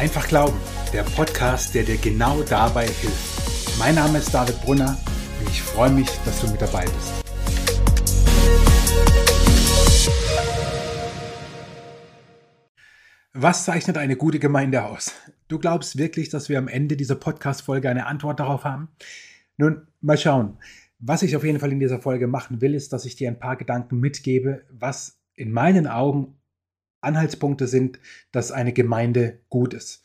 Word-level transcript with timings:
Einfach 0.00 0.28
Glauben, 0.28 0.56
der 0.94 1.02
Podcast, 1.02 1.74
der 1.74 1.82
dir 1.82 1.98
genau 1.98 2.42
dabei 2.44 2.86
hilft. 2.86 3.78
Mein 3.78 3.96
Name 3.96 4.16
ist 4.16 4.32
David 4.32 4.58
Brunner 4.62 4.98
und 5.38 5.50
ich 5.50 5.60
freue 5.60 5.90
mich, 5.90 6.08
dass 6.24 6.40
du 6.40 6.50
mit 6.50 6.58
dabei 6.58 6.86
bist. 6.86 7.22
Was 13.34 13.66
zeichnet 13.66 13.98
eine 13.98 14.16
gute 14.16 14.38
Gemeinde 14.38 14.86
aus? 14.86 15.12
Du 15.48 15.58
glaubst 15.58 15.98
wirklich, 15.98 16.30
dass 16.30 16.48
wir 16.48 16.56
am 16.56 16.68
Ende 16.68 16.96
dieser 16.96 17.16
Podcast-Folge 17.16 17.90
eine 17.90 18.06
Antwort 18.06 18.40
darauf 18.40 18.64
haben? 18.64 18.88
Nun, 19.58 19.86
mal 20.00 20.16
schauen. 20.16 20.56
Was 20.98 21.22
ich 21.22 21.36
auf 21.36 21.44
jeden 21.44 21.60
Fall 21.60 21.72
in 21.72 21.80
dieser 21.80 22.00
Folge 22.00 22.26
machen 22.26 22.62
will, 22.62 22.74
ist, 22.74 22.94
dass 22.94 23.04
ich 23.04 23.16
dir 23.16 23.28
ein 23.28 23.38
paar 23.38 23.56
Gedanken 23.56 24.00
mitgebe, 24.00 24.62
was 24.70 25.20
in 25.34 25.52
meinen 25.52 25.86
Augen 25.86 26.39
Anhaltspunkte 27.00 27.66
sind, 27.66 27.98
dass 28.32 28.52
eine 28.52 28.72
Gemeinde 28.72 29.40
gut 29.48 29.74
ist. 29.74 30.02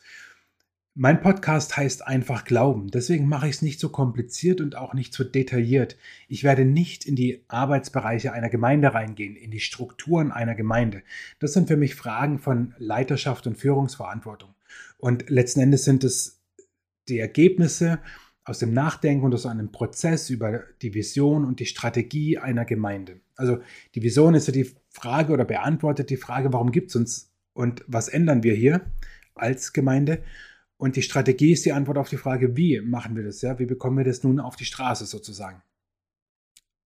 Mein 0.98 1.20
Podcast 1.20 1.76
heißt 1.76 2.06
einfach 2.06 2.46
Glauben, 2.46 2.90
deswegen 2.90 3.28
mache 3.28 3.48
ich 3.48 3.56
es 3.56 3.62
nicht 3.62 3.80
so 3.80 3.90
kompliziert 3.90 4.62
und 4.62 4.76
auch 4.76 4.94
nicht 4.94 5.12
so 5.12 5.24
detailliert. 5.24 5.98
Ich 6.26 6.42
werde 6.42 6.64
nicht 6.64 7.04
in 7.04 7.16
die 7.16 7.44
Arbeitsbereiche 7.48 8.32
einer 8.32 8.48
Gemeinde 8.48 8.94
reingehen, 8.94 9.36
in 9.36 9.50
die 9.50 9.60
Strukturen 9.60 10.32
einer 10.32 10.54
Gemeinde. 10.54 11.02
Das 11.38 11.52
sind 11.52 11.68
für 11.68 11.76
mich 11.76 11.96
Fragen 11.96 12.38
von 12.38 12.74
Leiterschaft 12.78 13.46
und 13.46 13.58
Führungsverantwortung. 13.58 14.54
Und 14.96 15.28
letzten 15.28 15.60
Endes 15.60 15.84
sind 15.84 16.02
es 16.02 16.40
die 17.10 17.18
Ergebnisse 17.18 17.98
aus 18.44 18.60
dem 18.60 18.72
Nachdenken 18.72 19.26
und 19.26 19.34
aus 19.34 19.44
einem 19.44 19.72
Prozess 19.72 20.30
über 20.30 20.62
die 20.80 20.94
Vision 20.94 21.44
und 21.44 21.60
die 21.60 21.66
Strategie 21.66 22.38
einer 22.38 22.64
Gemeinde. 22.64 23.20
Also 23.34 23.58
die 23.94 24.02
Vision 24.02 24.34
ist 24.34 24.46
ja 24.46 24.52
die 24.54 24.70
Frage 24.96 25.32
oder 25.32 25.44
beantwortet 25.44 26.08
die 26.08 26.16
Frage, 26.16 26.52
warum 26.52 26.72
gibt 26.72 26.88
es 26.88 26.96
uns 26.96 27.32
und 27.52 27.84
was 27.86 28.08
ändern 28.08 28.42
wir 28.42 28.54
hier 28.54 28.90
als 29.34 29.74
Gemeinde? 29.74 30.22
Und 30.78 30.96
die 30.96 31.02
Strategie 31.02 31.52
ist 31.52 31.66
die 31.66 31.72
Antwort 31.72 31.98
auf 31.98 32.08
die 32.08 32.16
Frage, 32.16 32.56
wie 32.56 32.80
machen 32.80 33.14
wir 33.14 33.22
das? 33.22 33.42
Ja? 33.42 33.58
Wie 33.58 33.66
bekommen 33.66 33.98
wir 33.98 34.04
das 34.04 34.22
nun 34.22 34.40
auf 34.40 34.56
die 34.56 34.64
Straße 34.64 35.04
sozusagen? 35.04 35.62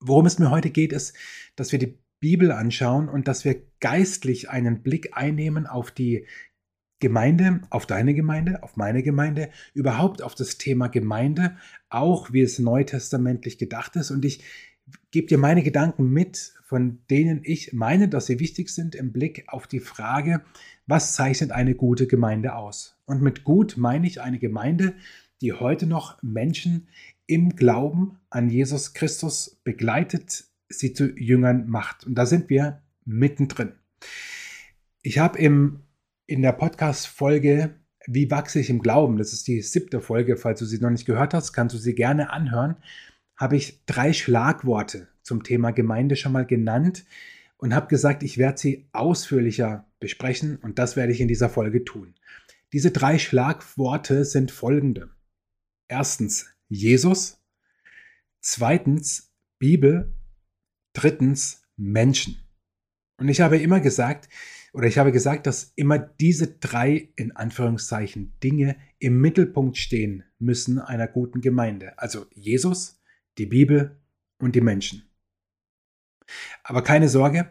Worum 0.01 0.27
es 0.27 0.39
mir 0.39 0.51
heute 0.51 0.71
geht, 0.71 0.93
ist, 0.93 1.17
dass 1.55 1.71
wir 1.73 1.79
die 1.79 1.99
Bibel 2.19 2.51
anschauen 2.53 3.09
und 3.09 3.29
dass 3.29 3.45
wir 3.45 3.63
geistlich 3.79 4.51
einen 4.51 4.83
Blick 4.83 5.17
einnehmen 5.17 5.67
auf 5.67 5.91
die 5.91 6.27
Gemeinde, 6.99 7.63
auf 7.71 7.87
deine 7.87 8.13
Gemeinde, 8.13 8.63
auf 8.63 8.77
meine 8.77 9.03
Gemeinde, 9.03 9.51
überhaupt 9.73 10.23
auf 10.23 10.35
das 10.35 10.59
Thema 10.59 10.89
Gemeinde, 10.89 11.57
auch 11.89 12.33
wie 12.33 12.43
es 12.43 12.59
neutestamentlich 12.59 13.57
gedacht 13.57 13.97
ist. 13.97 14.11
Und 14.11 14.25
ich 14.25 14.43
gebe 15.11 15.27
dir 15.27 15.39
meine 15.39 15.63
Gedanken 15.63 16.11
mit, 16.11 16.55
von 16.65 16.99
denen 17.11 17.41
ich 17.43 17.73
meine, 17.73 18.09
dass 18.09 18.27
sie 18.27 18.39
wichtig 18.41 18.71
sind 18.71 18.95
im 18.95 19.13
Blick 19.13 19.45
auf 19.49 19.67
die 19.67 19.81
Frage, 19.81 20.43
was 20.87 21.15
zeichnet 21.15 21.53
eine 21.53 21.75
gute 21.75 22.07
Gemeinde 22.07 22.55
aus? 22.55 22.97
Und 23.07 23.23
mit 23.23 23.45
gut 23.45 23.77
meine 23.77 24.07
ich 24.07 24.21
eine 24.21 24.39
Gemeinde, 24.39 24.95
die 25.41 25.53
heute 25.53 25.87
noch 25.87 26.23
Menschen 26.23 26.89
im 27.27 27.57
Glauben 27.57 28.19
an 28.29 28.51
Jesus 28.51 28.93
Christus 28.93 29.61
begleitet, 29.65 30.45
sie 30.69 30.93
zu 30.93 31.17
Jüngern 31.17 31.69
macht. 31.69 32.07
Und 32.07 32.15
da 32.17 32.27
sind 32.27 32.51
wir 32.51 32.83
mittendrin. 33.05 33.73
Ich 35.03 35.19
habe 35.19 35.39
im 35.39 35.81
in 36.27 36.43
der 36.43 36.53
Podcast-Folge 36.53 37.75
Wie 38.07 38.31
wachse 38.31 38.61
ich 38.61 38.71
im 38.71 38.81
Glauben? 38.81 39.19
Das 39.19 39.33
ist 39.33 39.49
die 39.49 39.61
siebte 39.63 40.01
Folge. 40.01 40.37
Falls 40.37 40.61
du 40.61 40.65
sie 40.65 40.79
noch 40.79 40.91
nicht 40.91 41.07
gehört 41.07 41.35
hast, 41.35 41.53
kannst 41.53 41.75
du 41.75 41.79
sie 41.79 41.95
gerne 41.95 42.31
anhören. 42.31 42.77
Habe 43.41 43.57
ich 43.57 43.81
drei 43.87 44.13
Schlagworte 44.13 45.09
zum 45.23 45.45
Thema 45.45 45.71
Gemeinde 45.71 46.15
schon 46.15 46.33
mal 46.33 46.45
genannt 46.45 47.07
und 47.57 47.75
habe 47.75 47.87
gesagt, 47.87 48.23
ich 48.23 48.37
werde 48.37 48.59
sie 48.59 48.87
ausführlicher 48.93 49.87
besprechen 49.99 50.57
und 50.57 50.79
das 50.79 50.95
werde 50.95 51.13
ich 51.13 51.23
in 51.23 51.29
dieser 51.29 51.49
Folge 51.49 51.83
tun. 51.87 52.15
Diese 52.75 52.91
drei 52.91 53.19
Schlagworte 53.19 54.27
sind 54.27 54.51
folgende. 54.51 55.09
Erstens 55.89 56.51
Jesus, 56.69 57.43
zweitens 58.43 59.33
Bibel, 59.59 60.13
drittens 60.93 61.63
Menschen. 61.79 62.37
Und 63.17 63.29
ich 63.29 63.41
habe 63.41 63.57
immer 63.57 63.81
gesagt, 63.81 64.29
oder 64.75 64.87
ich 64.87 64.99
habe 64.99 65.13
gesagt, 65.13 65.47
dass 65.47 65.73
immer 65.77 65.99
diese 65.99 66.59
drei 66.59 67.09
in 67.17 67.35
Anführungszeichen 67.35 68.35
Dinge 68.43 68.77
im 68.99 69.19
Mittelpunkt 69.19 69.79
stehen 69.79 70.25
müssen 70.39 70.79
einer 70.79 71.09
guten 71.09 71.41
Gemeinde. 71.41 71.99
Also 71.99 72.27
Jesus, 72.35 73.00
die 73.39 73.47
Bibel 73.47 73.97
und 74.39 74.55
die 74.55 74.61
Menschen. 74.61 75.05
Aber 76.63 76.83
keine 76.83 77.09
Sorge, 77.09 77.51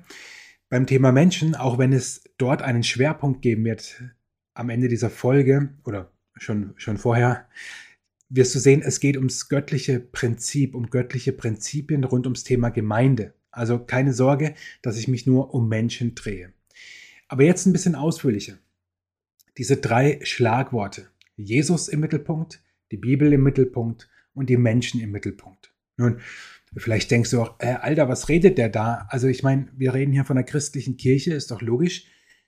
beim 0.69 0.85
Thema 0.85 1.11
Menschen, 1.11 1.55
auch 1.55 1.77
wenn 1.77 1.93
es 1.93 2.23
dort 2.37 2.61
einen 2.61 2.83
Schwerpunkt 2.83 3.41
geben 3.41 3.65
wird 3.65 4.03
am 4.53 4.69
Ende 4.69 4.87
dieser 4.87 5.09
Folge 5.09 5.73
oder 5.83 6.11
schon, 6.35 6.73
schon 6.77 6.97
vorher, 6.97 7.47
wirst 8.29 8.53
du 8.53 8.59
sehen, 8.59 8.81
es 8.83 8.99
geht 8.99 9.17
ums 9.17 9.49
göttliche 9.49 9.99
Prinzip, 9.99 10.75
um 10.75 10.89
göttliche 10.89 11.33
Prinzipien 11.33 12.03
rund 12.03 12.27
ums 12.27 12.43
Thema 12.43 12.69
Gemeinde. 12.69 13.33
Also 13.51 13.79
keine 13.79 14.13
Sorge, 14.13 14.53
dass 14.81 14.97
ich 14.97 15.07
mich 15.07 15.25
nur 15.25 15.53
um 15.53 15.67
Menschen 15.67 16.13
drehe. 16.13 16.53
Aber 17.27 17.43
jetzt 17.43 17.65
ein 17.65 17.73
bisschen 17.73 17.95
ausführlicher. 17.95 18.57
Diese 19.57 19.77
drei 19.77 20.19
Schlagworte. 20.23 21.09
Jesus 21.35 21.87
im 21.87 22.01
Mittelpunkt, 22.01 22.61
die 22.91 22.97
Bibel 22.97 23.33
im 23.33 23.43
Mittelpunkt 23.43 24.09
und 24.39 24.49
die 24.49 24.57
Menschen 24.57 25.01
im 25.01 25.11
Mittelpunkt. 25.11 25.73
Nun, 25.97 26.21
vielleicht 26.75 27.11
denkst 27.11 27.31
du 27.31 27.41
auch, 27.41 27.55
äh, 27.59 27.73
Alter, 27.73 28.07
was 28.07 28.29
redet 28.29 28.57
der 28.57 28.69
da? 28.69 29.05
Also 29.09 29.27
ich 29.27 29.43
meine, 29.43 29.67
wir 29.75 29.93
reden 29.93 30.13
hier 30.13 30.25
von 30.25 30.37
der 30.37 30.45
christlichen 30.45 30.97
Kirche, 30.97 31.33
ist 31.33 31.51
doch 31.51 31.61
logisch, 31.61 32.05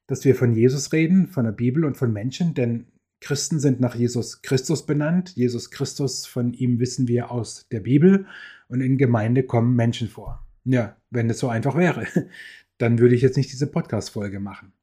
dass 0.07 0.23
wir 0.25 0.35
von 0.35 0.53
Jesus 0.53 0.93
reden, 0.93 1.27
von 1.27 1.45
der 1.45 1.51
Bibel 1.51 1.85
und 1.85 1.97
von 1.97 2.13
Menschen, 2.13 2.53
denn 2.53 2.87
Christen 3.19 3.59
sind 3.59 3.79
nach 3.79 3.93
Jesus 3.93 4.41
Christus 4.41 4.85
benannt. 4.85 5.35
Jesus 5.35 5.69
Christus, 5.69 6.25
von 6.25 6.53
ihm 6.53 6.79
wissen 6.79 7.07
wir 7.07 7.29
aus 7.29 7.67
der 7.71 7.81
Bibel 7.81 8.25
und 8.67 8.81
in 8.81 8.97
Gemeinde 8.97 9.43
kommen 9.43 9.75
Menschen 9.75 10.07
vor. 10.07 10.47
Ja, 10.63 10.97
wenn 11.11 11.29
es 11.29 11.39
so 11.39 11.49
einfach 11.49 11.75
wäre 11.75 12.07
dann 12.77 12.99
würde 12.99 13.15
ich 13.15 13.21
jetzt 13.21 13.37
nicht 13.37 13.51
diese 13.51 13.67
Podcast-Folge 13.67 14.39
machen. 14.39 14.73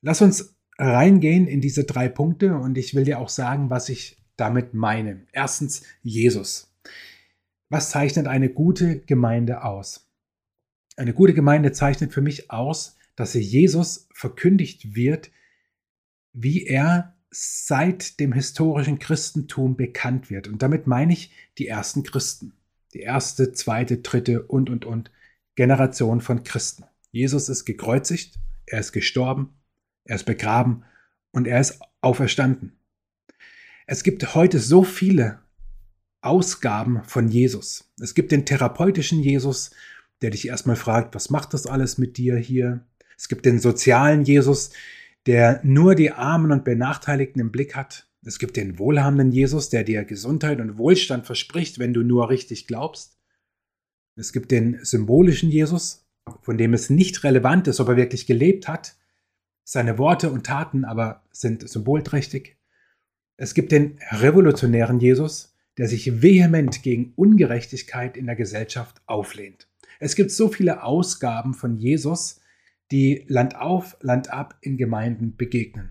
Lass 0.00 0.20
uns 0.20 0.56
reingehen 0.78 1.46
in 1.46 1.60
diese 1.60 1.84
drei 1.84 2.08
Punkte 2.08 2.56
und 2.56 2.76
ich 2.76 2.94
will 2.94 3.04
dir 3.04 3.18
auch 3.18 3.28
sagen, 3.28 3.70
was 3.70 3.88
ich 3.88 4.21
damit 4.36 4.74
meine. 4.74 5.26
Erstens 5.32 5.82
Jesus. 6.02 6.72
Was 7.68 7.90
zeichnet 7.90 8.26
eine 8.26 8.50
gute 8.50 9.00
Gemeinde 9.00 9.64
aus? 9.64 10.08
Eine 10.96 11.14
gute 11.14 11.32
Gemeinde 11.32 11.72
zeichnet 11.72 12.12
für 12.12 12.20
mich 12.20 12.50
aus, 12.50 12.96
dass 13.16 13.34
Jesus 13.34 14.08
verkündigt 14.12 14.94
wird, 14.94 15.30
wie 16.32 16.66
er 16.66 17.16
seit 17.30 18.20
dem 18.20 18.32
historischen 18.32 18.98
Christentum 18.98 19.76
bekannt 19.76 20.30
wird. 20.30 20.48
Und 20.48 20.62
damit 20.62 20.86
meine 20.86 21.12
ich 21.12 21.32
die 21.58 21.66
ersten 21.66 22.02
Christen. 22.02 22.52
Die 22.92 23.00
erste, 23.00 23.52
zweite, 23.52 23.98
dritte 23.98 24.42
und, 24.42 24.68
und, 24.68 24.84
und 24.84 25.10
Generation 25.54 26.20
von 26.20 26.44
Christen. 26.44 26.84
Jesus 27.10 27.48
ist 27.48 27.64
gekreuzigt, 27.64 28.38
er 28.66 28.80
ist 28.80 28.92
gestorben, 28.92 29.54
er 30.04 30.16
ist 30.16 30.24
begraben 30.24 30.84
und 31.30 31.46
er 31.46 31.60
ist 31.60 31.80
auferstanden. 32.00 32.78
Es 33.86 34.02
gibt 34.04 34.34
heute 34.34 34.58
so 34.58 34.84
viele 34.84 35.40
Ausgaben 36.20 37.02
von 37.04 37.28
Jesus. 37.28 37.92
Es 38.00 38.14
gibt 38.14 38.30
den 38.30 38.46
therapeutischen 38.46 39.20
Jesus, 39.22 39.70
der 40.20 40.30
dich 40.30 40.46
erstmal 40.46 40.76
fragt, 40.76 41.14
was 41.14 41.30
macht 41.30 41.52
das 41.52 41.66
alles 41.66 41.98
mit 41.98 42.16
dir 42.16 42.36
hier? 42.36 42.86
Es 43.16 43.28
gibt 43.28 43.44
den 43.44 43.58
sozialen 43.58 44.22
Jesus, 44.22 44.70
der 45.26 45.60
nur 45.64 45.94
die 45.94 46.12
Armen 46.12 46.52
und 46.52 46.64
Benachteiligten 46.64 47.40
im 47.40 47.50
Blick 47.50 47.74
hat. 47.74 48.08
Es 48.24 48.38
gibt 48.38 48.56
den 48.56 48.78
wohlhabenden 48.78 49.32
Jesus, 49.32 49.68
der 49.68 49.82
dir 49.82 50.04
Gesundheit 50.04 50.60
und 50.60 50.78
Wohlstand 50.78 51.26
verspricht, 51.26 51.80
wenn 51.80 51.92
du 51.92 52.02
nur 52.02 52.30
richtig 52.30 52.68
glaubst. 52.68 53.18
Es 54.14 54.32
gibt 54.32 54.52
den 54.52 54.78
symbolischen 54.84 55.50
Jesus, 55.50 56.06
von 56.42 56.56
dem 56.56 56.72
es 56.72 56.88
nicht 56.88 57.24
relevant 57.24 57.66
ist, 57.66 57.80
ob 57.80 57.88
er 57.88 57.96
wirklich 57.96 58.26
gelebt 58.26 58.68
hat. 58.68 58.94
Seine 59.64 59.98
Worte 59.98 60.30
und 60.30 60.46
Taten 60.46 60.84
aber 60.84 61.24
sind 61.32 61.68
symbolträchtig. 61.68 62.56
Es 63.36 63.54
gibt 63.54 63.72
den 63.72 63.98
revolutionären 64.10 65.00
Jesus, 65.00 65.56
der 65.78 65.88
sich 65.88 66.22
vehement 66.22 66.82
gegen 66.82 67.12
Ungerechtigkeit 67.16 68.16
in 68.16 68.26
der 68.26 68.36
Gesellschaft 68.36 69.00
auflehnt. 69.06 69.68
Es 70.00 70.16
gibt 70.16 70.30
so 70.30 70.48
viele 70.48 70.82
Ausgaben 70.82 71.54
von 71.54 71.76
Jesus, 71.76 72.40
die 72.90 73.24
Land 73.28 73.56
auf, 73.56 73.96
Land 74.00 74.30
ab 74.30 74.58
in 74.60 74.76
Gemeinden 74.76 75.36
begegnen. 75.36 75.90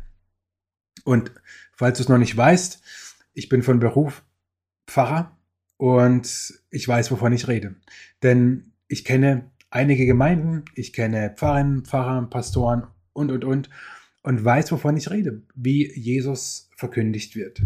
Und 1.03 1.31
falls 1.73 1.97
du 1.97 2.03
es 2.03 2.09
noch 2.09 2.17
nicht 2.17 2.37
weißt, 2.37 2.81
ich 3.33 3.49
bin 3.49 3.63
von 3.63 3.79
Beruf 3.79 4.23
Pfarrer 4.87 5.35
und 5.77 6.61
ich 6.69 6.87
weiß, 6.87 7.11
wovon 7.11 7.33
ich 7.33 7.47
rede. 7.47 7.75
Denn 8.21 8.73
ich 8.87 9.03
kenne 9.05 9.49
einige 9.69 10.05
Gemeinden, 10.05 10.65
ich 10.75 10.93
kenne 10.93 11.33
Pfarrerinnen, 11.35 11.85
Pfarrer, 11.85 12.29
Pastoren 12.29 12.87
und, 13.13 13.31
und, 13.31 13.45
und 13.45 13.69
und 14.23 14.43
weiß, 14.43 14.71
wovon 14.71 14.97
ich 14.97 15.09
rede, 15.09 15.41
wie 15.55 15.91
Jesus 15.93 16.69
verkündigt 16.75 17.35
wird. 17.35 17.61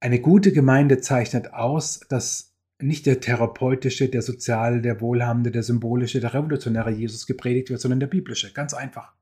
Eine 0.00 0.20
gute 0.20 0.52
Gemeinde 0.52 1.00
zeichnet 1.00 1.52
aus, 1.52 2.00
dass 2.08 2.54
nicht 2.80 3.06
der 3.06 3.20
therapeutische, 3.20 4.08
der 4.08 4.22
soziale, 4.22 4.80
der 4.80 5.00
wohlhabende, 5.00 5.52
der 5.52 5.62
symbolische, 5.62 6.20
der 6.20 6.34
revolutionäre 6.34 6.90
Jesus 6.90 7.26
gepredigt 7.26 7.70
wird, 7.70 7.80
sondern 7.80 8.00
der 8.00 8.08
biblische. 8.08 8.52
Ganz 8.52 8.74
einfach. 8.74 9.14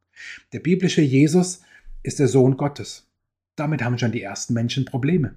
Der 0.52 0.61
biblische 0.61 1.02
Jesus, 1.02 1.61
ist 2.02 2.19
der 2.19 2.29
Sohn 2.29 2.56
Gottes. 2.56 3.08
Damit 3.56 3.82
haben 3.82 3.99
schon 3.99 4.12
die 4.12 4.23
ersten 4.23 4.55
Menschen 4.55 4.85
Probleme. 4.85 5.35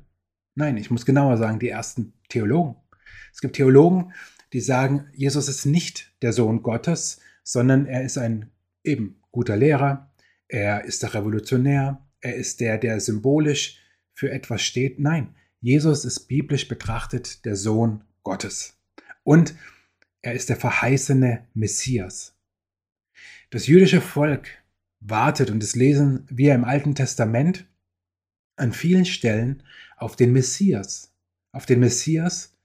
Nein, 0.56 0.78
ich 0.78 0.92
muss 0.92 1.06
genauer 1.06 1.38
sagen, 1.38 1.60
die 1.60 1.70
ersten 1.70 2.14
Theologen. 2.30 2.76
Es 3.34 3.42
gibt 3.42 3.56
Theologen, 3.56 4.14
die 4.54 4.62
sagen, 4.62 5.08
Jesus 5.14 5.48
ist 5.48 5.66
nicht 5.66 6.14
der 6.22 6.32
Sohn 6.32 6.62
Gottes, 6.62 7.20
sondern 7.44 7.86
er 7.86 8.04
ist 8.04 8.18
ein 8.18 8.52
eben 8.84 9.20
guter 9.32 9.58
Lehrer, 9.58 10.13
er 10.48 10.86
ist 10.86 11.04
der 11.04 11.14
Revolutionär, 11.14 12.06
er 12.22 12.36
ist 12.36 12.60
der, 12.60 12.78
der 12.78 13.00
symbolisch 13.00 13.80
für 14.14 14.32
etwas 14.32 14.62
steht. 14.62 15.00
Nein, 15.00 15.36
Jesus 15.60 16.06
ist 16.06 16.28
biblisch 16.28 16.68
betrachtet 16.68 17.46
der 17.46 17.56
Sohn 17.56 18.04
Gottes. 18.24 18.78
Und 19.24 19.56
er 20.22 20.34
ist 20.34 20.50
der 20.50 20.58
verheißene 20.58 21.48
Messias. 21.54 22.36
Das 23.50 23.68
jüdische 23.68 24.02
Volk 24.02 24.48
wartet, 25.00 25.52
und 25.52 25.62
das 25.62 25.76
lesen 25.76 26.26
wir 26.30 26.56
im 26.56 26.64
Alten 26.64 26.96
Testament 26.96 27.68
an 28.56 28.74
vielen 28.74 29.06
Stellen, 29.06 29.64
auf 29.98 30.16
den 30.16 30.32
Messias, 30.32 31.14
auf 31.52 31.66
den 31.66 31.80
Messias, 31.80 32.58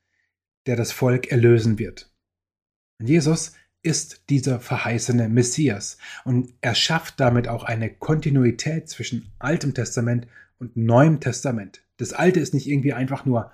der 0.66 0.76
das 0.76 0.92
Volk 0.92 1.30
erlösen 1.30 1.78
wird. 1.78 2.12
Und 3.00 3.08
Jesus 3.08 3.52
ist 3.82 4.24
dieser 4.28 4.60
verheißene 4.60 5.28
Messias 5.28 5.98
und 6.24 6.52
er 6.60 6.74
schafft 6.74 7.20
damit 7.20 7.48
auch 7.48 7.64
eine 7.64 7.90
Kontinuität 7.90 8.88
zwischen 8.88 9.30
Altem 9.38 9.74
Testament 9.74 10.26
und 10.58 10.76
Neuem 10.76 11.20
Testament. 11.20 11.82
Das 11.96 12.12
Alte 12.12 12.40
ist 12.40 12.54
nicht 12.54 12.68
irgendwie 12.68 12.92
einfach 12.92 13.24
nur 13.24 13.52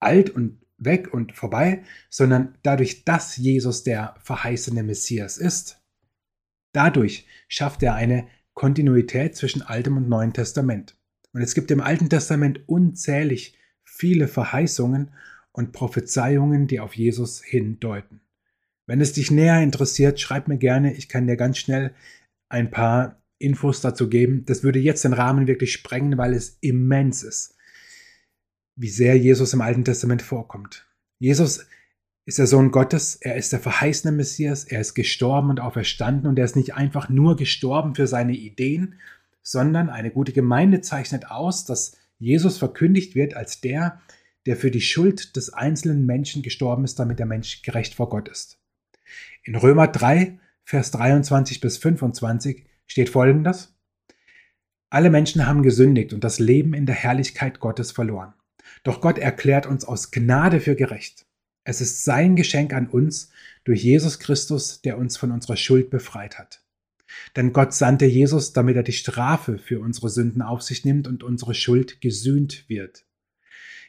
alt 0.00 0.30
und 0.30 0.58
weg 0.78 1.12
und 1.14 1.32
vorbei, 1.32 1.84
sondern 2.10 2.56
dadurch, 2.62 3.04
dass 3.04 3.36
Jesus 3.36 3.84
der 3.84 4.14
verheißene 4.22 4.82
Messias 4.82 5.38
ist, 5.38 5.80
dadurch 6.72 7.26
schafft 7.48 7.82
er 7.82 7.94
eine 7.94 8.26
Kontinuität 8.54 9.36
zwischen 9.36 9.62
Altem 9.62 9.96
und 9.96 10.08
Neuem 10.08 10.32
Testament. 10.32 10.96
Und 11.32 11.40
es 11.40 11.54
gibt 11.54 11.70
im 11.70 11.80
Alten 11.80 12.10
Testament 12.10 12.68
unzählig 12.68 13.56
viele 13.84 14.28
Verheißungen 14.28 15.12
und 15.52 15.72
Prophezeiungen, 15.72 16.66
die 16.66 16.80
auf 16.80 16.94
Jesus 16.94 17.42
hindeuten. 17.42 18.21
Wenn 18.92 19.00
es 19.00 19.14
dich 19.14 19.30
näher 19.30 19.62
interessiert, 19.62 20.20
schreib 20.20 20.48
mir 20.48 20.58
gerne. 20.58 20.92
Ich 20.92 21.08
kann 21.08 21.26
dir 21.26 21.38
ganz 21.38 21.56
schnell 21.56 21.94
ein 22.50 22.70
paar 22.70 23.22
Infos 23.38 23.80
dazu 23.80 24.10
geben. 24.10 24.44
Das 24.44 24.64
würde 24.64 24.80
jetzt 24.80 25.02
den 25.02 25.14
Rahmen 25.14 25.46
wirklich 25.46 25.72
sprengen, 25.72 26.18
weil 26.18 26.34
es 26.34 26.58
immens 26.60 27.22
ist, 27.22 27.56
wie 28.76 28.90
sehr 28.90 29.16
Jesus 29.16 29.54
im 29.54 29.62
Alten 29.62 29.86
Testament 29.86 30.20
vorkommt. 30.20 30.86
Jesus 31.18 31.64
ist 32.26 32.36
der 32.36 32.46
Sohn 32.46 32.70
Gottes, 32.70 33.16
er 33.16 33.36
ist 33.36 33.54
der 33.54 33.60
verheißene 33.60 34.14
Messias, 34.14 34.64
er 34.64 34.82
ist 34.82 34.92
gestorben 34.92 35.48
und 35.48 35.58
auferstanden 35.58 36.28
und 36.28 36.38
er 36.38 36.44
ist 36.44 36.56
nicht 36.56 36.74
einfach 36.74 37.08
nur 37.08 37.36
gestorben 37.36 37.94
für 37.94 38.06
seine 38.06 38.34
Ideen, 38.34 38.96
sondern 39.40 39.88
eine 39.88 40.10
gute 40.10 40.34
Gemeinde 40.34 40.82
zeichnet 40.82 41.30
aus, 41.30 41.64
dass 41.64 41.96
Jesus 42.18 42.58
verkündigt 42.58 43.14
wird 43.14 43.32
als 43.32 43.62
der, 43.62 44.02
der 44.44 44.58
für 44.58 44.70
die 44.70 44.82
Schuld 44.82 45.34
des 45.36 45.50
einzelnen 45.50 46.04
Menschen 46.04 46.42
gestorben 46.42 46.84
ist, 46.84 46.98
damit 46.98 47.20
der 47.20 47.24
Mensch 47.24 47.62
gerecht 47.62 47.94
vor 47.94 48.10
Gott 48.10 48.28
ist. 48.28 48.58
In 49.44 49.54
Römer 49.56 49.88
3, 49.88 50.38
Vers 50.64 50.90
23 50.92 51.60
bis 51.60 51.76
25 51.78 52.64
steht 52.86 53.08
folgendes. 53.08 53.74
Alle 54.90 55.10
Menschen 55.10 55.46
haben 55.46 55.62
gesündigt 55.62 56.12
und 56.12 56.22
das 56.22 56.38
Leben 56.38 56.74
in 56.74 56.86
der 56.86 56.94
Herrlichkeit 56.94 57.60
Gottes 57.60 57.92
verloren. 57.92 58.34
Doch 58.84 59.00
Gott 59.00 59.18
erklärt 59.18 59.66
uns 59.66 59.84
aus 59.84 60.10
Gnade 60.10 60.60
für 60.60 60.76
gerecht. 60.76 61.26
Es 61.64 61.80
ist 61.80 62.04
sein 62.04 62.36
Geschenk 62.36 62.72
an 62.72 62.88
uns 62.88 63.30
durch 63.64 63.82
Jesus 63.82 64.18
Christus, 64.18 64.82
der 64.82 64.98
uns 64.98 65.16
von 65.16 65.30
unserer 65.30 65.56
Schuld 65.56 65.90
befreit 65.90 66.38
hat. 66.38 66.62
Denn 67.36 67.52
Gott 67.52 67.72
sandte 67.74 68.06
Jesus, 68.06 68.52
damit 68.52 68.76
er 68.76 68.82
die 68.82 68.92
Strafe 68.92 69.58
für 69.58 69.80
unsere 69.80 70.08
Sünden 70.08 70.42
auf 70.42 70.62
sich 70.62 70.84
nimmt 70.84 71.06
und 71.06 71.22
unsere 71.22 71.54
Schuld 71.54 72.00
gesühnt 72.00 72.68
wird. 72.68 73.04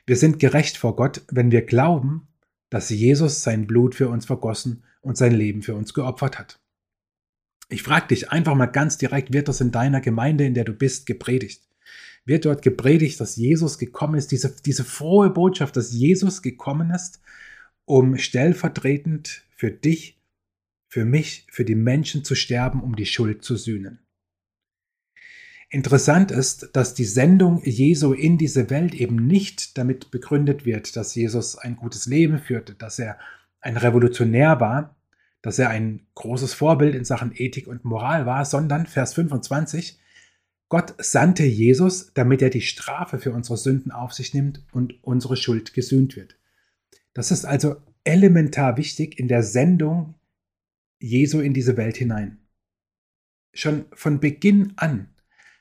Wir 0.06 0.18
sind 0.18 0.40
gerecht 0.40 0.78
vor 0.78 0.96
Gott, 0.96 1.22
wenn 1.31 1.52
wir 1.52 1.66
glauben, 1.66 2.28
dass 2.70 2.90
Jesus 2.90 3.44
sein 3.44 3.68
Blut 3.68 3.96
für 3.96 4.10
uns 4.10 4.25
vergossen 4.25 4.84
und 5.03 5.17
sein 5.17 5.33
Leben 5.33 5.61
für 5.61 5.75
uns 5.75 5.94
geopfert 5.94 6.39
hat. 6.39 6.59
Ich 7.69 7.83
frage 7.83 8.07
dich 8.07 8.31
einfach 8.31 8.55
mal 8.55 8.65
ganz 8.65 8.97
direkt, 8.97 9.31
wird 9.33 9.47
das 9.47 9.61
in 9.61 9.71
deiner 9.71 10.01
Gemeinde, 10.01 10.45
in 10.45 10.55
der 10.55 10.65
du 10.65 10.73
bist, 10.73 11.05
gepredigt? 11.05 11.67
Wird 12.25 12.45
dort 12.45 12.61
gepredigt, 12.61 13.19
dass 13.19 13.35
Jesus 13.35 13.77
gekommen 13.77 14.15
ist, 14.15 14.31
diese, 14.31 14.55
diese 14.65 14.83
frohe 14.83 15.29
Botschaft, 15.29 15.75
dass 15.77 15.94
Jesus 15.94 16.41
gekommen 16.41 16.89
ist, 16.91 17.21
um 17.85 18.17
stellvertretend 18.17 19.44
für 19.55 19.71
dich 19.71 20.19
für 20.94 21.05
mich, 21.05 21.47
für 21.50 21.65
die 21.65 21.73
Menschen 21.73 22.23
zu 22.23 22.35
sterben, 22.35 22.79
um 22.79 22.95
die 22.95 23.07
Schuld 23.07 23.44
zu 23.44 23.55
sühnen. 23.55 23.97
Interessant 25.71 26.29
ist, 26.29 26.69
dass 26.73 26.94
die 26.94 27.03
Sendung 27.03 27.63
Jesu 27.63 28.13
in 28.13 28.38
diese 28.38 28.69
Welt 28.69 28.94
eben 28.94 29.25
nicht 29.25 29.75
damit 29.79 30.11
begründet 30.11 30.67
wird, 30.67 30.95
dass 30.95 31.15
Jesus 31.15 31.57
ein 31.57 31.77
gutes 31.77 32.05
Leben 32.05 32.38
führte, 32.38 32.75
dass 32.75 33.00
er 33.00 33.17
ein 33.63 33.77
Revolutionär 33.77 34.60
war, 34.60 34.95
dass 35.42 35.60
er 35.60 35.69
ein 35.69 36.06
großes 36.15 36.54
Vorbild 36.54 36.95
in 36.95 37.06
Sachen 37.06 37.31
Ethik 37.36 37.68
und 37.68 37.86
Moral 37.86 38.25
war, 38.25 38.45
sondern 38.45 38.86
Vers 38.86 39.13
25, 39.13 40.00
Gott 40.69 40.95
sandte 40.98 41.44
Jesus, 41.44 42.13
damit 42.13 42.42
er 42.42 42.50
die 42.50 42.62
Strafe 42.62 43.19
für 43.19 43.31
unsere 43.31 43.57
Sünden 43.57 43.92
auf 43.92 44.13
sich 44.13 44.33
nimmt 44.33 44.63
und 44.71 45.04
unsere 45.04 45.38
Schuld 45.38 45.74
gesühnt 45.74 46.15
wird. 46.15 46.38
Das 47.13 47.31
ist 47.31 47.45
also 47.45 47.75
elementar 48.04 48.77
wichtig 48.77 49.19
in 49.19 49.27
der 49.27 49.44
Sendung 49.44 50.15
Jesu 51.00 51.42
in 51.42 51.54
diese 51.54 51.77
Welt 51.77 51.98
hinein. 51.98 52.39
Schon 53.54 53.86
von 53.94 54.19
Beginn 54.19 54.74
an, 54.77 55.10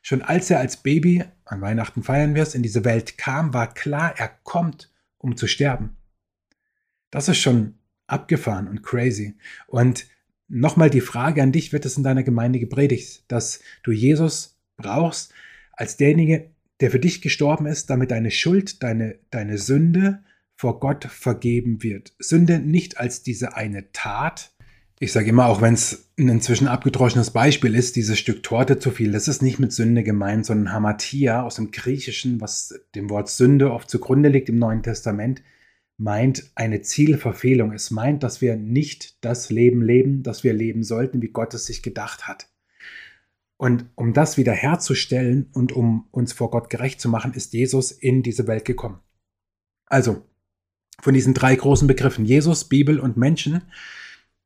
schon 0.00 0.22
als 0.22 0.48
er 0.48 0.60
als 0.60 0.78
Baby, 0.78 1.24
an 1.44 1.60
Weihnachten 1.60 2.02
feiern 2.02 2.34
wir 2.34 2.42
es, 2.42 2.54
in 2.54 2.62
diese 2.62 2.84
Welt 2.84 3.18
kam, 3.18 3.52
war 3.52 3.74
klar, 3.74 4.14
er 4.16 4.28
kommt, 4.44 4.90
um 5.18 5.36
zu 5.36 5.46
sterben. 5.46 5.96
Das 7.10 7.28
ist 7.28 7.38
schon 7.38 7.74
abgefahren 8.06 8.68
und 8.68 8.82
crazy. 8.82 9.34
Und 9.66 10.06
nochmal 10.48 10.90
die 10.90 11.00
Frage 11.00 11.42
an 11.42 11.52
dich, 11.52 11.72
wird 11.72 11.86
es 11.86 11.96
in 11.96 12.02
deiner 12.02 12.22
Gemeinde 12.22 12.58
gepredigt, 12.58 13.24
dass 13.28 13.60
du 13.82 13.92
Jesus 13.92 14.58
brauchst 14.76 15.32
als 15.72 15.96
derjenige, 15.96 16.50
der 16.80 16.90
für 16.90 17.00
dich 17.00 17.22
gestorben 17.22 17.66
ist, 17.66 17.90
damit 17.90 18.10
deine 18.10 18.30
Schuld, 18.30 18.82
deine, 18.82 19.18
deine 19.30 19.58
Sünde 19.58 20.22
vor 20.54 20.80
Gott 20.80 21.04
vergeben 21.04 21.82
wird. 21.82 22.12
Sünde 22.18 22.58
nicht 22.58 22.98
als 22.98 23.22
diese 23.22 23.56
eine 23.56 23.92
Tat, 23.92 24.52
ich 25.02 25.10
sage 25.10 25.30
immer, 25.30 25.46
auch 25.46 25.60
wenn 25.60 25.74
es 25.74 26.12
ein 26.16 26.28
inzwischen 26.28 26.68
abgedroschenes 26.68 27.32
Beispiel 27.32 27.74
ist, 27.74 27.96
dieses 27.96 28.20
Stück 28.20 28.44
Torte 28.44 28.78
zu 28.78 28.92
viel, 28.92 29.10
das 29.10 29.26
ist 29.26 29.42
nicht 29.42 29.58
mit 29.58 29.72
Sünde 29.72 30.04
gemeint, 30.04 30.46
sondern 30.46 30.72
Hamatia 30.72 31.42
aus 31.42 31.56
dem 31.56 31.72
Griechischen, 31.72 32.40
was 32.40 32.72
dem 32.94 33.10
Wort 33.10 33.28
Sünde 33.28 33.72
oft 33.72 33.90
zugrunde 33.90 34.28
liegt 34.28 34.48
im 34.48 34.60
Neuen 34.60 34.84
Testament, 34.84 35.42
meint 35.96 36.50
eine 36.54 36.82
Zielverfehlung. 36.82 37.72
Es 37.72 37.90
meint, 37.90 38.22
dass 38.22 38.40
wir 38.40 38.56
nicht 38.56 39.24
das 39.24 39.50
Leben 39.50 39.82
leben, 39.82 40.22
das 40.22 40.44
wir 40.44 40.52
leben 40.52 40.82
sollten, 40.82 41.22
wie 41.22 41.28
Gott 41.28 41.54
es 41.54 41.66
sich 41.66 41.82
gedacht 41.82 42.26
hat. 42.26 42.48
Und 43.56 43.86
um 43.94 44.12
das 44.12 44.36
wieder 44.36 44.52
herzustellen 44.52 45.48
und 45.52 45.72
um 45.72 46.08
uns 46.10 46.32
vor 46.32 46.50
Gott 46.50 46.68
gerecht 46.68 47.00
zu 47.00 47.08
machen, 47.08 47.32
ist 47.34 47.52
Jesus 47.52 47.92
in 47.92 48.22
diese 48.22 48.48
Welt 48.48 48.64
gekommen. 48.64 48.98
Also, 49.86 50.26
von 51.00 51.14
diesen 51.14 51.34
drei 51.34 51.54
großen 51.54 51.86
Begriffen, 51.86 52.24
Jesus, 52.24 52.68
Bibel 52.68 52.98
und 52.98 53.16
Menschen, 53.16 53.62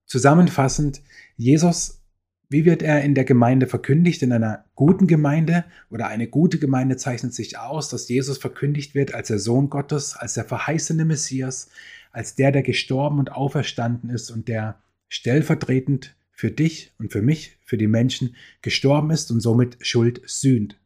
Zusammenfassend, 0.07 1.03
Jesus, 1.37 2.03
wie 2.49 2.65
wird 2.65 2.83
er 2.83 3.03
in 3.03 3.15
der 3.15 3.25
Gemeinde 3.25 3.67
verkündigt? 3.67 4.23
In 4.23 4.33
einer 4.33 4.65
guten 4.75 5.07
Gemeinde 5.07 5.65
oder 5.91 6.07
eine 6.07 6.29
gute 6.29 6.59
Gemeinde 6.59 6.97
zeichnet 6.97 7.35
sich 7.35 7.59
aus, 7.59 7.89
dass 7.89 8.09
Jesus 8.09 8.39
verkündigt 8.39 8.95
wird 8.95 9.15
als 9.15 9.29
der 9.29 9.39
Sohn 9.39 9.69
Gottes, 9.69 10.15
als 10.17 10.35
der 10.35 10.45
verheißene 10.45 11.05
Messias, 11.05 11.71
als 12.13 12.37
der, 12.37 12.53
der 12.53 12.63
gestorben 12.63 13.19
und 13.19 13.33
auferstanden 13.33 14.11
ist 14.11 14.31
und 14.31 14.49
der 14.49 14.81
stellvertretend 15.09 16.15
für 16.31 16.51
dich 16.51 16.93
und 16.99 17.13
für 17.13 17.23
mich, 17.23 17.59
für 17.65 17.79
die 17.79 17.89
Menschen 17.89 18.37
gestorben 18.63 19.11
ist 19.11 19.31
und 19.31 19.41
somit 19.41 19.79
Schuld 19.81 20.21
sühnt. 20.27 20.79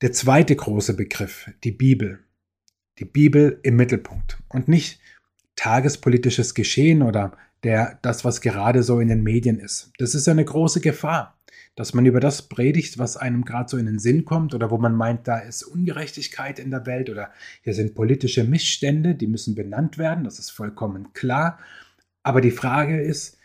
Der 0.00 0.12
zweite 0.12 0.56
große 0.56 0.94
Begriff, 0.94 1.50
die 1.64 1.72
Bibel. 1.72 2.20
Die 2.98 3.04
Bibel 3.04 3.58
im 3.62 3.76
Mittelpunkt 3.76 4.38
und 4.48 4.68
nicht 4.68 5.00
tagespolitisches 5.56 6.54
Geschehen 6.54 7.02
oder 7.02 7.36
der 7.64 7.98
das, 8.02 8.24
was 8.24 8.40
gerade 8.40 8.82
so 8.82 9.00
in 9.00 9.08
den 9.08 9.22
Medien 9.22 9.58
ist. 9.58 9.92
Das 9.98 10.14
ist 10.14 10.28
eine 10.28 10.44
große 10.44 10.80
Gefahr, 10.80 11.38
dass 11.74 11.94
man 11.94 12.06
über 12.06 12.20
das 12.20 12.42
predigt, 12.48 12.98
was 12.98 13.16
einem 13.16 13.44
gerade 13.44 13.68
so 13.68 13.76
in 13.76 13.86
den 13.86 13.98
Sinn 13.98 14.24
kommt 14.24 14.54
oder 14.54 14.70
wo 14.70 14.78
man 14.78 14.94
meint, 14.94 15.26
da 15.26 15.38
ist 15.38 15.64
Ungerechtigkeit 15.64 16.58
in 16.58 16.70
der 16.70 16.86
Welt 16.86 17.10
oder 17.10 17.32
hier 17.62 17.74
sind 17.74 17.94
politische 17.94 18.44
Missstände, 18.44 19.14
die 19.14 19.26
müssen 19.26 19.54
benannt 19.54 19.98
werden, 19.98 20.24
das 20.24 20.38
ist 20.38 20.50
vollkommen 20.50 21.12
klar. 21.14 21.58
Aber 22.22 22.40
die 22.40 22.50
Frage 22.52 23.00
ist, 23.00 23.38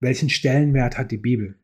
welchen 0.00 0.28
Stellenwert 0.28 0.98
hat 0.98 1.10
die 1.10 1.16
Bibel? 1.16 1.56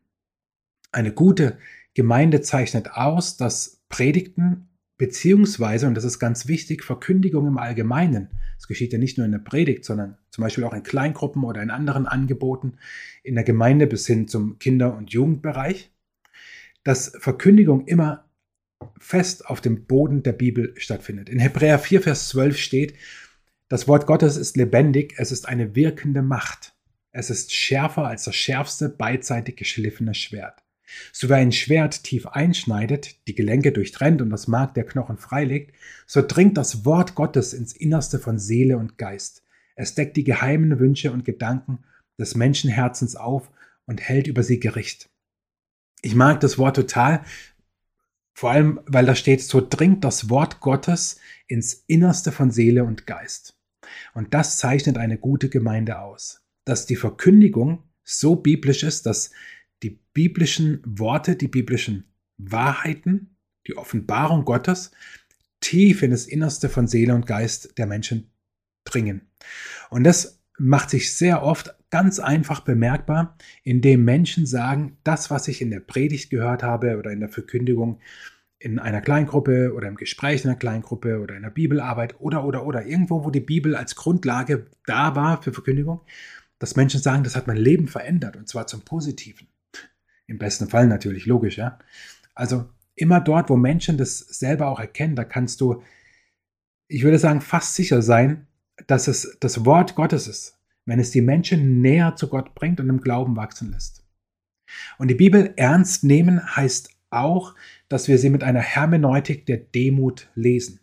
Eine 0.91 1.11
gute 1.11 1.57
Gemeinde 1.93 2.41
zeichnet 2.41 2.91
aus, 2.91 3.37
dass 3.37 3.81
Predigten 3.89 4.69
beziehungsweise, 4.97 5.87
und 5.87 5.95
das 5.95 6.03
ist 6.03 6.19
ganz 6.19 6.47
wichtig, 6.47 6.83
Verkündigung 6.83 7.47
im 7.47 7.57
Allgemeinen, 7.57 8.29
das 8.55 8.67
geschieht 8.67 8.93
ja 8.93 8.99
nicht 8.99 9.17
nur 9.17 9.25
in 9.25 9.31
der 9.31 9.39
Predigt, 9.39 9.85
sondern 9.85 10.17
zum 10.31 10.43
Beispiel 10.43 10.63
auch 10.63 10.73
in 10.73 10.83
Kleingruppen 10.83 11.43
oder 11.43 11.61
in 11.61 11.69
anderen 11.69 12.07
Angeboten 12.07 12.77
in 13.23 13.35
der 13.35 13.43
Gemeinde 13.43 13.87
bis 13.87 14.07
hin 14.07 14.27
zum 14.27 14.57
Kinder- 14.59 14.95
und 14.95 15.11
Jugendbereich, 15.11 15.91
dass 16.83 17.13
Verkündigung 17.19 17.85
immer 17.85 18.25
fest 18.99 19.45
auf 19.45 19.61
dem 19.61 19.85
Boden 19.85 20.23
der 20.23 20.33
Bibel 20.33 20.73
stattfindet. 20.77 21.29
In 21.29 21.39
Hebräer 21.39 21.79
4, 21.79 22.01
Vers 22.01 22.29
12 22.29 22.57
steht, 22.57 22.95
das 23.69 23.87
Wort 23.87 24.07
Gottes 24.07 24.37
ist 24.37 24.55
lebendig, 24.55 25.15
es 25.17 25.31
ist 25.31 25.47
eine 25.47 25.75
wirkende 25.75 26.21
Macht. 26.21 26.73
Es 27.11 27.29
ist 27.29 27.51
schärfer 27.51 28.05
als 28.05 28.23
das 28.23 28.35
schärfste 28.35 28.89
beidseitig 28.89 29.57
geschliffene 29.57 30.13
Schwert. 30.13 30.63
So 31.11 31.29
wie 31.29 31.33
ein 31.33 31.51
Schwert 31.51 32.03
tief 32.03 32.25
einschneidet, 32.27 33.27
die 33.27 33.35
Gelenke 33.35 33.71
durchtrennt 33.71 34.21
und 34.21 34.29
das 34.29 34.47
Mark 34.47 34.73
der 34.73 34.85
Knochen 34.85 35.17
freilegt, 35.17 35.73
so 36.05 36.21
dringt 36.25 36.57
das 36.57 36.85
Wort 36.85 37.15
Gottes 37.15 37.53
ins 37.53 37.73
Innerste 37.73 38.19
von 38.19 38.39
Seele 38.39 38.77
und 38.77 38.97
Geist. 38.97 39.43
Es 39.75 39.95
deckt 39.95 40.17
die 40.17 40.23
geheimen 40.23 40.79
Wünsche 40.79 41.11
und 41.11 41.25
Gedanken 41.25 41.83
des 42.17 42.35
Menschenherzens 42.35 43.15
auf 43.15 43.51
und 43.85 44.01
hält 44.01 44.27
über 44.27 44.43
sie 44.43 44.59
Gericht. 44.59 45.09
Ich 46.01 46.15
mag 46.15 46.39
das 46.39 46.57
Wort 46.57 46.75
total, 46.75 47.23
vor 48.33 48.51
allem, 48.51 48.79
weil 48.85 49.05
da 49.05 49.15
steht, 49.15 49.41
so 49.41 49.65
dringt 49.67 50.03
das 50.03 50.29
Wort 50.29 50.59
Gottes 50.59 51.19
ins 51.47 51.73
Innerste 51.87 52.31
von 52.31 52.51
Seele 52.51 52.83
und 52.83 53.07
Geist. 53.07 53.57
Und 54.13 54.33
das 54.33 54.57
zeichnet 54.57 54.97
eine 54.97 55.17
gute 55.17 55.49
Gemeinde 55.49 55.99
aus, 55.99 56.43
dass 56.63 56.85
die 56.85 56.95
Verkündigung 56.95 57.83
so 58.03 58.35
biblisch 58.35 58.83
ist, 58.83 59.05
dass 59.05 59.31
biblischen 60.17 60.81
Worte, 60.83 61.35
die 61.35 61.47
biblischen 61.47 62.05
Wahrheiten, 62.39 63.37
die 63.67 63.77
Offenbarung 63.77 64.45
Gottes 64.45 64.89
tief 65.59 66.01
in 66.01 66.09
das 66.09 66.25
Innerste 66.25 66.69
von 66.69 66.87
Seele 66.87 67.13
und 67.13 67.27
Geist 67.27 67.77
der 67.77 67.85
Menschen 67.85 68.31
dringen. 68.83 69.29
Und 69.91 70.05
das 70.05 70.41
macht 70.57 70.89
sich 70.89 71.13
sehr 71.13 71.43
oft 71.43 71.75
ganz 71.91 72.17
einfach 72.17 72.61
bemerkbar, 72.61 73.37
indem 73.61 74.05
Menschen 74.05 74.47
sagen, 74.47 74.97
das, 75.03 75.29
was 75.29 75.47
ich 75.49 75.61
in 75.61 75.69
der 75.69 75.81
Predigt 75.81 76.31
gehört 76.31 76.63
habe 76.63 76.97
oder 76.97 77.11
in 77.11 77.19
der 77.19 77.29
Verkündigung 77.29 77.99
in 78.57 78.79
einer 78.79 79.01
Kleingruppe 79.01 79.71
oder 79.75 79.87
im 79.87 79.97
Gespräch 79.97 80.43
in 80.43 80.49
einer 80.49 80.57
Kleingruppe 80.57 81.19
oder 81.19 81.35
in 81.35 81.43
der 81.43 81.51
Bibelarbeit 81.51 82.19
oder, 82.19 82.43
oder, 82.43 82.65
oder 82.65 82.87
irgendwo, 82.87 83.23
wo 83.23 83.29
die 83.29 83.39
Bibel 83.39 83.75
als 83.75 83.95
Grundlage 83.95 84.65
da 84.87 85.15
war 85.15 85.43
für 85.43 85.53
Verkündigung, 85.53 86.01
dass 86.57 86.75
Menschen 86.75 87.03
sagen, 87.03 87.23
das 87.23 87.35
hat 87.35 87.45
mein 87.45 87.57
Leben 87.57 87.87
verändert 87.87 88.35
und 88.35 88.49
zwar 88.49 88.65
zum 88.65 88.81
Positiven. 88.81 89.47
Im 90.27 90.37
besten 90.37 90.69
Fall 90.69 90.87
natürlich, 90.87 91.25
logisch, 91.25 91.57
ja. 91.57 91.79
Also 92.35 92.69
immer 92.95 93.21
dort, 93.21 93.49
wo 93.49 93.55
Menschen 93.55 93.97
das 93.97 94.19
selber 94.19 94.67
auch 94.67 94.79
erkennen, 94.79 95.15
da 95.15 95.23
kannst 95.23 95.61
du, 95.61 95.81
ich 96.87 97.03
würde 97.03 97.19
sagen, 97.19 97.41
fast 97.41 97.75
sicher 97.75 98.01
sein, 98.01 98.47
dass 98.85 99.07
es 99.07 99.37
das 99.39 99.65
Wort 99.65 99.95
Gottes 99.95 100.27
ist, 100.27 100.59
wenn 100.85 100.99
es 100.99 101.11
die 101.11 101.21
Menschen 101.21 101.81
näher 101.81 102.15
zu 102.15 102.27
Gott 102.27 102.53
bringt 102.53 102.79
und 102.79 102.89
im 102.89 103.01
Glauben 103.01 103.35
wachsen 103.35 103.71
lässt. 103.71 104.03
Und 104.97 105.07
die 105.07 105.15
Bibel 105.15 105.53
ernst 105.55 106.03
nehmen 106.03 106.55
heißt 106.55 106.89
auch, 107.09 107.55
dass 107.87 108.07
wir 108.07 108.17
sie 108.17 108.29
mit 108.29 108.43
einer 108.43 108.59
Hermeneutik 108.59 109.45
der 109.45 109.57
Demut 109.57 110.29
lesen. 110.35 110.81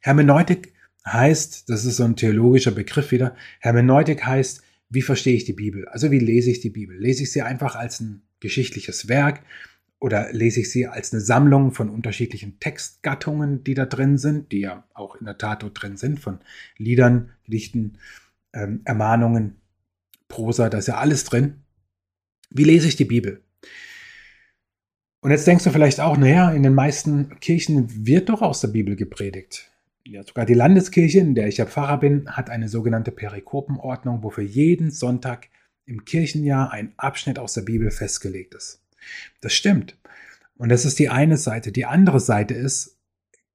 Hermeneutik 0.00 0.74
heißt, 1.06 1.68
das 1.68 1.84
ist 1.84 1.96
so 1.96 2.04
ein 2.04 2.16
theologischer 2.16 2.72
Begriff 2.72 3.12
wieder, 3.12 3.36
Hermeneutik 3.60 4.26
heißt, 4.26 4.62
wie 4.90 5.02
verstehe 5.02 5.34
ich 5.34 5.44
die 5.44 5.52
Bibel? 5.52 5.86
Also 5.88 6.10
wie 6.10 6.18
lese 6.18 6.50
ich 6.50 6.60
die 6.60 6.70
Bibel? 6.70 6.96
Lese 6.98 7.22
ich 7.24 7.32
sie 7.32 7.42
einfach 7.42 7.76
als 7.76 8.00
ein 8.00 8.22
geschichtliches 8.40 9.08
Werk 9.08 9.42
oder 10.00 10.32
lese 10.32 10.60
ich 10.60 10.70
sie 10.70 10.86
als 10.86 11.12
eine 11.12 11.20
Sammlung 11.20 11.72
von 11.72 11.90
unterschiedlichen 11.90 12.58
Textgattungen, 12.60 13.64
die 13.64 13.74
da 13.74 13.84
drin 13.84 14.16
sind, 14.16 14.52
die 14.52 14.60
ja 14.60 14.84
auch 14.94 15.16
in 15.16 15.26
der 15.26 15.38
Tat 15.38 15.62
dort 15.62 15.82
drin 15.82 15.96
sind, 15.96 16.20
von 16.20 16.38
Liedern, 16.76 17.30
Gedichten, 17.44 17.98
ähm, 18.52 18.80
Ermahnungen, 18.84 19.56
Prosa, 20.28 20.68
da 20.68 20.78
ist 20.78 20.88
ja 20.88 20.98
alles 20.98 21.24
drin. 21.24 21.62
Wie 22.50 22.64
lese 22.64 22.88
ich 22.88 22.96
die 22.96 23.04
Bibel? 23.04 23.42
Und 25.20 25.32
jetzt 25.32 25.46
denkst 25.46 25.64
du 25.64 25.70
vielleicht 25.70 26.00
auch, 26.00 26.16
naja, 26.16 26.52
in 26.52 26.62
den 26.62 26.74
meisten 26.74 27.40
Kirchen 27.40 28.06
wird 28.06 28.28
doch 28.28 28.40
aus 28.40 28.60
der 28.60 28.68
Bibel 28.68 28.94
gepredigt 28.94 29.70
ja, 30.08 30.22
sogar 30.22 30.46
die 30.46 30.54
Landeskirche, 30.54 31.20
in 31.20 31.34
der 31.34 31.48
ich 31.48 31.58
ja 31.58 31.66
Pfarrer 31.66 31.98
bin, 31.98 32.30
hat 32.30 32.50
eine 32.50 32.68
sogenannte 32.68 33.12
Perikopenordnung, 33.12 34.22
wo 34.22 34.30
für 34.30 34.42
jeden 34.42 34.90
Sonntag 34.90 35.48
im 35.84 36.04
Kirchenjahr 36.04 36.72
ein 36.72 36.94
Abschnitt 36.96 37.38
aus 37.38 37.54
der 37.54 37.62
Bibel 37.62 37.90
festgelegt 37.90 38.54
ist. 38.54 38.82
Das 39.40 39.52
stimmt. 39.52 39.98
Und 40.56 40.70
das 40.70 40.84
ist 40.84 40.98
die 40.98 41.08
eine 41.08 41.36
Seite. 41.36 41.72
Die 41.72 41.84
andere 41.84 42.20
Seite 42.20 42.54
ist, 42.54 42.98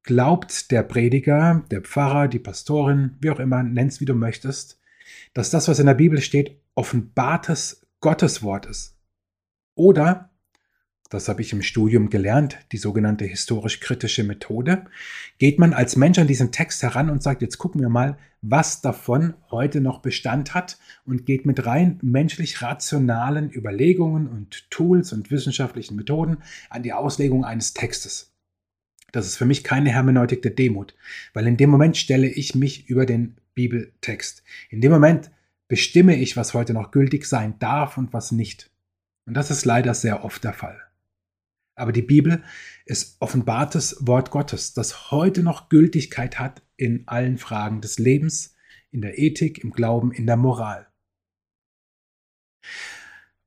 glaubt 0.03 0.71
der 0.71 0.83
Prediger, 0.83 1.65
der 1.71 1.81
Pfarrer, 1.81 2.27
die 2.27 2.39
Pastorin, 2.39 3.17
wie 3.19 3.29
auch 3.29 3.39
immer, 3.39 3.63
nenn's 3.63 3.99
wie 3.99 4.05
du 4.05 4.13
möchtest, 4.13 4.79
dass 5.33 5.49
das, 5.49 5.67
was 5.67 5.79
in 5.79 5.85
der 5.85 5.93
Bibel 5.95 6.21
steht, 6.21 6.59
offenbartes 6.75 7.85
Gotteswort 7.99 8.65
ist. 8.65 8.97
Oder 9.75 10.29
das 11.13 11.29
habe 11.29 11.41
ich 11.41 11.53
im 11.53 11.61
Studium 11.61 12.09
gelernt, 12.09 12.57
die 12.71 12.77
sogenannte 12.77 13.25
historisch-kritische 13.25 14.23
Methode, 14.23 14.85
geht 15.37 15.59
man 15.59 15.73
als 15.73 15.95
Mensch 15.95 16.17
an 16.17 16.27
diesen 16.27 16.51
Text 16.51 16.81
heran 16.83 17.09
und 17.09 17.21
sagt, 17.21 17.41
jetzt 17.41 17.57
gucken 17.57 17.81
wir 17.81 17.89
mal, 17.89 18.17
was 18.41 18.81
davon 18.81 19.35
heute 19.51 19.79
noch 19.79 20.01
Bestand 20.01 20.53
hat 20.53 20.77
und 21.05 21.25
geht 21.25 21.45
mit 21.45 21.65
rein 21.65 21.99
menschlich 22.01 22.61
rationalen 22.61 23.51
Überlegungen 23.51 24.27
und 24.27 24.69
Tools 24.71 25.13
und 25.13 25.31
wissenschaftlichen 25.31 25.95
Methoden 25.95 26.37
an 26.69 26.83
die 26.83 26.93
Auslegung 26.93 27.45
eines 27.45 27.73
Textes. 27.73 28.33
Das 29.11 29.27
ist 29.27 29.37
für 29.37 29.45
mich 29.45 29.63
keine 29.63 29.91
Hermeneutik 29.91 30.41
der 30.41 30.51
Demut, 30.51 30.95
weil 31.33 31.47
in 31.47 31.57
dem 31.57 31.69
Moment 31.69 31.95
stelle 31.95 32.27
ich 32.27 32.55
mich 32.55 32.89
über 32.89 33.05
den 33.05 33.37
Bibeltext. 33.53 34.43
In 34.69 34.81
dem 34.81 34.91
Moment 34.91 35.29
bestimme 35.67 36.15
ich, 36.15 36.35
was 36.35 36.53
heute 36.53 36.73
noch 36.73 36.91
gültig 36.91 37.25
sein 37.25 37.59
darf 37.59 37.97
und 37.97 38.11
was 38.11 38.31
nicht. 38.31 38.71
Und 39.25 39.35
das 39.35 39.51
ist 39.51 39.65
leider 39.65 39.93
sehr 39.93 40.25
oft 40.25 40.43
der 40.43 40.53
Fall. 40.53 40.82
Aber 41.75 41.91
die 41.91 42.01
Bibel 42.01 42.43
ist 42.85 43.17
offenbartes 43.19 43.97
Wort 44.01 44.31
Gottes, 44.31 44.73
das 44.73 45.11
heute 45.11 45.41
noch 45.41 45.69
Gültigkeit 45.69 46.39
hat 46.39 46.61
in 46.77 47.07
allen 47.07 47.37
Fragen 47.37 47.81
des 47.81 47.97
Lebens, 47.97 48.55
in 48.91 49.01
der 49.01 49.17
Ethik, 49.17 49.63
im 49.63 49.71
Glauben, 49.71 50.11
in 50.11 50.27
der 50.27 50.37
Moral. 50.37 50.87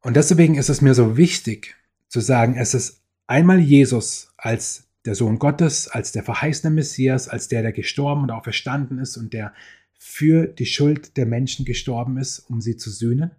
Und 0.00 0.16
deswegen 0.16 0.56
ist 0.56 0.68
es 0.68 0.80
mir 0.80 0.94
so 0.94 1.16
wichtig 1.16 1.76
zu 2.08 2.20
sagen, 2.20 2.56
es 2.56 2.74
ist 2.74 3.02
einmal 3.26 3.60
Jesus 3.60 4.32
als 4.36 4.88
der 5.04 5.14
Sohn 5.14 5.38
Gottes, 5.38 5.88
als 5.88 6.12
der 6.12 6.24
verheißene 6.24 6.74
Messias, 6.74 7.28
als 7.28 7.48
der, 7.48 7.62
der 7.62 7.72
gestorben 7.72 8.22
und 8.22 8.30
auch 8.30 8.42
verstanden 8.42 8.98
ist 8.98 9.16
und 9.16 9.32
der 9.32 9.54
für 9.98 10.46
die 10.46 10.66
Schuld 10.66 11.16
der 11.16 11.26
Menschen 11.26 11.64
gestorben 11.64 12.18
ist, 12.18 12.40
um 12.50 12.60
sie 12.60 12.76
zu 12.76 12.90
sühnen. 12.90 13.30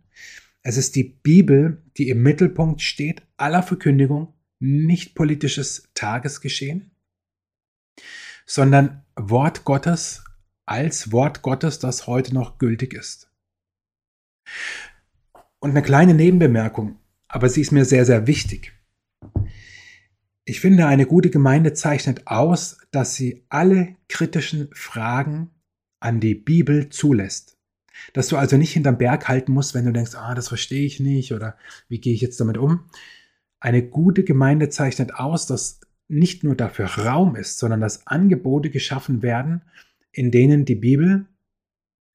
Es 0.63 0.77
ist 0.77 0.95
die 0.95 1.03
Bibel, 1.03 1.81
die 1.97 2.09
im 2.09 2.23
Mittelpunkt 2.23 2.81
steht 2.81 3.21
aller 3.37 3.63
Verkündigung 3.63 4.33
nicht 4.59 5.15
politisches 5.15 5.89
Tagesgeschehen, 5.93 6.91
sondern 8.45 9.03
Wort 9.15 9.63
Gottes 9.63 10.23
als 10.65 11.11
Wort 11.11 11.41
Gottes, 11.41 11.79
das 11.79 12.07
heute 12.07 12.33
noch 12.33 12.57
gültig 12.57 12.93
ist. 12.93 13.31
Und 15.59 15.71
eine 15.71 15.81
kleine 15.81 16.13
Nebenbemerkung, 16.13 16.99
aber 17.27 17.49
sie 17.49 17.61
ist 17.61 17.71
mir 17.71 17.85
sehr, 17.85 18.05
sehr 18.05 18.27
wichtig. 18.27 18.73
Ich 20.45 20.59
finde, 20.59 20.87
eine 20.87 21.05
gute 21.05 21.29
Gemeinde 21.29 21.73
zeichnet 21.73 22.27
aus, 22.27 22.77
dass 22.91 23.15
sie 23.15 23.45
alle 23.49 23.95
kritischen 24.07 24.69
Fragen 24.73 25.49
an 25.99 26.19
die 26.19 26.35
Bibel 26.35 26.89
zulässt. 26.89 27.57
Dass 28.13 28.27
du 28.27 28.37
also 28.37 28.57
nicht 28.57 28.73
hinterm 28.73 28.97
Berg 28.97 29.27
halten 29.27 29.51
musst, 29.51 29.73
wenn 29.73 29.85
du 29.85 29.91
denkst, 29.91 30.15
ah, 30.15 30.35
das 30.35 30.47
verstehe 30.47 30.85
ich 30.85 30.99
nicht 30.99 31.33
oder 31.33 31.57
wie 31.89 31.99
gehe 31.99 32.13
ich 32.13 32.21
jetzt 32.21 32.39
damit 32.39 32.57
um, 32.57 32.89
eine 33.59 33.87
gute 33.87 34.23
Gemeinde 34.23 34.69
zeichnet 34.69 35.15
aus, 35.15 35.47
dass 35.47 35.79
nicht 36.07 36.43
nur 36.43 36.55
dafür 36.55 36.85
Raum 36.85 37.35
ist, 37.35 37.57
sondern 37.57 37.81
dass 37.81 38.07
Angebote 38.07 38.69
geschaffen 38.69 39.21
werden, 39.21 39.63
in 40.11 40.31
denen 40.31 40.65
die 40.65 40.75
Bibel, 40.75 41.25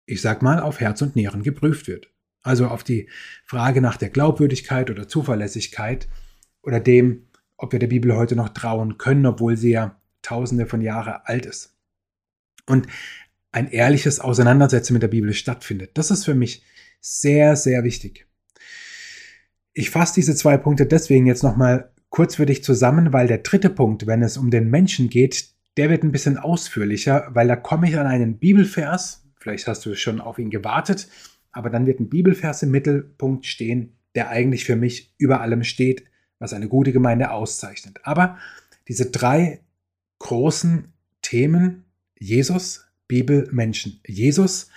ich 0.06 0.20
sag 0.20 0.42
mal, 0.42 0.60
auf 0.60 0.80
Herz 0.80 1.02
und 1.02 1.16
Nieren 1.16 1.42
geprüft 1.42 1.88
wird. 1.88 2.10
Also 2.42 2.66
auf 2.66 2.82
die 2.82 3.08
Frage 3.44 3.80
nach 3.80 3.96
der 3.96 4.10
Glaubwürdigkeit 4.10 4.90
oder 4.90 5.06
Zuverlässigkeit 5.06 6.08
oder 6.62 6.80
dem, 6.80 7.28
ob 7.56 7.72
wir 7.72 7.78
der 7.78 7.86
Bibel 7.86 8.16
heute 8.16 8.34
noch 8.34 8.48
trauen 8.48 8.98
können, 8.98 9.26
obwohl 9.26 9.56
sie 9.56 9.70
ja 9.70 10.00
tausende 10.22 10.66
von 10.66 10.80
Jahren 10.80 11.20
alt 11.24 11.46
ist. 11.46 11.76
Und 12.66 12.86
ein 13.52 13.70
ehrliches 13.70 14.18
Auseinandersetzen 14.18 14.94
mit 14.94 15.02
der 15.02 15.08
Bibel 15.08 15.32
stattfindet. 15.34 15.90
Das 15.94 16.10
ist 16.10 16.24
für 16.24 16.34
mich 16.34 16.64
sehr, 17.00 17.54
sehr 17.56 17.84
wichtig. 17.84 18.26
Ich 19.72 19.90
fasse 19.90 20.14
diese 20.14 20.34
zwei 20.34 20.56
Punkte 20.56 20.86
deswegen 20.86 21.26
jetzt 21.26 21.42
nochmal 21.42 21.90
kurz 22.10 22.36
für 22.36 22.46
dich 22.46 22.62
zusammen, 22.62 23.12
weil 23.12 23.26
der 23.26 23.38
dritte 23.38 23.70
Punkt, 23.70 24.06
wenn 24.06 24.22
es 24.22 24.36
um 24.36 24.50
den 24.50 24.68
Menschen 24.68 25.08
geht, 25.08 25.48
der 25.76 25.88
wird 25.88 26.02
ein 26.02 26.12
bisschen 26.12 26.36
ausführlicher, 26.36 27.28
weil 27.32 27.48
da 27.48 27.56
komme 27.56 27.88
ich 27.88 27.98
an 27.98 28.06
einen 28.06 28.38
Bibelvers, 28.38 29.24
vielleicht 29.40 29.66
hast 29.66 29.86
du 29.86 29.94
schon 29.94 30.20
auf 30.20 30.38
ihn 30.38 30.50
gewartet, 30.50 31.08
aber 31.52 31.70
dann 31.70 31.86
wird 31.86 32.00
ein 32.00 32.10
Bibelvers 32.10 32.62
im 32.62 32.70
Mittelpunkt 32.70 33.46
stehen, 33.46 33.96
der 34.14 34.28
eigentlich 34.28 34.64
für 34.64 34.76
mich 34.76 35.14
über 35.16 35.40
allem 35.40 35.64
steht, 35.64 36.04
was 36.38 36.52
eine 36.52 36.68
gute 36.68 36.92
Gemeinde 36.92 37.30
auszeichnet. 37.30 38.00
Aber 38.02 38.36
diese 38.88 39.10
drei 39.10 39.60
großen 40.18 40.92
Themen, 41.22 41.84
Jesus, 42.18 42.86
Bibel, 43.08 43.48
Menschen. 43.52 44.00
Jesus 44.06 44.68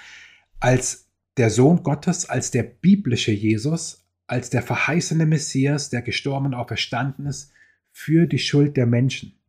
als 0.59 1.09
der 1.37 1.49
Sohn 1.49 1.83
Gottes, 1.83 2.29
als 2.29 2.51
der 2.51 2.63
biblische 2.63 3.31
Jesus, 3.31 4.04
als 4.27 4.49
der 4.49 4.61
verheißene 4.61 5.25
Messias, 5.25 5.89
der 5.89 6.01
gestorben 6.01 6.47
und 6.47 6.53
auferstanden 6.53 7.27
ist, 7.27 7.51
für 7.91 8.27
die 8.27 8.39
Schuld 8.39 8.75
der 8.77 8.85
Menschen, 8.85 9.39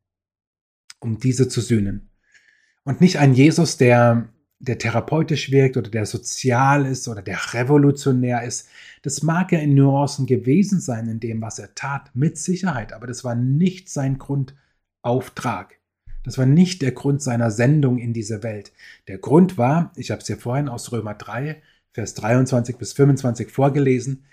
um 1.00 1.18
diese 1.18 1.49
zu 1.49 1.61
sühnen. 1.61 2.11
Und 2.85 3.00
nicht 3.00 3.18
ein 3.18 3.35
Jesus, 3.35 3.76
der, 3.76 4.28
der 4.59 4.78
therapeutisch 4.78 5.50
wirkt 5.50 5.76
oder 5.76 5.90
der 5.90 6.06
sozial 6.06 6.87
ist 6.87 7.09
oder 7.09 7.23
der 7.23 7.54
revolutionär 7.54 8.45
ist. 8.45 8.68
Das 9.02 9.23
mag 9.23 9.50
ja 9.52 9.59
in 9.59 9.75
Nuancen 9.75 10.26
gewesen 10.26 10.80
sein 10.80 11.09
in 11.09 11.21
dem, 11.21 11.42
was 11.42 11.59
er 11.59 11.75
tat, 11.75 12.11
mit 12.14 12.38
Sicherheit, 12.38 12.92
aber 12.92 13.06
das 13.06 13.25
war 13.25 13.35
nicht 13.35 13.88
sein 13.88 14.18
Grundauftrag. 14.18 15.80
Das 16.23 16.38
war 16.38 16.47
nicht 16.47 16.83
der 16.83 16.92
Grund 16.92 17.23
seiner 17.23 17.50
Sendung 17.50 17.99
in 17.99 18.12
diese 18.12 18.42
Welt. 18.42 18.73
Der 19.06 19.18
Grund 19.18 19.59
war, 19.59 19.92
ich 19.97 20.11
habe 20.11 20.21
es 20.21 20.26
hier 20.26 20.37
vorhin 20.37 20.68
aus 20.68 20.90
Römer 20.92 21.14
3, 21.14 21.62
Vers 21.92 22.14
23 22.14 22.76
bis 22.76 22.92
25 22.92 23.50
vorgelesen, 23.50 24.25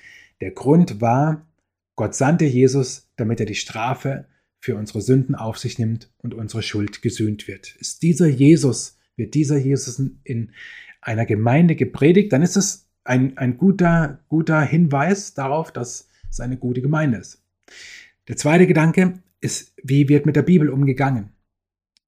der 0.43 0.51
Grund 0.51 0.99
war, 0.99 1.47
Gott 1.95 2.15
sandte 2.15 2.43
Jesus, 2.43 3.09
damit 3.15 3.39
er 3.39 3.45
die 3.45 3.55
Strafe 3.55 4.25
für 4.59 4.75
unsere 4.75 4.99
Sünden 4.99 5.35
auf 5.35 5.57
sich 5.57 5.79
nimmt 5.79 6.11
und 6.17 6.33
unsere 6.33 6.61
Schuld 6.61 7.01
gesühnt 7.01 7.47
wird. 7.47 7.77
Ist 7.77 8.03
dieser 8.03 8.27
Jesus, 8.27 8.97
wird 9.15 9.35
dieser 9.35 9.55
Jesus 9.55 10.01
in 10.25 10.51
einer 10.99 11.25
Gemeinde 11.25 11.77
gepredigt, 11.77 12.33
dann 12.33 12.41
ist 12.41 12.57
es 12.57 12.89
ein, 13.05 13.37
ein 13.37 13.57
guter, 13.57 14.19
guter 14.27 14.61
Hinweis 14.61 15.33
darauf, 15.33 15.71
dass 15.71 16.09
es 16.29 16.41
eine 16.41 16.57
gute 16.57 16.81
Gemeinde 16.81 17.19
ist. 17.19 17.41
Der 18.27 18.35
zweite 18.35 18.67
Gedanke 18.67 19.13
ist, 19.39 19.73
wie 19.81 20.09
wird 20.09 20.25
mit 20.25 20.35
der 20.35 20.41
Bibel 20.41 20.69
umgegangen? 20.69 21.29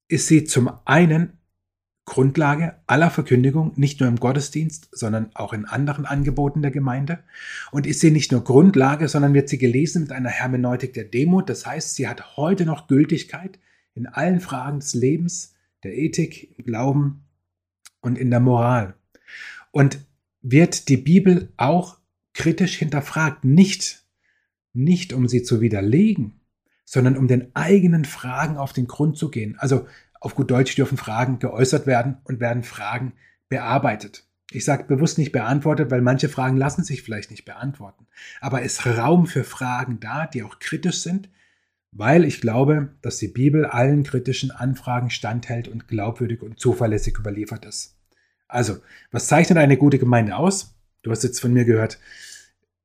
Ist 0.08 0.26
sie 0.26 0.44
zum 0.44 0.70
einen 0.84 1.35
Grundlage 2.06 2.76
aller 2.86 3.10
Verkündigung, 3.10 3.72
nicht 3.74 4.00
nur 4.00 4.08
im 4.08 4.20
Gottesdienst, 4.20 4.88
sondern 4.92 5.30
auch 5.34 5.52
in 5.52 5.64
anderen 5.64 6.06
Angeboten 6.06 6.62
der 6.62 6.70
Gemeinde. 6.70 7.18
Und 7.72 7.86
ist 7.86 8.00
sie 8.00 8.12
nicht 8.12 8.30
nur 8.30 8.44
Grundlage, 8.44 9.08
sondern 9.08 9.34
wird 9.34 9.48
sie 9.48 9.58
gelesen 9.58 10.02
mit 10.02 10.12
einer 10.12 10.30
Hermeneutik 10.30 10.94
der 10.94 11.04
Demut. 11.04 11.50
Das 11.50 11.66
heißt, 11.66 11.96
sie 11.96 12.08
hat 12.08 12.36
heute 12.36 12.64
noch 12.64 12.86
Gültigkeit 12.86 13.58
in 13.94 14.06
allen 14.06 14.40
Fragen 14.40 14.78
des 14.78 14.94
Lebens, 14.94 15.54
der 15.82 15.96
Ethik, 15.96 16.56
im 16.56 16.64
Glauben 16.64 17.24
und 18.00 18.16
in 18.16 18.30
der 18.30 18.40
Moral. 18.40 18.94
Und 19.72 19.98
wird 20.42 20.88
die 20.88 20.96
Bibel 20.96 21.52
auch 21.56 21.98
kritisch 22.34 22.76
hinterfragt, 22.76 23.44
nicht, 23.44 24.04
nicht 24.72 25.12
um 25.12 25.26
sie 25.26 25.42
zu 25.42 25.60
widerlegen, 25.60 26.40
sondern 26.84 27.16
um 27.16 27.26
den 27.26 27.54
eigenen 27.56 28.04
Fragen 28.04 28.58
auf 28.58 28.72
den 28.72 28.86
Grund 28.86 29.16
zu 29.16 29.28
gehen. 29.28 29.56
Also 29.58 29.86
auf 30.20 30.34
gut 30.34 30.50
Deutsch 30.50 30.74
dürfen 30.74 30.98
Fragen 30.98 31.38
geäußert 31.38 31.86
werden 31.86 32.18
und 32.24 32.40
werden 32.40 32.62
Fragen 32.62 33.12
bearbeitet. 33.48 34.24
Ich 34.50 34.64
sage 34.64 34.84
bewusst 34.84 35.18
nicht 35.18 35.32
beantwortet, 35.32 35.90
weil 35.90 36.02
manche 36.02 36.28
Fragen 36.28 36.56
lassen 36.56 36.84
sich 36.84 37.02
vielleicht 37.02 37.30
nicht 37.30 37.44
beantworten. 37.44 38.06
Aber 38.40 38.62
ist 38.62 38.86
Raum 38.86 39.26
für 39.26 39.44
Fragen 39.44 39.98
da, 40.00 40.26
die 40.26 40.42
auch 40.42 40.58
kritisch 40.60 41.00
sind, 41.00 41.28
weil 41.90 42.24
ich 42.24 42.40
glaube, 42.40 42.94
dass 43.02 43.18
die 43.18 43.28
Bibel 43.28 43.64
allen 43.64 44.04
kritischen 44.04 44.50
Anfragen 44.50 45.10
standhält 45.10 45.66
und 45.66 45.88
glaubwürdig 45.88 46.42
und 46.42 46.60
zuverlässig 46.60 47.18
überliefert 47.18 47.64
ist. 47.64 47.96
Also, 48.48 48.78
was 49.10 49.26
zeichnet 49.26 49.58
eine 49.58 49.76
gute 49.76 49.98
Gemeinde 49.98 50.36
aus? 50.36 50.76
Du 51.02 51.10
hast 51.10 51.24
jetzt 51.24 51.40
von 51.40 51.52
mir 51.52 51.64
gehört, 51.64 51.98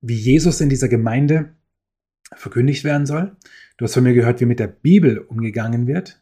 wie 0.02 0.16
Jesus 0.16 0.62
in 0.62 0.70
dieser 0.70 0.88
Gemeinde 0.88 1.54
verkündigt 2.34 2.84
werden 2.84 3.06
soll. 3.06 3.36
Du 3.78 3.86
hast 3.86 3.94
von 3.94 4.04
mir 4.04 4.14
gehört, 4.14 4.40
wie 4.42 4.46
mit 4.46 4.60
der 4.60 4.68
Bibel 4.68 5.20
umgegangen 5.20 5.88
wird. 5.88 6.21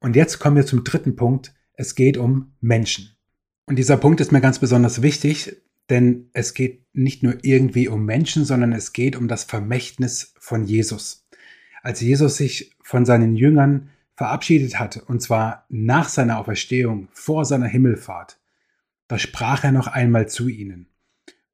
Und 0.00 0.16
jetzt 0.16 0.38
kommen 0.38 0.56
wir 0.56 0.66
zum 0.66 0.84
dritten 0.84 1.16
Punkt. 1.16 1.54
Es 1.74 1.94
geht 1.94 2.16
um 2.16 2.52
Menschen. 2.60 3.16
Und 3.66 3.76
dieser 3.76 3.96
Punkt 3.96 4.20
ist 4.20 4.32
mir 4.32 4.40
ganz 4.40 4.58
besonders 4.58 5.02
wichtig, 5.02 5.56
denn 5.90 6.30
es 6.32 6.54
geht 6.54 6.84
nicht 6.92 7.22
nur 7.22 7.36
irgendwie 7.42 7.88
um 7.88 8.04
Menschen, 8.04 8.44
sondern 8.44 8.72
es 8.72 8.92
geht 8.92 9.16
um 9.16 9.28
das 9.28 9.44
Vermächtnis 9.44 10.34
von 10.38 10.64
Jesus. 10.64 11.26
Als 11.82 12.00
Jesus 12.00 12.36
sich 12.36 12.74
von 12.82 13.04
seinen 13.04 13.36
Jüngern 13.36 13.90
verabschiedet 14.14 14.78
hatte, 14.80 15.04
und 15.04 15.20
zwar 15.20 15.66
nach 15.68 16.08
seiner 16.08 16.38
Auferstehung, 16.38 17.08
vor 17.12 17.44
seiner 17.44 17.66
Himmelfahrt, 17.66 18.38
da 19.08 19.18
sprach 19.18 19.62
er 19.62 19.72
noch 19.72 19.86
einmal 19.86 20.28
zu 20.28 20.48
ihnen. 20.48 20.88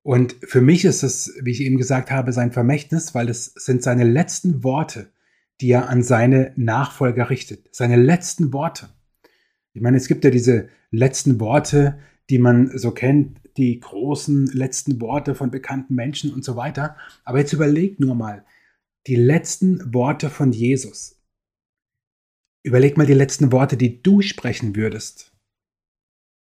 Und 0.02 0.36
für 0.42 0.60
mich 0.60 0.84
ist 0.84 1.02
es, 1.02 1.34
wie 1.42 1.50
ich 1.50 1.60
eben 1.60 1.76
gesagt 1.76 2.10
habe, 2.10 2.32
sein 2.32 2.52
Vermächtnis, 2.52 3.14
weil 3.14 3.28
es 3.28 3.46
sind 3.54 3.82
seine 3.82 4.04
letzten 4.04 4.64
Worte, 4.64 5.12
die 5.62 5.70
er 5.70 5.88
an 5.88 6.02
seine 6.02 6.52
Nachfolger 6.56 7.30
richtet. 7.30 7.68
Seine 7.72 7.96
letzten 7.96 8.52
Worte. 8.52 8.88
Ich 9.72 9.80
meine, 9.80 9.96
es 9.96 10.08
gibt 10.08 10.24
ja 10.24 10.30
diese 10.30 10.68
letzten 10.90 11.40
Worte, 11.40 11.98
die 12.30 12.38
man 12.38 12.76
so 12.76 12.90
kennt, 12.90 13.40
die 13.56 13.78
großen 13.78 14.46
letzten 14.46 15.00
Worte 15.00 15.34
von 15.34 15.50
bekannten 15.50 15.94
Menschen 15.94 16.32
und 16.32 16.44
so 16.44 16.56
weiter. 16.56 16.96
Aber 17.24 17.38
jetzt 17.38 17.52
überleg 17.52 18.00
nur 18.00 18.14
mal, 18.14 18.44
die 19.06 19.16
letzten 19.16 19.94
Worte 19.94 20.30
von 20.30 20.52
Jesus. 20.52 21.20
Überleg 22.64 22.96
mal 22.96 23.06
die 23.06 23.14
letzten 23.14 23.52
Worte, 23.52 23.76
die 23.76 24.02
du 24.02 24.20
sprechen 24.20 24.74
würdest. 24.74 25.32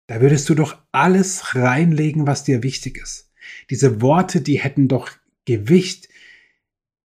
Da 0.08 0.22
würdest 0.22 0.50
du 0.50 0.56
doch 0.56 0.78
alles 0.92 1.56
reinlegen, 1.56 2.28
was 2.28 2.44
dir 2.44 2.64
wichtig 2.64 2.98
ist. 2.98 3.32
Diese 3.70 4.02
Worte, 4.02 4.42
die 4.42 4.60
hätten 4.60 4.88
doch 4.88 5.12
Gewicht, 5.46 6.10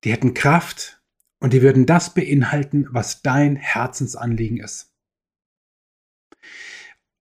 die 0.05 0.13
hätten 0.13 0.35
Kraft, 0.35 1.03
und 1.41 1.53
die 1.53 1.63
würden 1.63 1.87
das 1.87 2.15
beinhalten, 2.15 2.87
was 2.91 3.23
dein 3.23 3.57
Herzensanliegen 3.57 4.59
ist. 4.59 4.93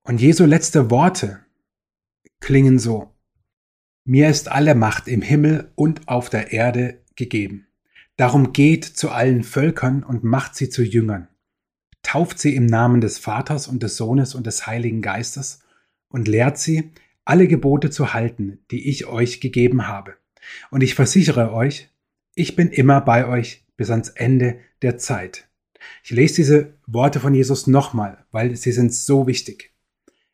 Und 0.04 0.22
Jesu 0.22 0.46
letzte 0.46 0.90
Worte 0.92 1.46
klingen 2.40 2.80
so. 2.80 3.14
Mir 4.06 4.30
ist 4.30 4.50
alle 4.50 4.76
Macht 4.76 5.08
im 5.08 5.22
Himmel 5.22 5.72
und 5.76 6.08
auf 6.10 6.30
der 6.30 6.52
Erde 6.52 7.02
gegeben. 7.16 7.68
Darum 8.18 8.54
geht 8.54 8.84
zu 8.84 9.12
allen 9.12 9.44
Völkern 9.44 10.04
und 10.04 10.24
macht 10.24 10.56
sie 10.56 10.70
zu 10.70 10.84
Jüngern. 10.84 11.30
Tauft 12.04 12.38
sie 12.38 12.56
im 12.56 12.66
Namen 12.66 13.00
des 13.00 13.18
Vaters 13.18 13.68
und 13.68 13.82
des 13.82 13.96
Sohnes 13.96 14.36
und 14.36 14.46
des 14.46 14.68
Heiligen 14.68 15.02
Geistes 15.02 15.60
und 16.10 16.28
lehrt 16.28 16.58
sie, 16.58 16.92
alle 17.26 17.48
Gebote 17.48 17.90
zu 17.90 18.14
halten, 18.14 18.60
die 18.72 18.90
ich 18.90 19.06
euch 19.06 19.40
gegeben 19.40 19.88
habe. 19.88 20.16
Und 20.70 20.84
ich 20.84 20.96
versichere 20.96 21.54
euch, 21.54 21.90
ich 22.36 22.56
bin 22.56 22.70
immer 22.70 23.00
bei 23.00 23.26
euch 23.26 23.63
bis 23.78 23.90
ans 23.90 24.10
Ende 24.10 24.60
der 24.82 24.98
Zeit. 24.98 25.48
Ich 26.04 26.12
lese 26.12 26.36
diese 26.36 26.74
Worte 26.88 27.20
von 27.20 27.34
Jesus 27.34 27.68
nochmal, 27.68 28.26
weil 28.32 28.56
sie 28.56 28.72
sind 28.72 28.94
so 28.94 29.28
wichtig. 29.28 29.74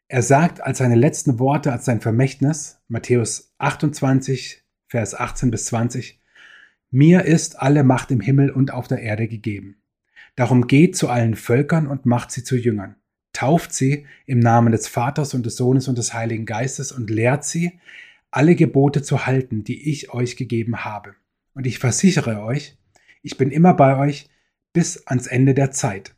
Er 0.07 0.23
sagt 0.23 0.61
als 0.61 0.79
seine 0.79 0.95
letzten 0.95 1.39
Worte, 1.39 1.71
als 1.71 1.85
sein 1.85 2.01
Vermächtnis, 2.01 2.81
Matthäus 2.87 3.53
28, 3.59 4.63
Vers 4.87 5.13
18 5.13 5.51
bis 5.51 5.65
20, 5.65 6.19
Mir 6.89 7.25
ist 7.25 7.59
alle 7.59 7.83
Macht 7.83 8.09
im 8.09 8.19
Himmel 8.19 8.49
und 8.49 8.73
auf 8.73 8.87
der 8.87 9.01
Erde 9.01 9.27
gegeben. 9.27 9.81
Darum 10.35 10.67
geht 10.67 10.95
zu 10.95 11.09
allen 11.09 11.35
Völkern 11.35 11.85
und 11.85 12.05
macht 12.05 12.31
sie 12.31 12.43
zu 12.43 12.55
Jüngern. 12.55 12.95
Tauft 13.33 13.73
sie 13.73 14.07
im 14.25 14.39
Namen 14.39 14.71
des 14.71 14.87
Vaters 14.87 15.33
und 15.33 15.45
des 15.45 15.55
Sohnes 15.55 15.87
und 15.87 15.97
des 15.97 16.13
Heiligen 16.13 16.45
Geistes 16.45 16.91
und 16.91 17.09
lehrt 17.09 17.45
sie, 17.45 17.79
alle 18.31 18.55
Gebote 18.55 19.01
zu 19.01 19.25
halten, 19.25 19.63
die 19.63 19.89
ich 19.89 20.11
euch 20.13 20.35
gegeben 20.35 20.83
habe. 20.85 21.15
Und 21.53 21.67
ich 21.67 21.79
versichere 21.79 22.41
euch, 22.41 22.77
ich 23.21 23.37
bin 23.37 23.51
immer 23.51 23.73
bei 23.73 23.97
euch 23.97 24.29
bis 24.73 25.05
ans 25.07 25.27
Ende 25.27 25.53
der 25.53 25.71
Zeit. 25.71 26.15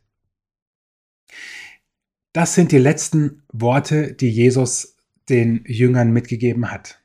Das 2.32 2.54
sind 2.54 2.72
die 2.72 2.78
letzten 2.78 3.42
Worte, 3.52 4.14
die 4.14 4.30
Jesus 4.30 4.96
den 5.28 5.64
Jüngern 5.66 6.12
mitgegeben 6.12 6.70
hat. 6.70 7.02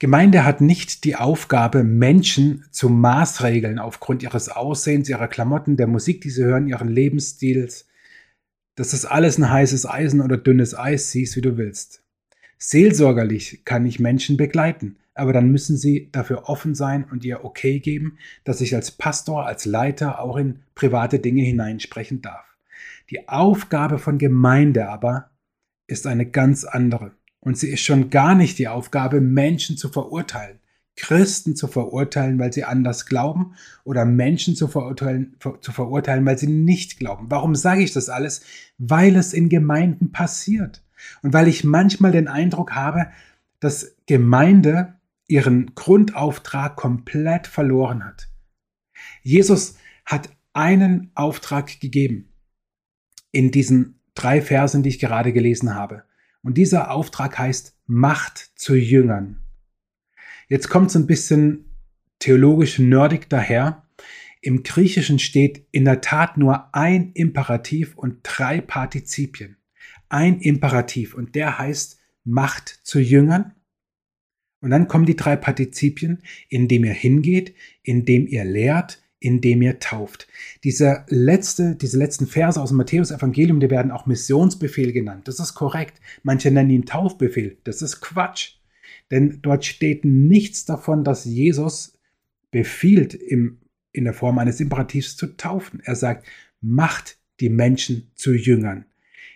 Gemeinde 0.00 0.44
hat 0.44 0.60
nicht 0.60 1.04
die 1.04 1.16
Aufgabe, 1.16 1.84
Menschen 1.84 2.64
zu 2.70 2.88
Maßregeln 2.88 3.78
aufgrund 3.78 4.22
ihres 4.22 4.48
Aussehens, 4.48 5.08
ihrer 5.08 5.28
Klamotten, 5.28 5.76
der 5.76 5.86
Musik, 5.86 6.20
die 6.20 6.30
sie 6.30 6.44
hören, 6.44 6.66
ihren 6.66 6.88
Lebensstils, 6.88 7.86
das 8.74 9.04
alles 9.04 9.38
ein 9.38 9.50
heißes 9.50 9.86
Eisen 9.86 10.20
oder 10.20 10.36
dünnes 10.36 10.76
Eis 10.76 11.10
siehst, 11.10 11.36
wie 11.36 11.40
du 11.40 11.56
willst. 11.56 12.04
Seelsorgerlich 12.58 13.64
kann 13.64 13.86
ich 13.86 14.00
Menschen 14.00 14.36
begleiten, 14.36 14.98
aber 15.18 15.32
dann 15.32 15.50
müssen 15.50 15.76
sie 15.76 16.10
dafür 16.12 16.48
offen 16.48 16.74
sein 16.74 17.04
und 17.10 17.24
ihr 17.24 17.44
okay 17.44 17.80
geben, 17.80 18.18
dass 18.44 18.60
ich 18.60 18.74
als 18.74 18.90
Pastor, 18.90 19.46
als 19.46 19.64
Leiter 19.64 20.20
auch 20.20 20.36
in 20.36 20.60
private 20.74 21.18
Dinge 21.18 21.42
hineinsprechen 21.42 22.22
darf. 22.22 22.56
Die 23.10 23.28
Aufgabe 23.28 23.98
von 23.98 24.18
Gemeinde 24.18 24.88
aber 24.88 25.30
ist 25.86 26.06
eine 26.06 26.26
ganz 26.26 26.64
andere. 26.64 27.12
Und 27.40 27.56
sie 27.56 27.70
ist 27.70 27.80
schon 27.80 28.10
gar 28.10 28.34
nicht 28.34 28.58
die 28.58 28.68
Aufgabe, 28.68 29.20
Menschen 29.20 29.76
zu 29.76 29.88
verurteilen, 29.88 30.58
Christen 30.96 31.56
zu 31.56 31.68
verurteilen, 31.68 32.38
weil 32.38 32.52
sie 32.52 32.64
anders 32.64 33.06
glauben 33.06 33.54
oder 33.84 34.04
Menschen 34.04 34.56
zu 34.56 34.68
verurteilen, 34.68 35.36
zu 35.60 35.72
verurteilen, 35.72 36.26
weil 36.26 36.38
sie 36.38 36.48
nicht 36.48 36.98
glauben. 36.98 37.26
Warum 37.30 37.54
sage 37.54 37.82
ich 37.82 37.92
das 37.92 38.08
alles? 38.08 38.42
Weil 38.78 39.16
es 39.16 39.32
in 39.32 39.48
Gemeinden 39.48 40.12
passiert. 40.12 40.82
Und 41.22 41.32
weil 41.32 41.48
ich 41.48 41.64
manchmal 41.64 42.10
den 42.10 42.28
Eindruck 42.28 42.72
habe, 42.72 43.06
dass 43.60 43.96
Gemeinde 44.06 44.97
ihren 45.28 45.74
Grundauftrag 45.74 46.74
komplett 46.74 47.46
verloren 47.46 48.04
hat. 48.04 48.28
Jesus 49.22 49.76
hat 50.04 50.30
einen 50.52 51.12
Auftrag 51.14 51.80
gegeben 51.80 52.32
in 53.30 53.50
diesen 53.50 54.00
drei 54.14 54.40
Versen, 54.40 54.82
die 54.82 54.88
ich 54.88 54.98
gerade 54.98 55.32
gelesen 55.32 55.74
habe. 55.74 56.02
Und 56.42 56.58
dieser 56.58 56.90
Auftrag 56.90 57.38
heißt 57.38 57.76
Macht 57.86 58.52
zu 58.56 58.74
Jüngern. 58.74 59.40
Jetzt 60.48 60.68
kommt 60.68 60.90
es 60.90 60.96
ein 60.96 61.06
bisschen 61.06 61.66
theologisch 62.18 62.78
nerdig 62.78 63.28
daher. 63.28 63.86
Im 64.40 64.62
Griechischen 64.62 65.18
steht 65.18 65.66
in 65.72 65.84
der 65.84 66.00
Tat 66.00 66.36
nur 66.38 66.74
ein 66.74 67.12
Imperativ 67.12 67.96
und 67.96 68.20
drei 68.22 68.60
Partizipien. 68.60 69.56
Ein 70.08 70.40
Imperativ 70.40 71.14
und 71.14 71.34
der 71.34 71.58
heißt 71.58 72.00
macht 72.24 72.68
zu 72.82 72.98
Jüngern. 72.98 73.54
Und 74.60 74.70
dann 74.70 74.88
kommen 74.88 75.06
die 75.06 75.16
drei 75.16 75.36
Partizipien, 75.36 76.22
indem 76.48 76.84
ihr 76.84 76.92
hingeht, 76.92 77.54
indem 77.82 78.26
ihr 78.26 78.44
lehrt, 78.44 79.02
indem 79.20 79.62
ihr 79.62 79.78
tauft. 79.78 80.28
Diese, 80.64 81.04
letzte, 81.08 81.76
diese 81.76 81.98
letzten 81.98 82.26
Verse 82.26 82.60
aus 82.60 82.70
dem 82.70 82.78
Matthäus-Evangelium, 82.78 83.60
die 83.60 83.70
werden 83.70 83.90
auch 83.90 84.06
Missionsbefehl 84.06 84.92
genannt. 84.92 85.28
Das 85.28 85.40
ist 85.40 85.54
korrekt. 85.54 86.00
Manche 86.22 86.50
nennen 86.50 86.70
ihn 86.70 86.86
Taufbefehl. 86.86 87.58
Das 87.64 87.82
ist 87.82 88.00
Quatsch. 88.00 88.54
Denn 89.10 89.40
dort 89.42 89.64
steht 89.64 90.04
nichts 90.04 90.64
davon, 90.64 91.02
dass 91.02 91.24
Jesus 91.24 91.98
befiehlt, 92.50 93.14
im, 93.14 93.58
in 93.92 94.04
der 94.04 94.14
Form 94.14 94.38
eines 94.38 94.60
Imperativs 94.60 95.16
zu 95.16 95.36
taufen. 95.36 95.80
Er 95.84 95.96
sagt, 95.96 96.26
macht 96.60 97.18
die 97.40 97.50
Menschen 97.50 98.10
zu 98.14 98.32
Jüngern, 98.32 98.84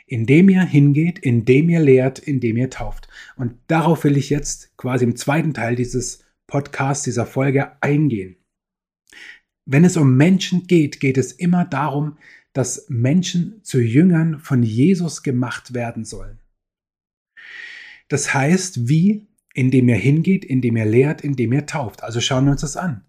indem 0.06 0.48
ihr 0.48 0.62
hingeht, 0.62 1.18
indem 1.18 1.68
ihr 1.68 1.80
lehrt, 1.80 2.18
indem 2.18 2.56
ihr 2.56 2.70
tauft. 2.70 3.08
Und 3.36 3.54
darauf 3.66 4.04
will 4.04 4.16
ich 4.16 4.30
jetzt 4.30 4.76
quasi 4.76 5.04
im 5.04 5.16
zweiten 5.16 5.54
Teil 5.54 5.76
dieses 5.76 6.24
Podcasts, 6.46 7.04
dieser 7.04 7.26
Folge 7.26 7.82
eingehen. 7.82 8.36
Wenn 9.64 9.84
es 9.84 9.96
um 9.96 10.16
Menschen 10.16 10.66
geht, 10.66 11.00
geht 11.00 11.16
es 11.16 11.32
immer 11.32 11.64
darum, 11.64 12.18
dass 12.52 12.86
Menschen 12.88 13.62
zu 13.62 13.80
Jüngern 13.80 14.38
von 14.38 14.62
Jesus 14.62 15.22
gemacht 15.22 15.74
werden 15.74 16.04
sollen. 16.04 16.40
Das 18.08 18.34
heißt, 18.34 18.88
wie? 18.88 19.26
Indem 19.54 19.88
ihr 19.88 19.96
hingeht, 19.96 20.44
indem 20.44 20.76
ihr 20.76 20.84
lehrt, 20.84 21.22
indem 21.22 21.52
ihr 21.52 21.66
tauft. 21.66 22.02
Also 22.02 22.20
schauen 22.20 22.44
wir 22.46 22.52
uns 22.52 22.62
das 22.62 22.76
an. 22.76 23.04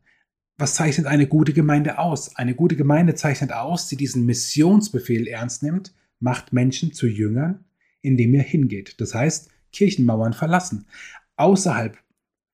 Was 0.57 0.75
zeichnet 0.75 1.07
eine 1.07 1.27
gute 1.27 1.53
Gemeinde 1.53 1.97
aus? 1.97 2.35
Eine 2.35 2.53
gute 2.53 2.75
Gemeinde 2.75 3.15
zeichnet 3.15 3.51
aus, 3.51 3.87
die 3.87 3.97
diesen 3.97 4.25
Missionsbefehl 4.25 5.27
ernst 5.27 5.63
nimmt, 5.63 5.93
macht 6.23 6.53
Menschen 6.53 6.93
zu 6.93 7.05
Jüngern, 7.05 7.65
indem 8.01 8.33
ihr 8.33 8.41
hingeht. 8.41 8.95
Das 8.99 9.13
heißt, 9.13 9.49
Kirchenmauern 9.73 10.33
verlassen. 10.33 10.85
Außerhalb 11.35 11.97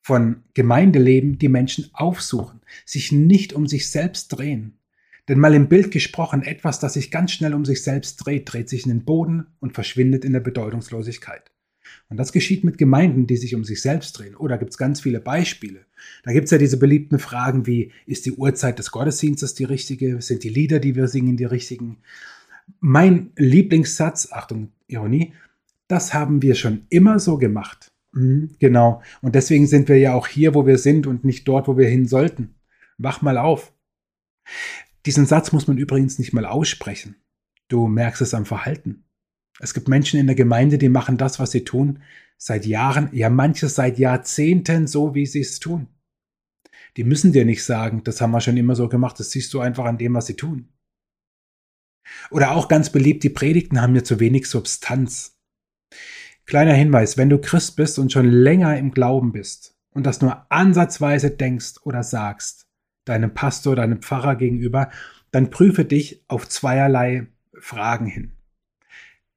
von 0.01 0.43
Gemeindeleben 0.55 1.38
die 1.38 1.49
Menschen 1.49 1.89
aufsuchen, 1.93 2.62
sich 2.86 3.12
nicht 3.12 3.53
um 3.53 3.67
sich 3.67 3.91
selbst 3.91 4.29
drehen. 4.29 4.79
Denn 5.27 5.38
mal 5.38 5.53
im 5.53 5.69
Bild 5.69 5.91
gesprochen, 5.91 6.41
etwas, 6.41 6.79
das 6.79 6.93
sich 6.93 7.12
ganz 7.12 7.32
schnell 7.32 7.53
um 7.53 7.63
sich 7.63 7.84
selbst 7.84 8.17
dreht, 8.17 8.51
dreht 8.51 8.69
sich 8.69 8.86
in 8.86 8.89
den 8.89 9.05
Boden 9.05 9.45
und 9.60 9.75
verschwindet 9.75 10.25
in 10.25 10.34
der 10.34 10.39
Bedeutungslosigkeit. 10.39 11.51
Und 12.10 12.17
das 12.17 12.32
geschieht 12.32 12.63
mit 12.63 12.79
Gemeinden, 12.79 13.27
die 13.27 13.38
sich 13.38 13.53
um 13.53 13.63
sich 13.63 13.82
selbst 13.84 14.13
drehen. 14.13 14.36
Oder 14.36 14.55
oh, 14.55 14.60
gibt 14.60 14.71
es 14.71 14.77
ganz 14.77 15.01
viele 15.01 15.19
Beispiele. 15.19 15.86
Da 16.23 16.34
gibt 16.34 16.45
es 16.45 16.51
ja 16.51 16.58
diese 16.58 16.77
beliebten 16.77 17.19
Fragen 17.19 17.67
wie, 17.67 17.91
ist 18.08 18.25
die 18.25 18.32
Uhrzeit 18.32 18.79
des 18.79 18.89
Gottesdienstes 18.89 19.53
die 19.53 19.65
richtige? 19.65 20.21
Sind 20.21 20.43
die 20.43 20.49
Lieder, 20.49 20.79
die 20.79 20.95
wir 20.95 21.08
singen, 21.08 21.38
die 21.38 21.45
richtigen? 21.45 21.97
Mein 22.79 23.32
Lieblingssatz, 23.36 24.32
Achtung, 24.32 24.71
Ironie, 24.88 25.34
das 25.88 26.13
haben 26.13 26.41
wir 26.41 26.55
schon 26.55 26.86
immer 26.89 27.19
so 27.19 27.38
gemacht. 27.38 27.91
Mhm, 28.13 28.55
genau. 28.60 29.01
Und 29.21 29.36
deswegen 29.36 29.67
sind 29.67 29.88
wir 29.89 29.97
ja 29.97 30.13
auch 30.13 30.27
hier, 30.27 30.55
wo 30.55 30.65
wir 30.65 30.77
sind 30.77 31.08
und 31.08 31.23
nicht 31.23 31.47
dort, 31.47 31.67
wo 31.67 31.77
wir 31.77 31.88
hin 31.88 32.08
sollten. 32.08 32.55
Wach 32.97 33.21
mal 33.21 33.38
auf. 33.38 33.73
Diesen 35.05 35.25
Satz 35.25 35.51
muss 35.51 35.67
man 35.67 35.77
übrigens 35.77 36.19
nicht 36.19 36.34
mal 36.34 36.45
aussprechen. 36.45 37.15
Du 37.67 37.88
merkst 37.88 38.21
es 38.21 38.34
am 38.34 38.45
Verhalten. 38.45 39.03
Es 39.60 39.73
gibt 39.73 39.88
Menschen 39.88 40.19
in 40.19 40.27
der 40.27 40.36
Gemeinde, 40.36 40.77
die 40.77 40.89
machen 40.89 41.17
das, 41.17 41.39
was 41.39 41.51
sie 41.51 41.63
tun, 41.63 41.99
seit 42.38 42.65
Jahren, 42.65 43.10
ja 43.12 43.29
manches 43.29 43.75
seit 43.75 43.99
Jahrzehnten 43.99 44.88
so, 44.88 45.13
wie 45.13 45.25
sie 45.25 45.41
es 45.41 45.60
tun. 45.60 45.88
Die 46.97 47.03
müssen 47.03 47.34
dir 47.34 47.45
nicht 47.45 47.63
sagen, 47.63 48.03
das 48.03 48.21
haben 48.21 48.32
wir 48.32 48.41
schon 48.41 48.58
immer 48.58 48.75
so 48.75 48.89
gemacht, 48.89 49.19
das 49.19 49.32
siehst 49.32 49.53
du 49.53 49.60
einfach 49.60 49.86
an 49.86 49.97
dem, 49.97 50.13
was 50.13 50.25
sie 50.25 50.36
tun. 50.36 50.69
Oder 52.32 52.52
auch 52.52 52.67
ganz 52.67 52.91
beliebt, 52.91 53.24
die 53.24 53.30
Predigten 53.30 53.82
haben 53.82 53.93
mir 53.93 54.04
zu 54.04 54.19
wenig 54.19 54.48
Substanz. 54.48 55.38
Kleiner 56.45 56.74
Hinweis, 56.74 57.17
wenn 57.17 57.30
du 57.30 57.39
Christ 57.39 57.76
bist 57.76 58.00
und 58.00 58.12
schon 58.12 58.26
länger 58.30 58.78
im 58.78 58.91
Glauben 58.91 59.32
bist 59.32 59.76
und 59.91 60.06
das 60.06 60.22
nur 60.22 60.45
ansatzweise 60.52 61.32
denkst 61.32 61.76
oder 61.84 62.04
sagst, 62.04 62.67
deinem 63.06 63.34
Pastor, 63.34 63.76
deinem 63.76 64.02
Pfarrer 64.02 64.36
gegenüber, 64.36 64.89
dann 65.32 65.50
prüfe 65.50 65.86
dich 65.86 66.24
auf 66.28 66.50
zweierlei 66.50 67.28
Fragen 67.60 68.06
hin. 68.06 68.32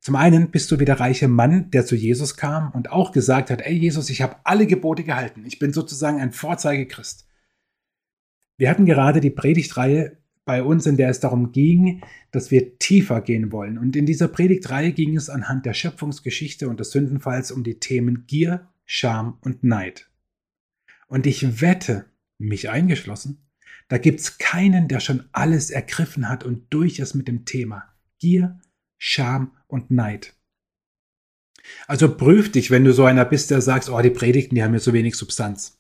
Zum 0.01 0.17
einen 0.17 0.51
bist 0.51 0.71
du 0.71 0.81
wie 0.81 0.85
der 0.85 0.99
reiche 0.99 1.29
Mann, 1.29 1.71
der 1.71 1.87
zu 1.87 1.95
Jesus 1.95 2.37
kam 2.37 2.73
und 2.73 2.91
auch 2.91 3.13
gesagt 3.13 3.51
hat, 3.51 3.61
ey 3.61 3.75
Jesus, 3.75 4.11
ich 4.11 4.21
habe 4.21 4.37
alle 4.43 4.67
Gebote 4.67 5.05
gehalten. 5.05 5.45
Ich 5.47 5.59
bin 5.59 5.73
sozusagen 5.73 6.21
ein 6.21 6.33
Vorzeigechrist. 6.33 7.29
Wir 8.57 8.69
hatten 8.69 8.85
gerade 8.85 9.21
die 9.21 9.31
Predigtreihe 9.31 10.19
bei 10.45 10.63
uns, 10.63 10.87
in 10.87 10.97
der 10.97 11.09
es 11.09 11.21
darum 11.21 11.53
ging, 11.53 12.03
dass 12.31 12.51
wir 12.51 12.79
tiefer 12.79 13.21
gehen 13.21 13.53
wollen. 13.53 13.79
Und 13.79 13.95
in 13.95 14.07
dieser 14.07 14.29
Predigtreihe 14.29 14.93
ging 14.93 15.17
es 15.17 15.29
anhand 15.29 15.67
der 15.67 15.75
Schöpfungsgeschichte 15.75 16.69
und 16.69 16.81
des 16.81 16.91
Sündenfalls 16.91 17.53
um 17.53 17.63
die 17.63 17.79
Themen 17.79 18.27
Gier, 18.27 18.69
Scham 18.85 19.39
und 19.43 19.63
Neid. 19.63 20.11
Und 21.07 21.27
ich 21.27 21.61
wette, 21.61 22.07
mich 22.39 22.71
eingeschlossen, 22.71 23.39
da 23.89 23.99
gibt 23.99 24.21
es 24.21 24.39
keinen, 24.39 24.89
der 24.89 25.01
schon 25.01 25.29
alles 25.33 25.71
ergriffen 25.71 26.29
hat 26.29 26.45
und 26.45 26.73
durch 26.73 26.99
ist 26.99 27.15
mit 27.15 27.29
dem 27.29 27.45
Thema 27.45 27.85
Gier, 28.19 28.59
Scham 28.99 29.53
und 29.67 29.91
Neid. 29.91 30.35
Also 31.87 32.17
prüf 32.17 32.51
dich, 32.51 32.71
wenn 32.71 32.85
du 32.85 32.93
so 32.93 33.05
einer 33.05 33.25
bist, 33.25 33.51
der 33.51 33.61
sagst, 33.61 33.89
oh, 33.89 34.01
die 34.01 34.11
Predigten, 34.11 34.55
die 34.55 34.63
haben 34.63 34.73
mir 34.73 34.81
so 34.81 34.93
wenig 34.93 35.17
Substanz. 35.17 35.79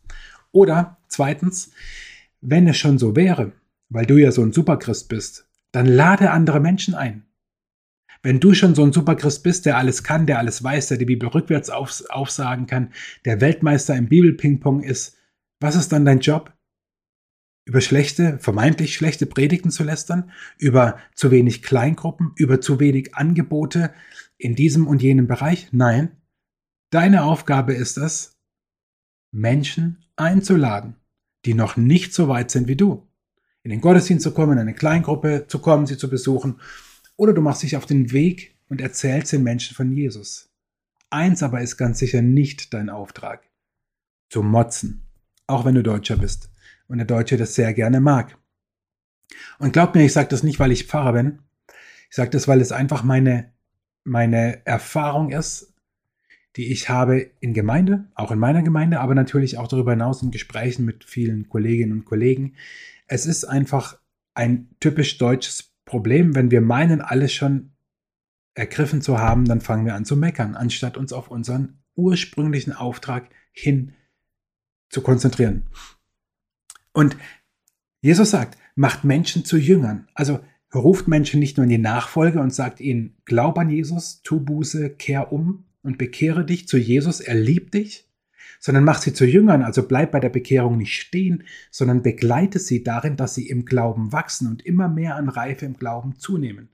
Oder 0.52 0.98
zweitens, 1.08 1.72
wenn 2.40 2.68
es 2.68 2.76
schon 2.76 2.98
so 2.98 3.16
wäre, 3.16 3.52
weil 3.92 4.06
du 4.06 4.16
ja 4.16 4.32
so 4.32 4.42
ein 4.42 4.52
Superchrist 4.52 5.08
bist, 5.08 5.48
dann 5.70 5.86
lade 5.86 6.30
andere 6.30 6.60
Menschen 6.60 6.94
ein. 6.94 7.26
Wenn 8.22 8.40
du 8.40 8.54
schon 8.54 8.74
so 8.74 8.84
ein 8.84 8.92
Superchrist 8.92 9.42
bist, 9.42 9.66
der 9.66 9.76
alles 9.76 10.02
kann, 10.02 10.26
der 10.26 10.38
alles 10.38 10.62
weiß, 10.62 10.88
der 10.88 10.98
die 10.98 11.04
Bibel 11.04 11.28
rückwärts 11.28 11.70
auf, 11.70 12.02
aufsagen 12.08 12.66
kann, 12.66 12.92
der 13.24 13.40
Weltmeister 13.40 13.96
im 13.96 14.08
Bibelpingpong 14.08 14.82
ist, 14.82 15.18
was 15.60 15.76
ist 15.76 15.92
dann 15.92 16.04
dein 16.04 16.20
Job? 16.20 16.52
Über 17.64 17.80
schlechte, 17.80 18.38
vermeintlich 18.38 18.94
schlechte 18.94 19.26
Predigten 19.26 19.70
zu 19.70 19.84
lästern, 19.84 20.30
über 20.58 20.98
zu 21.14 21.30
wenig 21.30 21.62
Kleingruppen, 21.62 22.32
über 22.36 22.60
zu 22.60 22.80
wenig 22.80 23.14
Angebote 23.14 23.92
in 24.38 24.54
diesem 24.54 24.86
und 24.86 25.02
jenem 25.02 25.26
Bereich? 25.26 25.68
Nein. 25.72 26.16
Deine 26.90 27.24
Aufgabe 27.24 27.74
ist 27.74 27.98
es, 27.98 28.36
Menschen 29.32 30.04
einzuladen, 30.16 30.96
die 31.44 31.54
noch 31.54 31.76
nicht 31.76 32.14
so 32.14 32.28
weit 32.28 32.50
sind 32.50 32.68
wie 32.68 32.76
du 32.76 33.06
in 33.64 33.70
den 33.70 33.80
Gottesdienst 33.80 34.24
zu 34.24 34.32
kommen, 34.32 34.52
in 34.52 34.58
eine 34.58 34.74
Kleingruppe 34.74 35.46
zu 35.46 35.60
kommen, 35.60 35.86
sie 35.86 35.96
zu 35.96 36.10
besuchen. 36.10 36.60
Oder 37.16 37.32
du 37.32 37.40
machst 37.40 37.62
dich 37.62 37.76
auf 37.76 37.86
den 37.86 38.12
Weg 38.12 38.56
und 38.68 38.80
erzählst 38.80 39.32
den 39.32 39.42
Menschen 39.42 39.74
von 39.74 39.92
Jesus. 39.92 40.50
Eins 41.10 41.42
aber 41.42 41.60
ist 41.60 41.76
ganz 41.76 41.98
sicher 41.98 42.22
nicht 42.22 42.72
dein 42.74 42.90
Auftrag. 42.90 43.48
Zu 44.30 44.42
motzen. 44.42 45.02
Auch 45.46 45.64
wenn 45.64 45.74
du 45.74 45.82
Deutscher 45.82 46.16
bist. 46.16 46.50
Und 46.88 46.98
der 46.98 47.06
Deutsche 47.06 47.36
das 47.36 47.54
sehr 47.54 47.72
gerne 47.74 48.00
mag. 48.00 48.36
Und 49.58 49.72
glaub 49.72 49.94
mir, 49.94 50.04
ich 50.04 50.12
sage 50.12 50.28
das 50.28 50.42
nicht, 50.42 50.58
weil 50.58 50.72
ich 50.72 50.86
Pfarrer 50.86 51.12
bin. 51.12 51.38
Ich 52.10 52.16
sage 52.16 52.30
das, 52.30 52.48
weil 52.48 52.60
es 52.60 52.72
einfach 52.72 53.02
meine, 53.04 53.52
meine 54.04 54.66
Erfahrung 54.66 55.30
ist, 55.30 55.72
die 56.56 56.70
ich 56.70 56.88
habe 56.90 57.30
in 57.40 57.54
Gemeinde, 57.54 58.08
auch 58.14 58.30
in 58.30 58.38
meiner 58.38 58.62
Gemeinde, 58.62 59.00
aber 59.00 59.14
natürlich 59.14 59.56
auch 59.56 59.68
darüber 59.68 59.92
hinaus 59.92 60.22
in 60.22 60.30
Gesprächen 60.30 60.84
mit 60.84 61.04
vielen 61.04 61.48
Kolleginnen 61.48 61.92
und 61.92 62.04
Kollegen, 62.04 62.56
es 63.12 63.26
ist 63.26 63.44
einfach 63.44 63.98
ein 64.32 64.70
typisch 64.80 65.18
deutsches 65.18 65.74
Problem. 65.84 66.34
Wenn 66.34 66.50
wir 66.50 66.62
meinen, 66.62 67.02
alles 67.02 67.34
schon 67.34 67.72
ergriffen 68.54 69.02
zu 69.02 69.18
haben, 69.18 69.44
dann 69.44 69.60
fangen 69.60 69.84
wir 69.84 69.94
an 69.94 70.06
zu 70.06 70.16
meckern, 70.16 70.54
anstatt 70.54 70.96
uns 70.96 71.12
auf 71.12 71.28
unseren 71.28 71.82
ursprünglichen 71.94 72.72
Auftrag 72.72 73.28
hin 73.52 73.92
zu 74.88 75.02
konzentrieren. 75.02 75.64
Und 76.92 77.18
Jesus 78.00 78.30
sagt, 78.30 78.58
macht 78.76 79.04
Menschen 79.04 79.44
zu 79.44 79.58
Jüngern. 79.58 80.08
Also 80.14 80.40
ruft 80.74 81.06
Menschen 81.06 81.38
nicht 81.38 81.58
nur 81.58 81.64
in 81.64 81.70
die 81.70 81.76
Nachfolge 81.76 82.40
und 82.40 82.54
sagt 82.54 82.80
ihnen, 82.80 83.18
glaub 83.26 83.58
an 83.58 83.68
Jesus, 83.68 84.22
tu 84.22 84.40
Buße, 84.40 84.88
kehr 84.88 85.34
um 85.34 85.66
und 85.82 85.98
bekehre 85.98 86.46
dich 86.46 86.66
zu 86.66 86.78
Jesus, 86.78 87.20
er 87.20 87.34
liebt 87.34 87.74
dich, 87.74 88.08
sondern 88.62 88.84
mach 88.84 89.02
sie 89.02 89.12
zu 89.12 89.26
Jüngern, 89.26 89.62
also 89.62 89.82
bleib 89.82 90.12
bei 90.12 90.20
der 90.20 90.28
Bekehrung 90.28 90.78
nicht 90.78 90.94
stehen, 90.94 91.42
sondern 91.72 92.02
begleite 92.02 92.60
sie 92.60 92.84
darin, 92.84 93.16
dass 93.16 93.34
sie 93.34 93.48
im 93.48 93.64
Glauben 93.64 94.12
wachsen 94.12 94.46
und 94.46 94.64
immer 94.64 94.88
mehr 94.88 95.16
an 95.16 95.28
Reife 95.28 95.66
im 95.66 95.76
Glauben 95.76 96.14
zunehmen. 96.16 96.68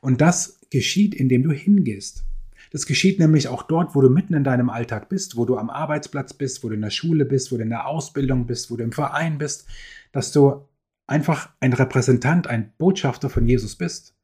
Und 0.00 0.20
das 0.20 0.60
geschieht, 0.70 1.12
indem 1.12 1.42
du 1.42 1.50
hingehst. 1.50 2.24
Das 2.70 2.86
geschieht 2.86 3.18
nämlich 3.18 3.48
auch 3.48 3.64
dort, 3.64 3.96
wo 3.96 4.00
du 4.00 4.10
mitten 4.10 4.32
in 4.32 4.44
deinem 4.44 4.70
Alltag 4.70 5.08
bist, 5.08 5.36
wo 5.36 5.44
du 5.44 5.58
am 5.58 5.70
Arbeitsplatz 5.70 6.34
bist, 6.34 6.62
wo 6.62 6.68
du 6.68 6.76
in 6.76 6.82
der 6.82 6.90
Schule 6.90 7.24
bist, 7.24 7.50
wo 7.50 7.56
du 7.56 7.64
in 7.64 7.70
der 7.70 7.88
Ausbildung 7.88 8.46
bist, 8.46 8.70
wo 8.70 8.76
du 8.76 8.84
im 8.84 8.92
Verein 8.92 9.38
bist, 9.38 9.66
dass 10.12 10.30
du 10.30 10.68
einfach 11.08 11.50
ein 11.58 11.72
Repräsentant, 11.72 12.46
ein 12.46 12.74
Botschafter 12.78 13.28
von 13.28 13.44
Jesus 13.44 13.74
bist. 13.74 14.14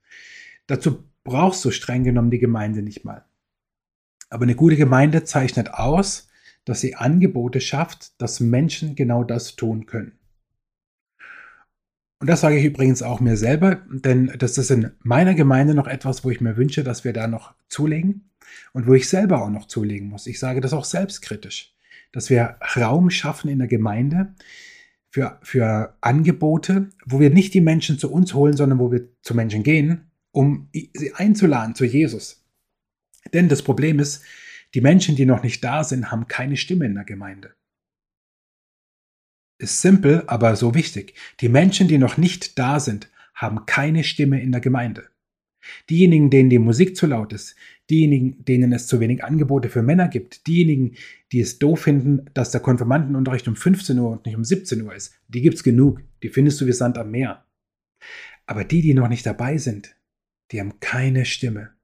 Dazu 0.68 1.02
brauchst 1.24 1.64
du 1.64 1.72
streng 1.72 2.04
genommen 2.04 2.30
die 2.30 2.38
Gemeinde 2.38 2.82
nicht 2.82 3.04
mal. 3.04 3.24
Aber 4.30 4.44
eine 4.44 4.54
gute 4.54 4.76
Gemeinde 4.76 5.24
zeichnet 5.24 5.74
aus, 5.74 6.28
dass 6.68 6.80
sie 6.80 6.94
Angebote 6.94 7.60
schafft, 7.60 8.20
dass 8.20 8.40
Menschen 8.40 8.94
genau 8.94 9.24
das 9.24 9.56
tun 9.56 9.86
können. 9.86 10.12
Und 12.20 12.28
das 12.28 12.40
sage 12.40 12.58
ich 12.58 12.64
übrigens 12.64 13.02
auch 13.02 13.20
mir 13.20 13.36
selber, 13.36 13.76
denn 13.90 14.32
das 14.38 14.58
ist 14.58 14.70
in 14.70 14.90
meiner 15.02 15.34
Gemeinde 15.34 15.74
noch 15.74 15.86
etwas, 15.86 16.24
wo 16.24 16.30
ich 16.30 16.40
mir 16.40 16.56
wünsche, 16.56 16.82
dass 16.82 17.04
wir 17.04 17.12
da 17.12 17.28
noch 17.28 17.54
zulegen 17.68 18.30
und 18.72 18.86
wo 18.86 18.94
ich 18.94 19.08
selber 19.08 19.42
auch 19.42 19.50
noch 19.50 19.66
zulegen 19.66 20.08
muss. 20.08 20.26
Ich 20.26 20.38
sage 20.38 20.60
das 20.60 20.72
auch 20.72 20.84
selbstkritisch, 20.84 21.74
dass 22.12 22.28
wir 22.28 22.56
Raum 22.76 23.10
schaffen 23.10 23.48
in 23.48 23.60
der 23.60 23.68
Gemeinde 23.68 24.34
für, 25.10 25.38
für 25.42 25.96
Angebote, 26.00 26.90
wo 27.06 27.20
wir 27.20 27.30
nicht 27.30 27.54
die 27.54 27.60
Menschen 27.60 27.98
zu 27.98 28.12
uns 28.12 28.34
holen, 28.34 28.56
sondern 28.56 28.78
wo 28.78 28.90
wir 28.90 29.08
zu 29.22 29.34
Menschen 29.34 29.62
gehen, 29.62 30.10
um 30.32 30.68
sie 30.72 31.14
einzuladen 31.14 31.74
zu 31.74 31.84
Jesus. 31.84 32.44
Denn 33.32 33.48
das 33.48 33.62
Problem 33.62 34.00
ist, 34.00 34.22
die 34.74 34.80
Menschen, 34.80 35.16
die 35.16 35.26
noch 35.26 35.42
nicht 35.42 35.64
da 35.64 35.84
sind, 35.84 36.10
haben 36.10 36.28
keine 36.28 36.56
Stimme 36.56 36.86
in 36.86 36.94
der 36.94 37.04
Gemeinde. 37.04 37.54
Ist 39.60 39.80
simpel, 39.80 40.22
aber 40.26 40.54
so 40.56 40.74
wichtig. 40.74 41.14
Die 41.40 41.48
Menschen, 41.48 41.88
die 41.88 41.98
noch 41.98 42.16
nicht 42.16 42.58
da 42.58 42.78
sind, 42.78 43.10
haben 43.34 43.66
keine 43.66 44.04
Stimme 44.04 44.40
in 44.40 44.52
der 44.52 44.60
Gemeinde. 44.60 45.08
Diejenigen, 45.90 46.30
denen 46.30 46.50
die 46.50 46.58
Musik 46.58 46.96
zu 46.96 47.06
laut 47.06 47.32
ist, 47.32 47.56
diejenigen, 47.90 48.44
denen 48.44 48.72
es 48.72 48.86
zu 48.86 49.00
wenig 49.00 49.24
Angebote 49.24 49.68
für 49.68 49.82
Männer 49.82 50.08
gibt, 50.08 50.46
diejenigen, 50.46 50.96
die 51.32 51.40
es 51.40 51.58
doof 51.58 51.82
finden, 51.82 52.30
dass 52.34 52.52
der 52.52 52.60
Konfirmandenunterricht 52.60 53.48
um 53.48 53.56
15 53.56 53.98
Uhr 53.98 54.10
und 54.10 54.26
nicht 54.26 54.36
um 54.36 54.44
17 54.44 54.82
Uhr 54.82 54.94
ist, 54.94 55.14
die 55.28 55.42
gibt's 55.42 55.64
genug, 55.64 56.02
die 56.22 56.28
findest 56.28 56.60
du 56.60 56.66
wie 56.66 56.72
Sand 56.72 56.98
am 56.98 57.10
Meer. 57.10 57.44
Aber 58.46 58.64
die, 58.64 58.80
die 58.80 58.94
noch 58.94 59.08
nicht 59.08 59.26
dabei 59.26 59.58
sind, 59.58 59.96
die 60.52 60.60
haben 60.60 60.80
keine 60.80 61.24
Stimme. 61.24 61.77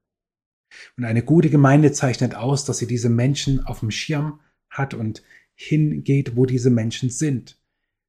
Und 0.97 1.05
eine 1.05 1.23
gute 1.23 1.49
Gemeinde 1.49 1.91
zeichnet 1.91 2.35
aus, 2.35 2.65
dass 2.65 2.77
sie 2.77 2.87
diese 2.87 3.09
Menschen 3.09 3.65
auf 3.65 3.79
dem 3.79 3.91
Schirm 3.91 4.39
hat 4.69 4.93
und 4.93 5.23
hingeht, 5.55 6.35
wo 6.35 6.45
diese 6.45 6.69
Menschen 6.69 7.09
sind. 7.09 7.57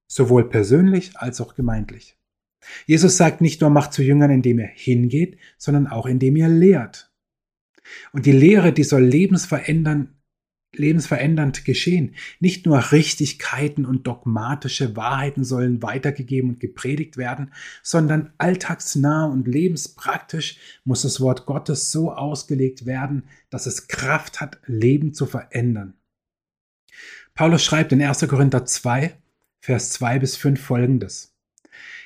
Sowohl 0.09 0.49
persönlich 0.49 1.17
als 1.17 1.41
auch 1.41 1.55
gemeindlich. 1.55 2.17
Jesus 2.87 3.17
sagt 3.17 3.41
nicht 3.41 3.61
nur 3.61 3.71
macht 3.71 3.93
zu 3.93 4.03
Jüngern, 4.03 4.31
indem 4.31 4.59
er 4.59 4.69
hingeht, 4.69 5.39
sondern 5.57 5.87
auch 5.87 6.07
indem 6.07 6.37
er 6.37 6.49
lehrt. 6.49 7.13
Und 8.13 8.27
die 8.27 8.33
Lehre, 8.33 8.73
die 8.73 8.85
soll 8.85 9.05
lebensverändern, 9.05 10.16
lebensverändernd 10.79 11.65
geschehen. 11.65 12.15
Nicht 12.41 12.67
nur 12.67 12.93
Richtigkeiten 12.93 13.85
und 13.85 14.07
dogmatische 14.07 14.97
Wahrheiten 14.97 15.45
sollen 15.45 15.83
weitergegeben 15.83 16.51
und 16.51 16.61
gepredigt 16.61 17.17
werden, 17.17 17.53
sondern 17.83 18.33
alltagsnah 18.39 19.27
und 19.27 19.49
lebenspraktisch 19.49 20.59
muss 20.85 21.03
das 21.03 21.21
Wort 21.21 21.47
Gottes 21.47 21.93
so 21.93 22.13
ausgelegt 22.13 22.87
werden, 22.87 23.25
dass 23.51 23.67
es 23.67 23.89
Kraft 23.89 24.41
hat, 24.41 24.59
Leben 24.67 25.15
zu 25.15 25.27
verändern. 25.27 25.95
Paulus 27.35 27.63
schreibt 27.63 27.93
in 27.93 28.03
1. 28.03 28.27
Korinther 28.29 28.65
2, 28.65 29.17
Vers 29.61 29.91
2 29.91 30.19
bis 30.21 30.37
5 30.37 30.61
folgendes. 30.61 31.37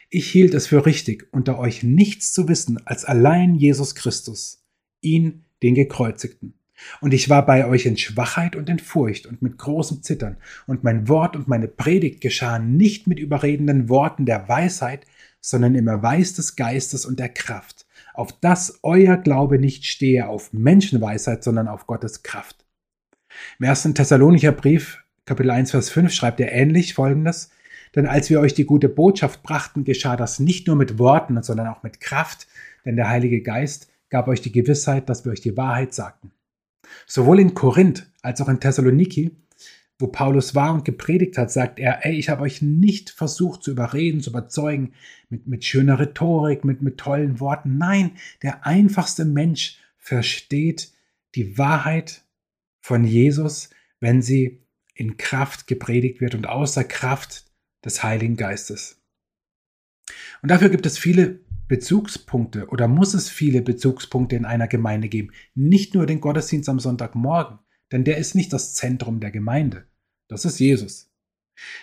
Ich 0.08 0.28
hielt 0.28 0.54
es 0.54 0.66
für 0.66 0.86
richtig, 0.86 1.28
unter 1.30 1.58
euch 1.58 1.84
nichts 1.84 2.32
zu 2.32 2.48
wissen 2.48 2.84
als 2.84 3.04
allein 3.04 3.54
Jesus 3.54 3.94
Christus, 3.94 4.64
ihn, 5.00 5.44
den 5.62 5.76
Gekreuzigten. 5.76 6.59
Und 7.00 7.14
ich 7.14 7.28
war 7.28 7.44
bei 7.44 7.66
euch 7.66 7.86
in 7.86 7.96
Schwachheit 7.96 8.56
und 8.56 8.68
in 8.68 8.78
Furcht 8.78 9.26
und 9.26 9.42
mit 9.42 9.58
großem 9.58 10.02
Zittern, 10.02 10.36
und 10.66 10.84
mein 10.84 11.08
Wort 11.08 11.36
und 11.36 11.48
meine 11.48 11.68
Predigt 11.68 12.20
geschahen 12.20 12.76
nicht 12.76 13.06
mit 13.06 13.18
überredenden 13.18 13.88
Worten 13.88 14.26
der 14.26 14.48
Weisheit, 14.48 15.06
sondern 15.40 15.74
im 15.74 15.88
Erweis 15.88 16.34
des 16.34 16.56
Geistes 16.56 17.06
und 17.06 17.18
der 17.18 17.30
Kraft, 17.30 17.86
auf 18.14 18.32
dass 18.40 18.78
euer 18.82 19.16
Glaube 19.16 19.58
nicht 19.58 19.86
stehe 19.86 20.28
auf 20.28 20.52
Menschenweisheit, 20.52 21.42
sondern 21.42 21.68
auf 21.68 21.86
Gottes 21.86 22.22
Kraft. 22.22 22.64
Im 23.58 23.66
ersten 23.66 23.94
Thessalonicher 23.94 24.52
Brief, 24.52 25.02
Kapitel 25.24 25.50
1, 25.50 25.70
Vers 25.70 25.90
5, 25.90 26.12
schreibt 26.12 26.40
er 26.40 26.52
ähnlich 26.52 26.94
folgendes, 26.94 27.50
denn 27.94 28.06
als 28.06 28.30
wir 28.30 28.40
euch 28.40 28.54
die 28.54 28.66
gute 28.66 28.88
Botschaft 28.88 29.42
brachten, 29.42 29.84
geschah 29.84 30.16
das 30.16 30.38
nicht 30.38 30.66
nur 30.66 30.76
mit 30.76 30.98
Worten, 30.98 31.42
sondern 31.42 31.68
auch 31.68 31.82
mit 31.82 32.00
Kraft, 32.00 32.46
denn 32.84 32.96
der 32.96 33.08
Heilige 33.08 33.42
Geist 33.42 33.88
gab 34.10 34.28
euch 34.28 34.40
die 34.40 34.52
Gewissheit, 34.52 35.08
dass 35.08 35.24
wir 35.24 35.32
euch 35.32 35.40
die 35.40 35.56
Wahrheit 35.56 35.94
sagten. 35.94 36.32
Sowohl 37.06 37.40
in 37.40 37.54
Korinth 37.54 38.06
als 38.22 38.40
auch 38.40 38.48
in 38.48 38.60
Thessaloniki, 38.60 39.36
wo 39.98 40.06
Paulus 40.06 40.54
war 40.54 40.72
und 40.72 40.84
gepredigt 40.84 41.36
hat, 41.36 41.50
sagt 41.50 41.78
er, 41.78 42.04
ey, 42.06 42.14
ich 42.14 42.28
habe 42.28 42.42
euch 42.42 42.62
nicht 42.62 43.10
versucht 43.10 43.62
zu 43.62 43.70
überreden, 43.70 44.20
zu 44.20 44.30
überzeugen, 44.30 44.94
mit, 45.28 45.46
mit 45.46 45.64
schöner 45.64 45.98
Rhetorik, 45.98 46.64
mit, 46.64 46.82
mit 46.82 46.98
tollen 46.98 47.38
Worten. 47.38 47.76
Nein, 47.76 48.12
der 48.42 48.66
einfachste 48.66 49.24
Mensch 49.24 49.78
versteht 49.98 50.92
die 51.34 51.58
Wahrheit 51.58 52.24
von 52.80 53.04
Jesus, 53.04 53.70
wenn 54.00 54.22
sie 54.22 54.62
in 54.94 55.16
Kraft 55.16 55.66
gepredigt 55.66 56.20
wird 56.20 56.34
und 56.34 56.46
außer 56.46 56.84
Kraft 56.84 57.44
des 57.84 58.02
Heiligen 58.02 58.36
Geistes. 58.36 59.00
Und 60.42 60.50
dafür 60.50 60.70
gibt 60.70 60.86
es 60.86 60.98
viele 60.98 61.40
Bezugspunkte 61.70 62.66
oder 62.66 62.88
muss 62.88 63.14
es 63.14 63.30
viele 63.30 63.62
Bezugspunkte 63.62 64.34
in 64.34 64.44
einer 64.44 64.66
Gemeinde 64.66 65.08
geben. 65.08 65.30
Nicht 65.54 65.94
nur 65.94 66.04
den 66.04 66.20
Gottesdienst 66.20 66.68
am 66.68 66.80
Sonntagmorgen, 66.80 67.60
denn 67.92 68.02
der 68.02 68.16
ist 68.16 68.34
nicht 68.34 68.52
das 68.52 68.74
Zentrum 68.74 69.20
der 69.20 69.30
Gemeinde. 69.30 69.86
Das 70.28 70.44
ist 70.44 70.58
Jesus. 70.58 71.12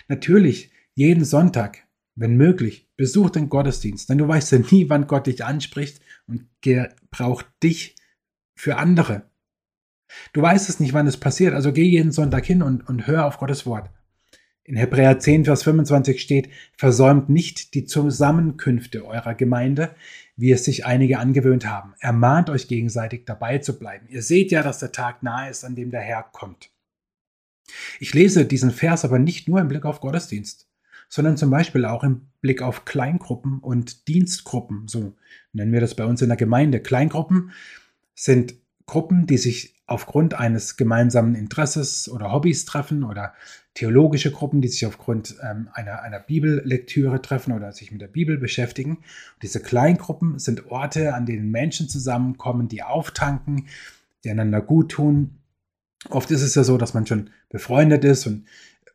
Natürlich, 0.06 0.70
jeden 0.94 1.24
Sonntag, 1.24 1.88
wenn 2.14 2.36
möglich, 2.36 2.90
besuch 2.98 3.30
den 3.30 3.48
Gottesdienst, 3.48 4.10
denn 4.10 4.18
du 4.18 4.28
weißt 4.28 4.52
ja 4.52 4.58
nie, 4.58 4.90
wann 4.90 5.06
Gott 5.06 5.26
dich 5.26 5.42
anspricht 5.42 6.02
und 6.26 6.50
braucht 7.10 7.46
dich 7.62 7.96
für 8.54 8.76
andere. 8.76 9.30
Du 10.34 10.42
weißt 10.42 10.68
es 10.68 10.80
nicht, 10.80 10.92
wann 10.92 11.06
es 11.06 11.16
passiert, 11.16 11.54
also 11.54 11.72
geh 11.72 11.84
jeden 11.84 12.12
Sonntag 12.12 12.44
hin 12.44 12.62
und, 12.62 12.86
und 12.86 13.06
hör 13.06 13.24
auf 13.24 13.38
Gottes 13.38 13.64
Wort. 13.64 13.88
In 14.68 14.76
Hebräer 14.76 15.18
10, 15.18 15.46
Vers 15.46 15.62
25 15.62 16.20
steht, 16.20 16.50
versäumt 16.76 17.30
nicht 17.30 17.72
die 17.72 17.86
Zusammenkünfte 17.86 19.06
eurer 19.06 19.34
Gemeinde, 19.34 19.94
wie 20.36 20.52
es 20.52 20.66
sich 20.66 20.84
einige 20.84 21.20
angewöhnt 21.20 21.66
haben. 21.66 21.94
Ermahnt 22.00 22.50
euch 22.50 22.68
gegenseitig 22.68 23.24
dabei 23.24 23.60
zu 23.60 23.78
bleiben. 23.78 24.06
Ihr 24.10 24.20
seht 24.20 24.50
ja, 24.50 24.62
dass 24.62 24.78
der 24.78 24.92
Tag 24.92 25.22
nahe 25.22 25.48
ist, 25.48 25.64
an 25.64 25.74
dem 25.74 25.90
der 25.90 26.02
Herr 26.02 26.22
kommt. 26.22 26.70
Ich 27.98 28.12
lese 28.12 28.44
diesen 28.44 28.70
Vers 28.70 29.06
aber 29.06 29.18
nicht 29.18 29.48
nur 29.48 29.58
im 29.58 29.68
Blick 29.68 29.86
auf 29.86 30.00
Gottesdienst, 30.00 30.68
sondern 31.08 31.38
zum 31.38 31.48
Beispiel 31.48 31.86
auch 31.86 32.04
im 32.04 32.28
Blick 32.42 32.60
auf 32.60 32.84
Kleingruppen 32.84 33.60
und 33.60 34.06
Dienstgruppen. 34.06 34.86
So 34.86 35.16
nennen 35.54 35.72
wir 35.72 35.80
das 35.80 35.94
bei 35.94 36.04
uns 36.04 36.20
in 36.20 36.28
der 36.28 36.36
Gemeinde. 36.36 36.80
Kleingruppen 36.80 37.52
sind 38.14 38.54
Gruppen, 38.84 39.26
die 39.26 39.38
sich 39.38 39.77
aufgrund 39.88 40.34
eines 40.34 40.76
gemeinsamen 40.76 41.34
Interesses 41.34 42.08
oder 42.08 42.30
Hobbys 42.30 42.66
treffen 42.66 43.02
oder 43.02 43.32
theologische 43.74 44.30
Gruppen, 44.30 44.60
die 44.60 44.68
sich 44.68 44.84
aufgrund 44.86 45.36
ähm, 45.42 45.68
einer, 45.72 46.02
einer 46.02 46.20
Bibellektüre 46.20 47.22
treffen 47.22 47.52
oder 47.52 47.72
sich 47.72 47.90
mit 47.90 48.00
der 48.00 48.08
Bibel 48.08 48.36
beschäftigen. 48.36 48.96
Und 48.96 49.42
diese 49.42 49.60
Kleingruppen 49.60 50.38
sind 50.38 50.70
Orte, 50.70 51.14
an 51.14 51.26
denen 51.26 51.50
Menschen 51.50 51.88
zusammenkommen, 51.88 52.68
die 52.68 52.82
auftanken, 52.82 53.66
die 54.24 54.30
einander 54.30 54.60
gut 54.60 54.92
tun. 54.92 55.38
Oft 56.10 56.30
ist 56.30 56.42
es 56.42 56.54
ja 56.54 56.64
so, 56.64 56.76
dass 56.76 56.92
man 56.92 57.06
schon 57.06 57.30
befreundet 57.48 58.04
ist 58.04 58.26
und 58.26 58.44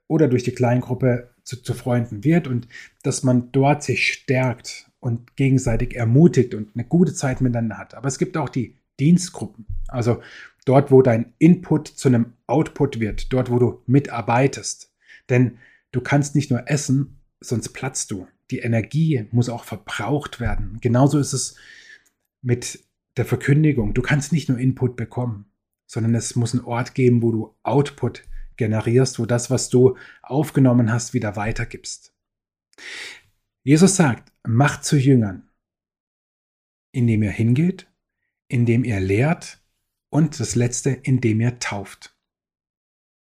oder 0.07 0.27
durch 0.27 0.43
die 0.43 0.51
Kleingruppe 0.51 1.31
zu, 1.43 1.61
zu 1.63 1.73
Freunden 1.73 2.23
wird 2.23 2.47
und 2.47 2.67
dass 3.01 3.23
man 3.23 3.51
dort 3.51 3.83
sich 3.83 4.13
stärkt 4.13 4.91
und 4.99 5.35
gegenseitig 5.35 5.95
ermutigt 5.95 6.53
und 6.53 6.75
eine 6.75 6.85
gute 6.85 7.13
Zeit 7.13 7.41
miteinander 7.41 7.79
hat. 7.79 7.95
Aber 7.95 8.07
es 8.07 8.19
gibt 8.19 8.37
auch 8.37 8.49
die 8.49 8.75
Dienstgruppen. 8.99 9.65
Also 9.87 10.21
dort, 10.65 10.91
wo 10.91 11.01
dein 11.01 11.33
Input 11.39 11.87
zu 11.87 12.07
einem 12.07 12.33
Output 12.47 12.99
wird, 12.99 13.31
dort, 13.33 13.49
wo 13.49 13.59
du 13.59 13.81
mitarbeitest. 13.85 14.93
Denn 15.29 15.57
du 15.91 16.01
kannst 16.01 16.35
nicht 16.35 16.51
nur 16.51 16.69
essen, 16.69 17.21
sonst 17.39 17.69
platzt 17.69 18.11
du. 18.11 18.27
Die 18.51 18.59
Energie 18.59 19.27
muss 19.31 19.49
auch 19.49 19.63
verbraucht 19.63 20.39
werden. 20.39 20.77
Genauso 20.81 21.19
ist 21.19 21.33
es 21.33 21.55
mit 22.41 22.83
der 23.17 23.25
Verkündigung. 23.25 23.93
Du 23.93 24.01
kannst 24.01 24.31
nicht 24.31 24.49
nur 24.49 24.57
Input 24.57 24.95
bekommen, 24.95 25.45
sondern 25.85 26.15
es 26.15 26.35
muss 26.35 26.53
einen 26.53 26.65
Ort 26.65 26.95
geben, 26.95 27.21
wo 27.21 27.31
du 27.31 27.55
Output 27.63 28.23
generierst, 28.57 29.19
wo 29.19 29.25
das, 29.25 29.49
was 29.49 29.69
du 29.69 29.97
aufgenommen 30.21 30.91
hast, 30.91 31.13
wieder 31.13 31.35
weitergibst. 31.35 32.13
Jesus 33.63 33.95
sagt, 33.95 34.31
macht 34.43 34.83
zu 34.83 34.97
Jüngern, 34.97 35.49
indem 36.91 37.23
ihr 37.23 37.31
hingeht, 37.31 37.87
indem 38.47 38.83
ihr 38.83 38.99
lehrt 38.99 39.62
und 40.13 40.39
das 40.39 40.55
letzte, 40.55 40.91
indem 40.91 41.41
ihr 41.41 41.57
tauft. 41.59 42.15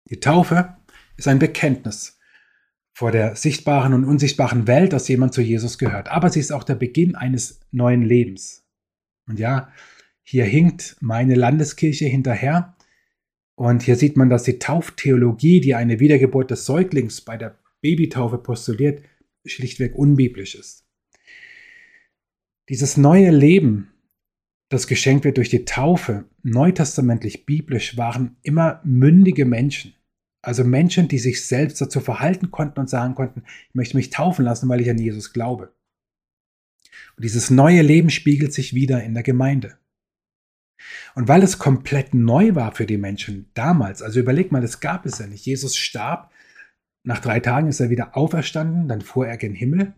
Die 0.09 0.21
Taufe 0.21 0.77
ist 1.17 1.27
ein 1.27 1.41
Bekenntnis 1.41 2.19
vor 2.93 3.11
der 3.11 3.35
sichtbaren 3.35 3.93
und 3.93 4.05
unsichtbaren 4.05 4.67
Welt, 4.67 4.93
dass 4.93 5.09
jemand 5.09 5.35
zu 5.35 5.43
Jesus 5.43 5.79
gehört. 5.79 6.09
Aber 6.09 6.31
sie 6.31 6.41
ist 6.41 6.53
auch 6.53 6.63
der 6.63 6.77
Beginn 6.77 7.17
eines 7.17 7.61
neuen 7.73 8.03
Lebens. 8.03 8.67
Und 9.27 9.41
ja, 9.41 9.73
hier 10.23 10.45
hinkt 10.45 10.97
meine 11.01 11.35
Landeskirche 11.35 12.07
hinterher. 12.07 12.77
Und 13.57 13.83
hier 13.83 13.97
sieht 13.97 14.17
man, 14.17 14.31
dass 14.31 14.45
die 14.45 14.59
Tauftheologie, 14.59 15.61
die 15.61 15.75
eine 15.75 15.99
Wiedergeburt 15.99 16.53
des 16.53 16.67
Säuglings 16.67 17.21
bei 17.21 17.37
der 17.37 17.59
Babytaufe 17.81 18.39
postuliert, 18.39 19.03
schlichtweg 19.45 19.97
unbiblisch 19.97 20.55
ist. 20.55 20.87
Dieses 22.69 22.97
neue 22.97 23.31
Leben 23.31 23.93
das 24.69 24.87
geschenkt 24.87 25.25
wird 25.25 25.37
durch 25.37 25.49
die 25.49 25.65
Taufe, 25.65 26.25
neutestamentlich 26.43 27.47
biblisch, 27.47 27.97
waren 27.97 28.37
immer 28.43 28.81
mündige 28.85 29.45
Menschen. 29.45 29.95
Also 30.43 30.65
Menschen, 30.65 31.09
die 31.09 31.19
sich 31.19 31.45
selbst 31.45 31.81
dazu 31.81 32.01
verhalten 32.01 32.51
konnten 32.51 32.81
und 32.81 32.91
sagen 32.91 33.15
konnten, 33.15 33.43
ich 33.69 33.75
möchte 33.75 33.97
mich 33.97 34.11
taufen 34.11 34.45
lassen, 34.45 34.69
weil 34.69 34.81
ich 34.81 34.91
an 34.91 34.99
Jesus 34.99 35.33
glaube. 35.33 35.75
Und 37.17 37.25
dieses 37.25 37.51
neue 37.51 37.83
Leben 37.83 38.11
spiegelt 38.11 38.53
sich 38.53 38.75
wieder 38.75 39.03
in 39.03 39.15
der 39.15 39.23
Gemeinde. 39.23 39.79
Und 41.15 41.29
weil 41.29 41.43
es 41.43 41.59
komplett 41.59 42.15
neu 42.15 42.55
war 42.55 42.73
für 42.73 42.87
die 42.87 42.99
Menschen 42.99 43.51
damals, 43.55 44.03
also 44.03 44.21
überleg 44.21 44.53
mal, 44.53 44.61
das 44.61 44.81
gab 44.81 45.07
es 45.07 45.19
ja 45.19 45.27
nicht. 45.27 45.47
Jesus 45.47 45.77
starb, 45.77 46.31
nach 47.03 47.21
drei 47.21 47.41
Tagen 47.41 47.69
ist 47.69 47.81
er 47.81 47.91
wieder 47.91 48.17
auferstanden, 48.17 48.89
dann 48.89 49.01
fuhr 49.01 49.27
er 49.27 49.37
gen 49.37 49.55
Himmel. 49.55 49.95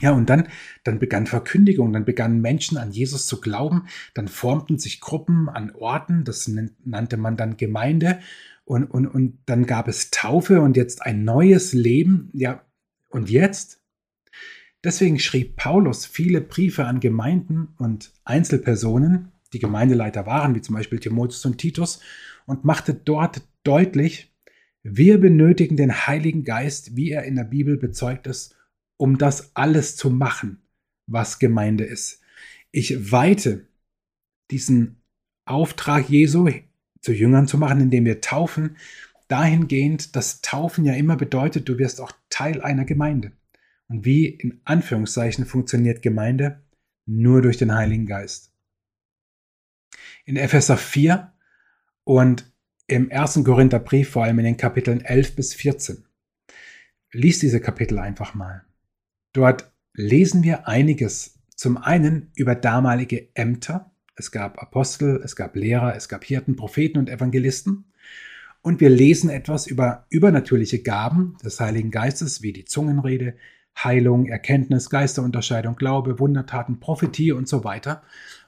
Ja, 0.00 0.12
und 0.12 0.30
dann, 0.30 0.48
dann 0.84 0.98
begann 0.98 1.26
Verkündigung, 1.26 1.92
dann 1.92 2.04
begannen 2.04 2.40
Menschen 2.40 2.78
an 2.78 2.92
Jesus 2.92 3.26
zu 3.26 3.40
glauben, 3.40 3.86
dann 4.14 4.26
formten 4.26 4.78
sich 4.78 5.00
Gruppen 5.00 5.48
an 5.48 5.70
Orten, 5.74 6.24
das 6.24 6.50
nannte 6.84 7.16
man 7.16 7.36
dann 7.36 7.56
Gemeinde, 7.56 8.18
und, 8.64 8.84
und, 8.84 9.06
und 9.06 9.38
dann 9.46 9.66
gab 9.66 9.88
es 9.88 10.10
Taufe 10.10 10.60
und 10.60 10.76
jetzt 10.76 11.02
ein 11.02 11.24
neues 11.24 11.72
Leben. 11.72 12.30
Ja, 12.32 12.64
und 13.10 13.28
jetzt? 13.28 13.80
Deswegen 14.84 15.18
schrieb 15.18 15.56
Paulus 15.56 16.06
viele 16.06 16.40
Briefe 16.40 16.86
an 16.86 17.00
Gemeinden 17.00 17.68
und 17.78 18.12
Einzelpersonen, 18.24 19.32
die 19.52 19.58
Gemeindeleiter 19.58 20.26
waren, 20.26 20.54
wie 20.54 20.60
zum 20.60 20.74
Beispiel 20.74 20.98
Timotheus 20.98 21.44
und 21.44 21.58
Titus, 21.58 22.00
und 22.46 22.64
machte 22.64 22.94
dort 22.94 23.42
deutlich, 23.62 24.32
wir 24.82 25.20
benötigen 25.20 25.76
den 25.76 26.06
Heiligen 26.06 26.42
Geist, 26.42 26.96
wie 26.96 27.10
er 27.10 27.22
in 27.24 27.36
der 27.36 27.44
Bibel 27.44 27.76
bezeugt 27.76 28.26
ist, 28.26 28.56
um 29.02 29.18
das 29.18 29.56
alles 29.56 29.96
zu 29.96 30.10
machen, 30.10 30.62
was 31.08 31.40
Gemeinde 31.40 31.82
ist. 31.82 32.20
Ich 32.70 33.10
weite 33.10 33.66
diesen 34.52 35.02
Auftrag 35.44 36.08
Jesu 36.08 36.48
zu 37.00 37.12
Jüngern 37.12 37.48
zu 37.48 37.58
machen, 37.58 37.80
indem 37.80 38.04
wir 38.04 38.20
taufen, 38.20 38.76
dahingehend, 39.26 40.14
dass 40.14 40.40
Taufen 40.40 40.84
ja 40.84 40.94
immer 40.94 41.16
bedeutet, 41.16 41.68
du 41.68 41.78
wirst 41.78 42.00
auch 42.00 42.12
Teil 42.30 42.62
einer 42.62 42.84
Gemeinde. 42.84 43.32
Und 43.88 44.04
wie 44.04 44.26
in 44.26 44.60
Anführungszeichen 44.62 45.46
funktioniert 45.46 46.00
Gemeinde? 46.00 46.62
Nur 47.04 47.42
durch 47.42 47.56
den 47.56 47.74
Heiligen 47.74 48.06
Geist 48.06 48.52
in 50.24 50.36
Epheser 50.36 50.76
4 50.76 51.32
und 52.04 52.48
im 52.86 53.10
ersten 53.10 53.42
Korintherbrief, 53.42 54.10
vor 54.10 54.22
allem 54.22 54.38
in 54.38 54.44
den 54.44 54.56
Kapiteln 54.56 55.00
11 55.00 55.34
bis 55.34 55.54
14. 55.54 56.04
Lies 57.10 57.40
diese 57.40 57.60
Kapitel 57.60 57.98
einfach 57.98 58.34
mal. 58.34 58.64
Dort 59.32 59.72
lesen 59.94 60.42
wir 60.42 60.68
einiges. 60.68 61.38
Zum 61.54 61.78
einen 61.78 62.30
über 62.34 62.54
damalige 62.54 63.28
Ämter. 63.34 63.92
Es 64.14 64.30
gab 64.30 64.60
Apostel, 64.60 65.20
es 65.24 65.36
gab 65.36 65.56
Lehrer, 65.56 65.96
es 65.96 66.08
gab 66.08 66.24
Hirten, 66.24 66.56
Propheten 66.56 66.98
und 66.98 67.08
Evangelisten. 67.08 67.86
Und 68.62 68.80
wir 68.80 68.90
lesen 68.90 69.30
etwas 69.30 69.66
über 69.66 70.06
übernatürliche 70.10 70.82
Gaben 70.82 71.36
des 71.44 71.58
Heiligen 71.60 71.90
Geistes, 71.90 72.42
wie 72.42 72.52
die 72.52 72.64
Zungenrede, 72.64 73.36
Heilung, 73.76 74.26
Erkenntnis, 74.26 74.90
Geisterunterscheidung, 74.90 75.76
Glaube, 75.76 76.18
Wundertaten, 76.18 76.78
Prophetie 76.78 77.32
und 77.32 77.48
so 77.48 77.64
weiter. 77.64 78.02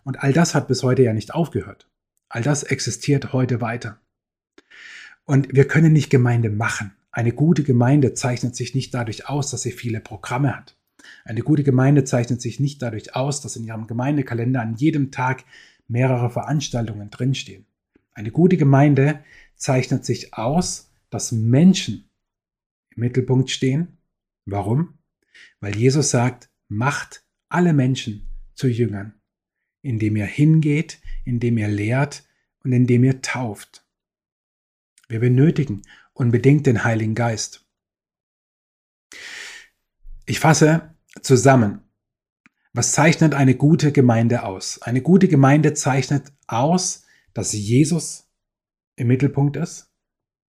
Und 0.05 0.23
all 0.23 0.33
das 0.33 0.55
hat 0.55 0.68
bis 0.68 0.83
heute 0.83 1.03
ja 1.03 1.12
nicht 1.12 1.35
aufgehört. 1.35 1.88
All 2.29 2.42
das 2.42 2.62
existiert 2.62 3.33
heute 3.33 3.61
weiter. 3.61 4.01
Und 5.25 5.55
wir 5.55 5.66
können 5.66 5.92
nicht 5.92 6.11
Gemeinde 6.11 6.51
machen. 6.51 6.92
Eine 7.14 7.33
gute 7.33 7.62
Gemeinde 7.62 8.14
zeichnet 8.14 8.57
sich 8.57 8.74
nicht 8.74 8.92
dadurch 8.92 9.29
aus, 9.29 9.50
dass 9.50 9.62
sie 9.62 9.72
viele 9.72 10.00
Programme 10.00 10.57
hat. 10.57 10.77
Eine 11.24 11.42
gute 11.42 11.62
Gemeinde 11.62 12.05
zeichnet 12.05 12.40
sich 12.40 12.61
nicht 12.61 12.83
dadurch 12.83 13.14
aus, 13.14 13.40
dass 13.40 13.57
in 13.57 13.64
ihrem 13.64 13.87
Gemeindekalender 13.87 14.61
an 14.61 14.74
jedem 14.74 15.11
Tag 15.11 15.44
mehrere 15.87 16.31
Veranstaltungen 16.31 17.11
drinstehen. 17.11 17.66
Eine 18.12 18.31
gute 18.31 18.57
Gemeinde 18.57 19.20
zeichnet 19.57 20.05
sich 20.05 20.35
aus, 20.35 20.90
dass 21.11 21.31
Menschen 21.31 22.09
im 22.90 23.00
Mittelpunkt 23.00 23.50
stehen. 23.50 23.98
Warum? 24.44 24.98
Weil 25.61 25.77
Jesus 25.77 26.11
sagt, 26.11 26.50
macht 26.68 27.24
alle 27.48 27.72
Menschen 27.72 28.29
zu 28.55 28.66
Jüngern 28.66 29.14
indem 29.85 30.16
ihr 30.16 30.27
hingeht, 30.27 30.98
indem 31.24 31.59
ihr 31.59 31.68
lehrt 31.68 32.27
und 32.64 32.72
indem 32.72 33.05
ihr 33.05 33.20
tauft. 33.20 33.87
Wir 35.09 35.20
benötigen 35.20 35.83
unbedingt 36.14 36.66
den 36.66 36.85
Heiligen 36.85 37.14
Geist. 37.14 37.64
Ich 40.27 40.40
fasse 40.40 40.94
zusammen. 41.20 41.83
Was 42.72 42.92
zeichnet 42.92 43.35
eine 43.35 43.55
gute 43.55 43.92
Gemeinde 43.92 44.44
aus? 44.44 44.81
Eine 44.83 45.03
gute 45.03 45.29
Gemeinde 45.29 45.74
zeichnet 45.74 46.33
aus, 46.46 47.05
dass 47.35 47.53
Jesus 47.53 48.29
im 48.96 49.09
Mittelpunkt 49.09 49.57
ist. 49.57 49.92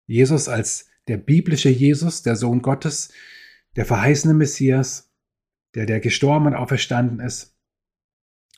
Jesus 0.06 0.48
als 0.48 0.88
der 1.08 1.18
biblische 1.18 1.70
Jesus, 1.70 2.22
der 2.22 2.36
Sohn 2.36 2.62
Gottes, 2.62 3.12
der 3.76 3.86
verheißene 3.86 4.34
Messias, 4.34 5.12
der 5.74 5.86
der 5.86 6.00
gestorben 6.00 6.48
und 6.48 6.56
auferstanden 6.56 7.20
ist, 7.20 7.56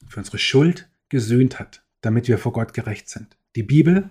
für 0.08 0.20
unsere 0.20 0.40
Schuld 0.40 0.90
gesühnt 1.10 1.60
hat, 1.60 1.86
damit 2.02 2.28
wir 2.28 2.38
vor 2.38 2.54
Gott 2.54 2.74
gerecht 2.74 3.08
sind. 3.08 3.38
Die 3.56 3.64
Bibel 3.64 4.10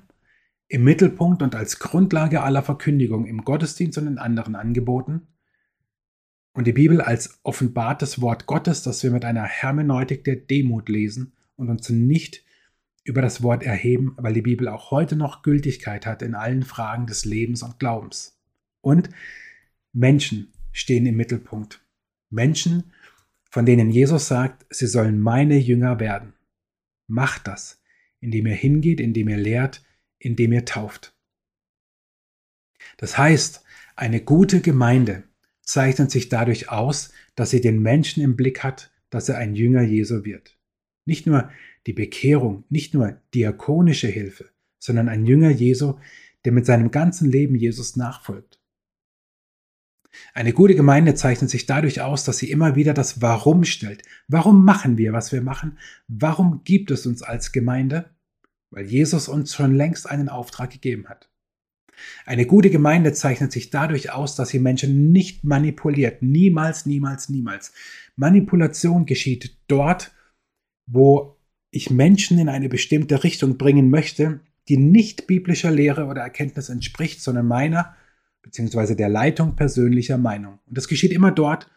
im 0.72 0.84
Mittelpunkt 0.84 1.42
und 1.42 1.54
als 1.54 1.80
Grundlage 1.80 2.42
aller 2.42 2.62
Verkündigung 2.62 3.26
im 3.26 3.44
Gottesdienst 3.44 3.98
und 3.98 4.06
in 4.06 4.16
anderen 4.16 4.54
Angeboten. 4.54 5.26
Und 6.54 6.66
die 6.66 6.72
Bibel 6.72 7.02
als 7.02 7.40
offenbartes 7.42 8.22
Wort 8.22 8.46
Gottes, 8.46 8.82
das 8.82 9.02
wir 9.02 9.10
mit 9.10 9.26
einer 9.26 9.44
Hermeneutik 9.44 10.24
der 10.24 10.36
Demut 10.36 10.88
lesen 10.88 11.34
und 11.56 11.68
uns 11.68 11.90
nicht 11.90 12.42
über 13.04 13.20
das 13.20 13.42
Wort 13.42 13.62
erheben, 13.62 14.14
weil 14.16 14.32
die 14.32 14.40
Bibel 14.40 14.66
auch 14.66 14.90
heute 14.90 15.14
noch 15.14 15.42
Gültigkeit 15.42 16.06
hat 16.06 16.22
in 16.22 16.34
allen 16.34 16.62
Fragen 16.62 17.06
des 17.06 17.26
Lebens 17.26 17.62
und 17.62 17.78
Glaubens. 17.78 18.40
Und 18.80 19.10
Menschen 19.92 20.54
stehen 20.72 21.04
im 21.04 21.16
Mittelpunkt. 21.16 21.84
Menschen, 22.30 22.92
von 23.50 23.66
denen 23.66 23.90
Jesus 23.90 24.26
sagt, 24.26 24.64
sie 24.70 24.86
sollen 24.86 25.20
meine 25.20 25.58
Jünger 25.58 26.00
werden. 26.00 26.32
Macht 27.08 27.46
das, 27.46 27.82
indem 28.20 28.46
ihr 28.46 28.54
hingeht, 28.54 29.00
indem 29.00 29.28
ihr 29.28 29.36
lehrt, 29.36 29.82
indem 30.22 30.52
ihr 30.52 30.64
tauft. 30.64 31.14
Das 32.96 33.18
heißt, 33.18 33.64
eine 33.96 34.20
gute 34.20 34.60
Gemeinde 34.60 35.24
zeichnet 35.62 36.10
sich 36.10 36.28
dadurch 36.28 36.70
aus, 36.70 37.12
dass 37.34 37.50
sie 37.50 37.60
den 37.60 37.80
Menschen 37.80 38.22
im 38.22 38.36
Blick 38.36 38.62
hat, 38.62 38.90
dass 39.10 39.28
er 39.28 39.38
ein 39.38 39.54
Jünger 39.54 39.82
Jesu 39.82 40.24
wird. 40.24 40.58
Nicht 41.04 41.26
nur 41.26 41.50
die 41.86 41.92
Bekehrung, 41.92 42.64
nicht 42.68 42.94
nur 42.94 43.20
diakonische 43.34 44.08
Hilfe, 44.08 44.50
sondern 44.78 45.08
ein 45.08 45.26
Jünger 45.26 45.50
Jesu, 45.50 45.98
der 46.44 46.52
mit 46.52 46.66
seinem 46.66 46.90
ganzen 46.90 47.30
Leben 47.30 47.54
Jesus 47.54 47.96
nachfolgt. 47.96 48.60
Eine 50.34 50.52
gute 50.52 50.74
Gemeinde 50.74 51.14
zeichnet 51.14 51.50
sich 51.50 51.66
dadurch 51.66 52.00
aus, 52.00 52.24
dass 52.24 52.38
sie 52.38 52.50
immer 52.50 52.76
wieder 52.76 52.92
das 52.92 53.22
Warum 53.22 53.64
stellt. 53.64 54.02
Warum 54.28 54.64
machen 54.64 54.98
wir, 54.98 55.12
was 55.12 55.32
wir 55.32 55.40
machen? 55.40 55.78
Warum 56.06 56.64
gibt 56.64 56.90
es 56.90 57.06
uns 57.06 57.22
als 57.22 57.52
Gemeinde? 57.52 58.11
Weil 58.72 58.86
Jesus 58.86 59.28
uns 59.28 59.54
schon 59.54 59.74
längst 59.74 60.10
einen 60.10 60.28
Auftrag 60.28 60.70
gegeben 60.70 61.08
hat. 61.08 61.30
Eine 62.26 62.46
gute 62.46 62.70
Gemeinde 62.70 63.12
zeichnet 63.12 63.52
sich 63.52 63.70
dadurch 63.70 64.10
aus, 64.10 64.34
dass 64.34 64.48
sie 64.48 64.58
Menschen 64.58 65.12
nicht 65.12 65.44
manipuliert. 65.44 66.22
Niemals, 66.22 66.86
niemals, 66.86 67.28
niemals. 67.28 67.72
Manipulation 68.16 69.06
geschieht 69.06 69.56
dort, 69.68 70.12
wo 70.86 71.38
ich 71.70 71.90
Menschen 71.90 72.38
in 72.38 72.48
eine 72.48 72.68
bestimmte 72.68 73.22
Richtung 73.22 73.56
bringen 73.58 73.90
möchte, 73.90 74.40
die 74.68 74.78
nicht 74.78 75.26
biblischer 75.26 75.70
Lehre 75.70 76.06
oder 76.06 76.22
Erkenntnis 76.22 76.68
entspricht, 76.68 77.20
sondern 77.22 77.46
meiner 77.46 77.94
beziehungsweise 78.42 78.96
der 78.96 79.08
Leitung 79.08 79.54
persönlicher 79.54 80.18
Meinung. 80.18 80.58
Und 80.66 80.76
das 80.76 80.88
geschieht 80.88 81.12
immer 81.12 81.30
dort, 81.30 81.70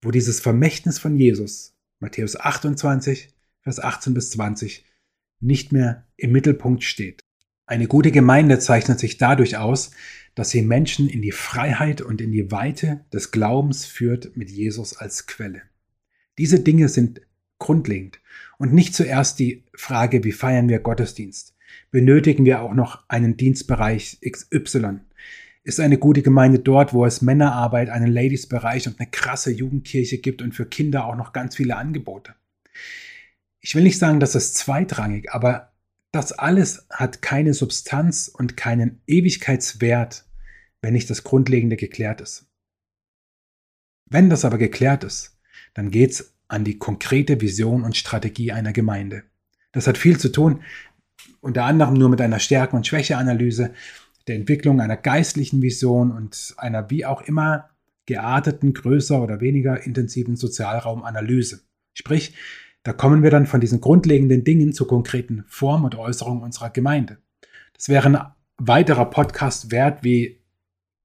wo 0.00 0.10
dieses 0.10 0.40
Vermächtnis 0.40 0.98
von 0.98 1.16
Jesus, 1.16 1.74
Matthäus 1.98 2.38
28, 2.38 3.28
Vers 3.62 3.78
18 3.78 4.14
bis 4.14 4.30
20, 4.30 4.84
nicht 5.42 5.72
mehr 5.72 6.06
im 6.16 6.32
Mittelpunkt 6.32 6.84
steht. 6.84 7.24
Eine 7.66 7.86
gute 7.86 8.10
Gemeinde 8.10 8.58
zeichnet 8.58 8.98
sich 8.98 9.18
dadurch 9.18 9.56
aus, 9.56 9.92
dass 10.34 10.50
sie 10.50 10.62
Menschen 10.62 11.08
in 11.08 11.22
die 11.22 11.32
Freiheit 11.32 12.00
und 12.00 12.20
in 12.20 12.32
die 12.32 12.50
Weite 12.50 13.04
des 13.12 13.30
Glaubens 13.30 13.84
führt 13.84 14.36
mit 14.36 14.50
Jesus 14.50 14.96
als 14.96 15.26
Quelle. 15.26 15.62
Diese 16.38 16.60
Dinge 16.60 16.88
sind 16.88 17.20
grundlegend 17.58 18.20
und 18.58 18.72
nicht 18.72 18.94
zuerst 18.94 19.38
die 19.38 19.64
Frage, 19.74 20.24
wie 20.24 20.32
feiern 20.32 20.68
wir 20.68 20.78
Gottesdienst. 20.78 21.54
Benötigen 21.90 22.44
wir 22.44 22.62
auch 22.62 22.74
noch 22.74 23.04
einen 23.08 23.36
Dienstbereich 23.36 24.18
XY? 24.28 25.00
ist 25.64 25.80
eine 25.80 25.98
gute 25.98 26.22
Gemeinde 26.22 26.58
dort, 26.58 26.92
wo 26.92 27.06
es 27.06 27.22
Männerarbeit, 27.22 27.88
einen 27.88 28.12
Ladies-Bereich 28.12 28.88
und 28.88 28.98
eine 28.98 29.10
krasse 29.10 29.52
Jugendkirche 29.52 30.18
gibt 30.18 30.42
und 30.42 30.54
für 30.54 30.66
Kinder 30.66 31.06
auch 31.06 31.16
noch 31.16 31.32
ganz 31.32 31.56
viele 31.56 31.76
Angebote. 31.76 32.34
Ich 33.64 33.74
will 33.76 33.84
nicht 33.84 33.98
sagen, 33.98 34.18
dass 34.20 34.32
das 34.32 34.54
zweitrangig, 34.54 35.32
aber 35.32 35.72
das 36.10 36.32
alles 36.32 36.86
hat 36.90 37.22
keine 37.22 37.54
Substanz 37.54 38.28
und 38.28 38.56
keinen 38.56 39.00
Ewigkeitswert, 39.06 40.26
wenn 40.82 40.92
nicht 40.92 41.08
das 41.08 41.22
Grundlegende 41.24 41.76
geklärt 41.76 42.20
ist. 42.20 42.46
Wenn 44.10 44.28
das 44.28 44.44
aber 44.44 44.58
geklärt 44.58 45.04
ist, 45.04 45.38
dann 45.74 45.90
geht's 45.90 46.34
an 46.48 46.64
die 46.64 46.76
konkrete 46.76 47.40
Vision 47.40 47.84
und 47.84 47.96
Strategie 47.96 48.52
einer 48.52 48.72
Gemeinde. 48.72 49.22
Das 49.70 49.86
hat 49.86 49.96
viel 49.96 50.18
zu 50.18 50.28
tun, 50.30 50.62
unter 51.40 51.64
anderem 51.64 51.94
nur 51.94 52.10
mit 52.10 52.20
einer 52.20 52.40
Stärken- 52.40 52.76
und 52.76 52.86
Schwächeanalyse, 52.86 53.72
der 54.26 54.36
Entwicklung 54.36 54.80
einer 54.80 54.96
geistlichen 54.96 55.62
Vision 55.62 56.10
und 56.10 56.54
einer 56.58 56.90
wie 56.90 57.06
auch 57.06 57.22
immer 57.22 57.70
gearteten, 58.06 58.74
größer 58.74 59.22
oder 59.22 59.40
weniger 59.40 59.86
intensiven 59.86 60.36
Sozialraumanalyse. 60.36 61.62
Sprich, 61.94 62.34
da 62.82 62.92
kommen 62.92 63.22
wir 63.22 63.30
dann 63.30 63.46
von 63.46 63.60
diesen 63.60 63.80
grundlegenden 63.80 64.44
Dingen 64.44 64.72
zur 64.72 64.88
konkreten 64.88 65.44
Form 65.46 65.84
und 65.84 65.94
Äußerung 65.94 66.42
unserer 66.42 66.70
Gemeinde. 66.70 67.18
Das 67.74 67.88
wäre 67.88 68.08
ein 68.08 68.32
weiterer 68.58 69.06
Podcast 69.06 69.70
wert, 69.70 70.02
wie, 70.02 70.40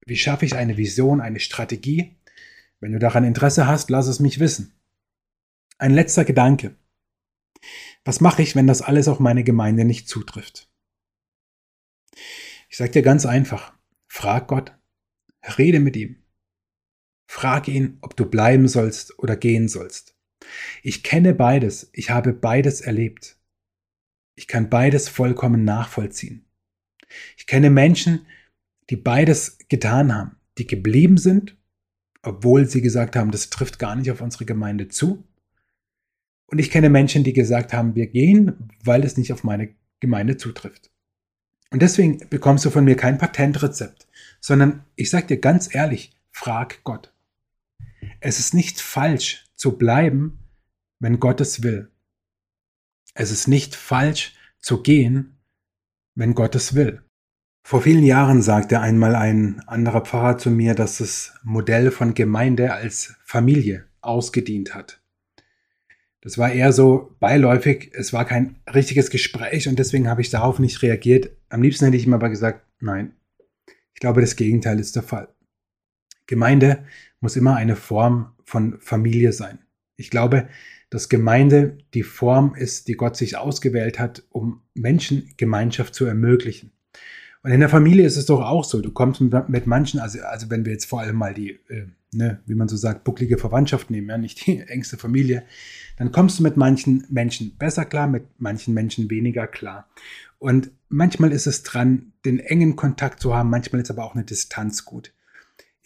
wie 0.04 0.16
schaffe 0.16 0.44
ich 0.44 0.56
eine 0.56 0.76
Vision, 0.76 1.20
eine 1.20 1.40
Strategie. 1.40 2.16
Wenn 2.80 2.92
du 2.92 2.98
daran 2.98 3.24
Interesse 3.24 3.66
hast, 3.66 3.90
lass 3.90 4.08
es 4.08 4.20
mich 4.20 4.40
wissen. 4.40 4.72
Ein 5.78 5.92
letzter 5.92 6.24
Gedanke. 6.24 6.74
Was 8.04 8.20
mache 8.20 8.42
ich, 8.42 8.56
wenn 8.56 8.66
das 8.66 8.82
alles 8.82 9.06
auf 9.06 9.20
meine 9.20 9.44
Gemeinde 9.44 9.84
nicht 9.84 10.08
zutrifft? 10.08 10.68
Ich 12.68 12.76
sage 12.76 12.90
dir 12.90 13.02
ganz 13.02 13.24
einfach, 13.24 13.72
frag 14.08 14.48
Gott, 14.48 14.72
rede 15.58 15.80
mit 15.80 15.96
ihm. 15.96 16.16
Frag 17.26 17.68
ihn, 17.68 17.98
ob 18.00 18.16
du 18.16 18.26
bleiben 18.26 18.68
sollst 18.68 19.18
oder 19.18 19.36
gehen 19.36 19.68
sollst. 19.68 20.17
Ich 20.82 21.02
kenne 21.02 21.34
beides, 21.34 21.90
ich 21.92 22.10
habe 22.10 22.32
beides 22.32 22.80
erlebt. 22.80 23.36
Ich 24.34 24.46
kann 24.46 24.70
beides 24.70 25.08
vollkommen 25.08 25.64
nachvollziehen. 25.64 26.44
Ich 27.36 27.46
kenne 27.46 27.70
Menschen, 27.70 28.26
die 28.90 28.96
beides 28.96 29.58
getan 29.68 30.14
haben, 30.14 30.36
die 30.58 30.66
geblieben 30.66 31.18
sind, 31.18 31.56
obwohl 32.22 32.66
sie 32.66 32.80
gesagt 32.80 33.16
haben, 33.16 33.30
das 33.30 33.50
trifft 33.50 33.78
gar 33.78 33.96
nicht 33.96 34.10
auf 34.10 34.20
unsere 34.20 34.44
Gemeinde 34.44 34.88
zu. 34.88 35.24
Und 36.46 36.58
ich 36.58 36.70
kenne 36.70 36.88
Menschen, 36.88 37.24
die 37.24 37.32
gesagt 37.32 37.72
haben, 37.72 37.94
wir 37.94 38.06
gehen, 38.06 38.70
weil 38.82 39.04
es 39.04 39.16
nicht 39.16 39.32
auf 39.32 39.44
meine 39.44 39.74
Gemeinde 40.00 40.36
zutrifft. 40.36 40.90
Und 41.70 41.82
deswegen 41.82 42.18
bekommst 42.30 42.64
du 42.64 42.70
von 42.70 42.84
mir 42.84 42.96
kein 42.96 43.18
Patentrezept, 43.18 44.06
sondern 44.40 44.84
ich 44.96 45.10
sage 45.10 45.26
dir 45.26 45.38
ganz 45.38 45.74
ehrlich, 45.74 46.12
frag 46.30 46.82
Gott. 46.84 47.12
Es 48.20 48.38
ist 48.38 48.54
nicht 48.54 48.80
falsch 48.80 49.47
zu 49.58 49.76
bleiben, 49.76 50.38
wenn 51.00 51.20
Gott 51.20 51.42
es 51.42 51.62
will. 51.62 51.90
Es 53.14 53.30
ist 53.30 53.48
nicht 53.48 53.74
falsch 53.74 54.34
zu 54.60 54.82
gehen, 54.82 55.38
wenn 56.14 56.34
Gott 56.34 56.54
es 56.54 56.74
will. 56.74 57.02
Vor 57.62 57.82
vielen 57.82 58.04
Jahren 58.04 58.40
sagte 58.40 58.80
einmal 58.80 59.14
ein 59.14 59.60
anderer 59.66 60.00
Pfarrer 60.00 60.38
zu 60.38 60.50
mir, 60.50 60.74
dass 60.74 60.98
das 60.98 61.34
Modell 61.42 61.90
von 61.90 62.14
Gemeinde 62.14 62.72
als 62.72 63.16
Familie 63.24 63.86
ausgedient 64.00 64.74
hat. 64.74 65.02
Das 66.20 66.38
war 66.38 66.50
eher 66.50 66.72
so 66.72 67.16
beiläufig, 67.20 67.92
es 67.94 68.12
war 68.12 68.24
kein 68.24 68.56
richtiges 68.72 69.10
Gespräch 69.10 69.68
und 69.68 69.78
deswegen 69.78 70.08
habe 70.08 70.20
ich 70.20 70.30
darauf 70.30 70.58
nicht 70.58 70.82
reagiert. 70.82 71.30
Am 71.48 71.62
liebsten 71.62 71.84
hätte 71.84 71.96
ich 71.96 72.06
ihm 72.06 72.14
aber 72.14 72.28
gesagt, 72.28 72.64
nein. 72.80 73.14
Ich 73.94 74.00
glaube, 74.00 74.20
das 74.20 74.36
Gegenteil 74.36 74.78
ist 74.78 74.96
der 74.96 75.02
Fall. 75.02 75.28
Gemeinde 76.28 76.84
muss 77.20 77.34
immer 77.34 77.56
eine 77.56 77.74
Form 77.74 78.34
von 78.44 78.78
Familie 78.80 79.32
sein. 79.32 79.58
Ich 79.96 80.10
glaube, 80.10 80.48
dass 80.90 81.08
Gemeinde 81.08 81.78
die 81.94 82.04
Form 82.04 82.54
ist, 82.54 82.86
die 82.86 82.94
Gott 82.94 83.16
sich 83.16 83.36
ausgewählt 83.36 83.98
hat, 83.98 84.22
um 84.30 84.62
Menschen 84.74 85.34
Gemeinschaft 85.36 85.94
zu 85.94 86.04
ermöglichen. 86.04 86.70
Und 87.42 87.52
in 87.52 87.60
der 87.60 87.68
Familie 87.68 88.06
ist 88.06 88.16
es 88.16 88.26
doch 88.26 88.42
auch 88.42 88.64
so. 88.64 88.80
Du 88.80 88.90
kommst 88.90 89.20
mit, 89.20 89.66
manchen, 89.66 90.00
also, 90.00 90.20
also 90.20 90.50
wenn 90.50 90.64
wir 90.64 90.72
jetzt 90.72 90.86
vor 90.86 91.00
allem 91.00 91.16
mal 91.16 91.34
die, 91.34 91.58
äh, 91.68 91.86
ne, 92.12 92.40
wie 92.46 92.54
man 92.54 92.68
so 92.68 92.76
sagt, 92.76 93.04
bucklige 93.04 93.38
Verwandtschaft 93.38 93.90
nehmen, 93.90 94.08
ja, 94.08 94.18
nicht 94.18 94.46
die 94.46 94.60
engste 94.66 94.96
Familie, 94.96 95.44
dann 95.96 96.12
kommst 96.12 96.38
du 96.38 96.42
mit 96.42 96.56
manchen 96.56 97.06
Menschen 97.10 97.56
besser 97.56 97.84
klar, 97.84 98.06
mit 98.06 98.24
manchen 98.38 98.74
Menschen 98.74 99.10
weniger 99.10 99.46
klar. 99.46 99.88
Und 100.38 100.70
manchmal 100.88 101.32
ist 101.32 101.46
es 101.46 101.62
dran, 101.62 102.12
den 102.24 102.38
engen 102.38 102.76
Kontakt 102.76 103.20
zu 103.20 103.34
haben, 103.34 103.50
manchmal 103.50 103.82
ist 103.82 103.90
aber 103.90 104.04
auch 104.04 104.14
eine 104.14 104.24
Distanz 104.24 104.84
gut. 104.84 105.12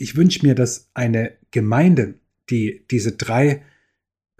Ich 0.02 0.16
wünsche 0.16 0.44
mir, 0.44 0.56
dass 0.56 0.90
eine 0.94 1.38
Gemeinde, 1.52 2.18
die 2.50 2.84
diese 2.90 3.12
drei 3.12 3.62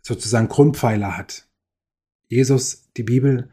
sozusagen 0.03 0.49
Grundpfeiler 0.49 1.17
hat, 1.17 1.47
Jesus, 2.27 2.91
die 2.97 3.05
Bibel 3.05 3.49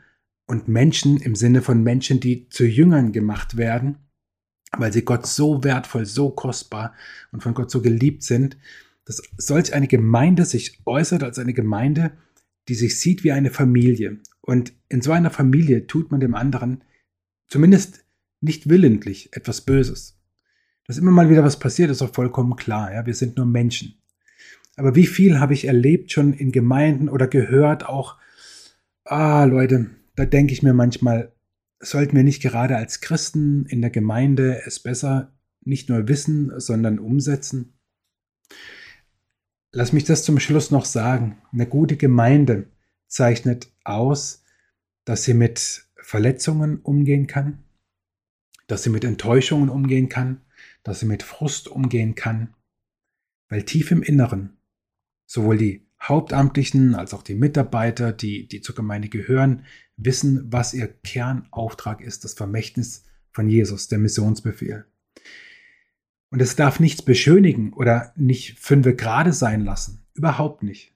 und 0.47 0.67
Menschen 0.67 1.17
im 1.17 1.35
Sinne 1.35 1.61
von 1.61 1.83
Menschen, 1.83 2.19
die 2.19 2.49
zu 2.49 2.65
Jüngern 2.65 3.11
gemacht 3.11 3.57
werden, 3.57 3.99
weil 4.75 4.91
sie 4.91 5.05
Gott 5.05 5.27
so 5.27 5.63
wertvoll, 5.63 6.07
so 6.07 6.31
kostbar 6.31 6.95
und 7.31 7.43
von 7.43 7.53
Gott 7.53 7.69
so 7.69 7.79
geliebt 7.79 8.23
sind, 8.23 8.57
dass 9.05 9.21
solch 9.37 9.75
eine 9.75 9.87
Gemeinde 9.87 10.45
sich 10.45 10.81
äußert 10.87 11.21
als 11.21 11.37
eine 11.37 11.53
Gemeinde, 11.53 12.17
die 12.69 12.75
sich 12.75 12.99
sieht 12.99 13.23
wie 13.23 13.33
eine 13.33 13.51
Familie. 13.51 14.17
Und 14.41 14.73
in 14.87 15.03
so 15.03 15.11
einer 15.11 15.29
Familie 15.29 15.85
tut 15.85 16.09
man 16.09 16.21
dem 16.21 16.33
anderen 16.33 16.83
zumindest 17.49 18.03
nicht 18.41 18.67
willentlich 18.67 19.31
etwas 19.33 19.61
Böses. 19.61 20.18
Dass 20.89 20.97
immer 20.97 21.11
mal 21.11 21.29
wieder 21.29 21.43
was 21.43 21.59
passiert, 21.59 21.91
ist 21.91 22.01
auch 22.01 22.15
vollkommen 22.15 22.55
klar. 22.55 22.91
Ja? 22.91 23.05
Wir 23.05 23.13
sind 23.13 23.37
nur 23.37 23.45
Menschen. 23.45 24.01
Aber 24.75 24.95
wie 24.95 25.05
viel 25.05 25.39
habe 25.39 25.53
ich 25.53 25.65
erlebt 25.65 26.11
schon 26.11 26.33
in 26.33 26.51
Gemeinden 26.51 27.09
oder 27.09 27.27
gehört 27.27 27.85
auch, 27.85 28.17
ah 29.03 29.43
Leute, 29.43 29.91
da 30.15 30.25
denke 30.25 30.51
ich 30.51 30.63
mir 30.63 30.73
manchmal, 30.73 31.31
sollten 31.79 32.15
wir 32.15 32.23
nicht 32.23 32.41
gerade 32.41 32.75
als 32.75 33.01
Christen 33.01 33.67
in 33.67 33.81
der 33.81 33.91
Gemeinde 33.91 34.63
es 34.65 34.79
besser 34.79 35.31
nicht 35.61 35.89
nur 35.89 36.07
wissen, 36.07 36.59
sondern 36.59 36.97
umsetzen? 36.97 37.77
Lass 39.71 39.93
mich 39.93 40.05
das 40.05 40.23
zum 40.23 40.39
Schluss 40.39 40.71
noch 40.71 40.85
sagen. 40.85 41.37
Eine 41.51 41.67
gute 41.67 41.97
Gemeinde 41.97 42.65
zeichnet 43.05 43.71
aus, 43.83 44.43
dass 45.05 45.23
sie 45.23 45.35
mit 45.35 45.85
Verletzungen 45.97 46.79
umgehen 46.79 47.27
kann, 47.27 47.59
dass 48.65 48.81
sie 48.81 48.89
mit 48.89 49.03
Enttäuschungen 49.03 49.69
umgehen 49.69 50.09
kann, 50.09 50.41
dass 50.83 50.99
sie 50.99 51.05
mit 51.05 51.23
Frust 51.23 51.67
umgehen 51.67 52.15
kann, 52.15 52.53
weil 53.49 53.63
tief 53.63 53.91
im 53.91 54.01
Inneren 54.01 54.57
sowohl 55.25 55.57
die 55.57 55.87
Hauptamtlichen 56.01 56.95
als 56.95 57.13
auch 57.13 57.23
die 57.23 57.35
Mitarbeiter, 57.35 58.13
die, 58.13 58.47
die 58.47 58.61
zur 58.61 58.75
Gemeinde 58.75 59.09
gehören, 59.09 59.65
wissen, 59.97 60.51
was 60.51 60.73
ihr 60.73 60.87
Kernauftrag 60.87 62.01
ist, 62.01 62.23
das 62.23 62.33
Vermächtnis 62.33 63.03
von 63.31 63.49
Jesus, 63.49 63.89
der 63.89 63.99
Missionsbefehl. 63.99 64.85
Und 66.31 66.41
es 66.41 66.55
darf 66.55 66.79
nichts 66.79 67.01
beschönigen 67.01 67.73
oder 67.73 68.13
nicht 68.15 68.59
fünfe 68.59 68.95
gerade 68.95 69.33
sein 69.33 69.65
lassen. 69.65 70.05
Überhaupt 70.13 70.63
nicht. 70.63 70.95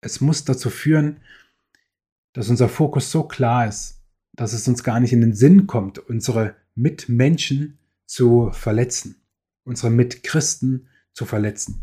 Es 0.00 0.20
muss 0.20 0.44
dazu 0.44 0.68
führen, 0.68 1.20
dass 2.32 2.50
unser 2.50 2.68
Fokus 2.68 3.10
so 3.10 3.24
klar 3.24 3.66
ist, 3.66 4.02
dass 4.34 4.52
es 4.52 4.68
uns 4.68 4.84
gar 4.84 5.00
nicht 5.00 5.12
in 5.12 5.20
den 5.20 5.34
Sinn 5.34 5.66
kommt, 5.66 5.98
unsere 5.98 6.54
Mitmenschen 6.74 7.77
zu 8.08 8.50
verletzen, 8.52 9.22
unsere 9.64 9.90
Mitchristen 9.90 10.88
zu 11.12 11.26
verletzen. 11.26 11.82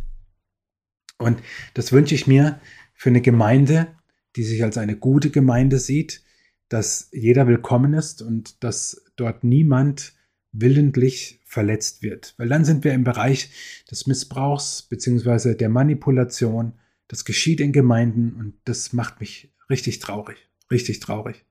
Und 1.17 1.39
das 1.76 1.91
wünsche 1.91 2.15
ich 2.15 2.28
mir 2.28 2.59
für 2.93 3.09
eine 3.09 3.21
Gemeinde, 3.21 3.88
die 4.36 4.43
sich 4.43 4.63
als 4.63 4.78
eine 4.78 4.97
gute 4.97 5.30
Gemeinde 5.30 5.80
sieht, 5.80 6.23
dass 6.67 7.09
jeder 7.13 7.47
willkommen 7.47 7.93
ist 7.93 8.21
und 8.21 8.63
dass 8.63 9.05
dort 9.15 9.43
niemand 9.43 10.13
willentlich 10.51 11.41
verletzt 11.45 12.01
wird. 12.01 12.34
Weil 12.38 12.49
dann 12.49 12.65
sind 12.65 12.84
wir 12.84 12.93
im 12.93 13.03
Bereich 13.03 13.51
des 13.89 14.07
Missbrauchs 14.07 14.82
bzw. 14.84 15.53
der 15.53 15.69
Manipulation. 15.69 16.73
Das 17.07 17.23
geschieht 17.23 17.61
in 17.61 17.71
Gemeinden 17.71 18.34
und 18.36 18.55
das 18.65 18.93
macht 18.93 19.19
mich 19.19 19.53
richtig 19.69 19.99
traurig. 19.99 20.49
Richtig 20.71 20.99
traurig. 20.99 21.45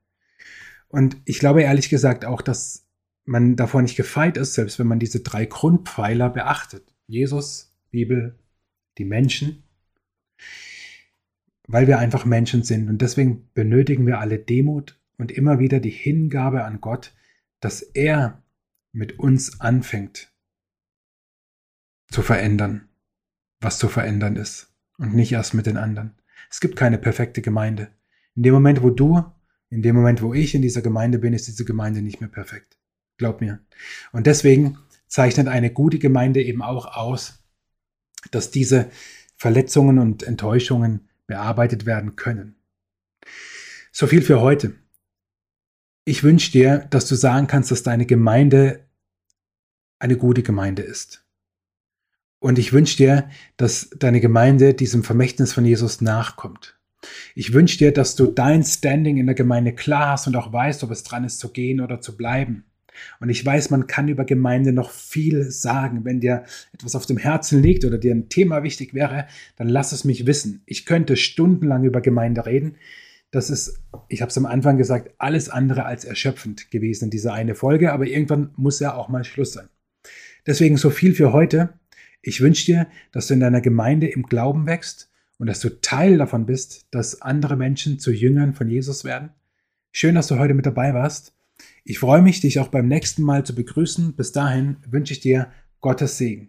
Und 0.88 1.16
ich 1.24 1.38
glaube 1.38 1.62
ehrlich 1.62 1.90
gesagt 1.90 2.24
auch, 2.24 2.42
dass 2.42 2.83
man 3.24 3.56
davor 3.56 3.82
nicht 3.82 3.96
gefeit 3.96 4.36
ist, 4.36 4.54
selbst 4.54 4.78
wenn 4.78 4.86
man 4.86 4.98
diese 4.98 5.20
drei 5.20 5.46
Grundpfeiler 5.46 6.30
beachtet. 6.30 6.94
Jesus, 7.06 7.74
Bibel, 7.90 8.38
die 8.98 9.04
Menschen, 9.04 9.62
weil 11.66 11.86
wir 11.86 11.98
einfach 11.98 12.24
Menschen 12.24 12.62
sind. 12.62 12.88
Und 12.88 13.00
deswegen 13.00 13.48
benötigen 13.54 14.06
wir 14.06 14.20
alle 14.20 14.38
Demut 14.38 14.98
und 15.18 15.32
immer 15.32 15.58
wieder 15.58 15.80
die 15.80 15.90
Hingabe 15.90 16.64
an 16.64 16.80
Gott, 16.80 17.14
dass 17.60 17.80
er 17.80 18.42
mit 18.92 19.18
uns 19.18 19.60
anfängt 19.60 20.32
zu 22.10 22.22
verändern, 22.22 22.88
was 23.60 23.78
zu 23.78 23.88
verändern 23.88 24.36
ist 24.36 24.72
und 24.98 25.14
nicht 25.14 25.32
erst 25.32 25.54
mit 25.54 25.66
den 25.66 25.76
anderen. 25.76 26.14
Es 26.50 26.60
gibt 26.60 26.76
keine 26.76 26.98
perfekte 26.98 27.42
Gemeinde. 27.42 27.88
In 28.36 28.42
dem 28.42 28.54
Moment, 28.54 28.82
wo 28.82 28.90
du, 28.90 29.24
in 29.70 29.82
dem 29.82 29.96
Moment, 29.96 30.22
wo 30.22 30.34
ich 30.34 30.54
in 30.54 30.62
dieser 30.62 30.82
Gemeinde 30.82 31.18
bin, 31.18 31.32
ist 31.32 31.48
diese 31.48 31.64
Gemeinde 31.64 32.02
nicht 32.02 32.20
mehr 32.20 32.30
perfekt. 32.30 32.78
Glaub 33.16 33.40
mir. 33.40 33.60
Und 34.12 34.26
deswegen 34.26 34.78
zeichnet 35.06 35.48
eine 35.48 35.70
gute 35.70 35.98
Gemeinde 35.98 36.42
eben 36.42 36.62
auch 36.62 36.96
aus, 36.96 37.44
dass 38.30 38.50
diese 38.50 38.90
Verletzungen 39.36 39.98
und 39.98 40.22
Enttäuschungen 40.22 41.08
bearbeitet 41.26 41.86
werden 41.86 42.16
können. 42.16 42.56
So 43.92 44.06
viel 44.06 44.22
für 44.22 44.40
heute. 44.40 44.74
Ich 46.04 46.22
wünsche 46.22 46.52
dir, 46.52 46.78
dass 46.90 47.06
du 47.06 47.14
sagen 47.14 47.46
kannst, 47.46 47.70
dass 47.70 47.82
deine 47.82 48.06
Gemeinde 48.06 48.86
eine 49.98 50.16
gute 50.16 50.42
Gemeinde 50.42 50.82
ist. 50.82 51.24
Und 52.40 52.58
ich 52.58 52.72
wünsche 52.72 52.98
dir, 52.98 53.30
dass 53.56 53.88
deine 53.98 54.20
Gemeinde 54.20 54.74
diesem 54.74 55.02
Vermächtnis 55.02 55.54
von 55.54 55.64
Jesus 55.64 56.02
nachkommt. 56.02 56.78
Ich 57.34 57.52
wünsche 57.52 57.78
dir, 57.78 57.92
dass 57.92 58.16
du 58.16 58.26
dein 58.26 58.62
Standing 58.64 59.16
in 59.16 59.26
der 59.26 59.34
Gemeinde 59.34 59.74
klar 59.74 60.10
hast 60.10 60.26
und 60.26 60.36
auch 60.36 60.52
weißt, 60.52 60.84
ob 60.84 60.90
es 60.90 61.04
dran 61.04 61.24
ist 61.24 61.38
zu 61.38 61.52
gehen 61.52 61.80
oder 61.80 62.00
zu 62.00 62.16
bleiben. 62.16 62.64
Und 63.20 63.28
ich 63.28 63.44
weiß, 63.44 63.70
man 63.70 63.86
kann 63.86 64.08
über 64.08 64.24
Gemeinde 64.24 64.72
noch 64.72 64.90
viel 64.90 65.50
sagen. 65.50 66.04
Wenn 66.04 66.20
dir 66.20 66.44
etwas 66.72 66.94
auf 66.94 67.06
dem 67.06 67.16
Herzen 67.16 67.62
liegt 67.62 67.84
oder 67.84 67.98
dir 67.98 68.14
ein 68.14 68.28
Thema 68.28 68.62
wichtig 68.62 68.94
wäre, 68.94 69.26
dann 69.56 69.68
lass 69.68 69.92
es 69.92 70.04
mich 70.04 70.26
wissen. 70.26 70.62
Ich 70.66 70.86
könnte 70.86 71.16
stundenlang 71.16 71.84
über 71.84 72.00
Gemeinde 72.00 72.46
reden. 72.46 72.76
Das 73.30 73.50
ist, 73.50 73.82
ich 74.08 74.22
habe 74.22 74.30
es 74.30 74.38
am 74.38 74.46
Anfang 74.46 74.78
gesagt, 74.78 75.12
alles 75.18 75.48
andere 75.48 75.86
als 75.86 76.04
erschöpfend 76.04 76.70
gewesen 76.70 77.06
in 77.06 77.10
dieser 77.10 77.32
eine 77.32 77.56
Folge, 77.56 77.92
aber 77.92 78.06
irgendwann 78.06 78.50
muss 78.56 78.78
ja 78.78 78.94
auch 78.94 79.08
mal 79.08 79.24
Schluss 79.24 79.54
sein. 79.54 79.68
Deswegen 80.46 80.76
so 80.76 80.90
viel 80.90 81.14
für 81.14 81.32
heute. 81.32 81.70
Ich 82.22 82.40
wünsche 82.40 82.66
dir, 82.66 82.86
dass 83.12 83.26
du 83.26 83.34
in 83.34 83.40
deiner 83.40 83.60
Gemeinde 83.60 84.06
im 84.06 84.22
Glauben 84.22 84.66
wächst 84.66 85.10
und 85.38 85.48
dass 85.48 85.60
du 85.60 85.80
Teil 85.80 86.18
davon 86.18 86.46
bist, 86.46 86.86
dass 86.90 87.22
andere 87.22 87.56
Menschen 87.56 87.98
zu 87.98 88.12
Jüngern 88.12 88.54
von 88.54 88.68
Jesus 88.68 89.04
werden. 89.04 89.30
Schön, 89.90 90.14
dass 90.14 90.28
du 90.28 90.38
heute 90.38 90.54
mit 90.54 90.66
dabei 90.66 90.94
warst. 90.94 91.34
Ich 91.86 91.98
freue 91.98 92.22
mich, 92.22 92.40
dich 92.40 92.60
auch 92.60 92.68
beim 92.68 92.88
nächsten 92.88 93.22
Mal 93.22 93.44
zu 93.44 93.54
begrüßen. 93.54 94.14
Bis 94.16 94.32
dahin 94.32 94.78
wünsche 94.88 95.12
ich 95.12 95.20
dir 95.20 95.48
Gottes 95.82 96.16
Segen. 96.16 96.48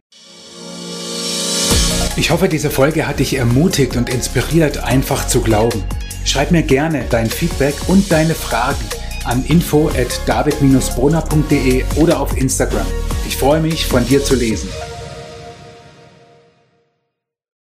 Ich 2.15 2.31
hoffe, 2.31 2.47
diese 2.47 2.69
Folge 2.69 3.05
hat 3.05 3.19
dich 3.19 3.35
ermutigt 3.35 3.97
und 3.97 4.09
inspiriert, 4.09 4.85
einfach 4.85 5.27
zu 5.27 5.41
glauben. 5.41 5.83
Schreib 6.23 6.51
mir 6.51 6.63
gerne 6.63 7.03
dein 7.09 7.29
Feedback 7.29 7.75
und 7.87 8.09
deine 8.09 8.33
Fragen 8.33 8.85
an 9.25 9.43
info 9.43 9.89
at 9.89 10.21
david-brunner.de 10.25 11.83
oder 11.97 12.21
auf 12.21 12.37
Instagram. 12.37 12.87
Ich 13.27 13.35
freue 13.35 13.59
mich, 13.59 13.85
von 13.85 14.07
dir 14.07 14.23
zu 14.23 14.35
lesen. 14.35 14.69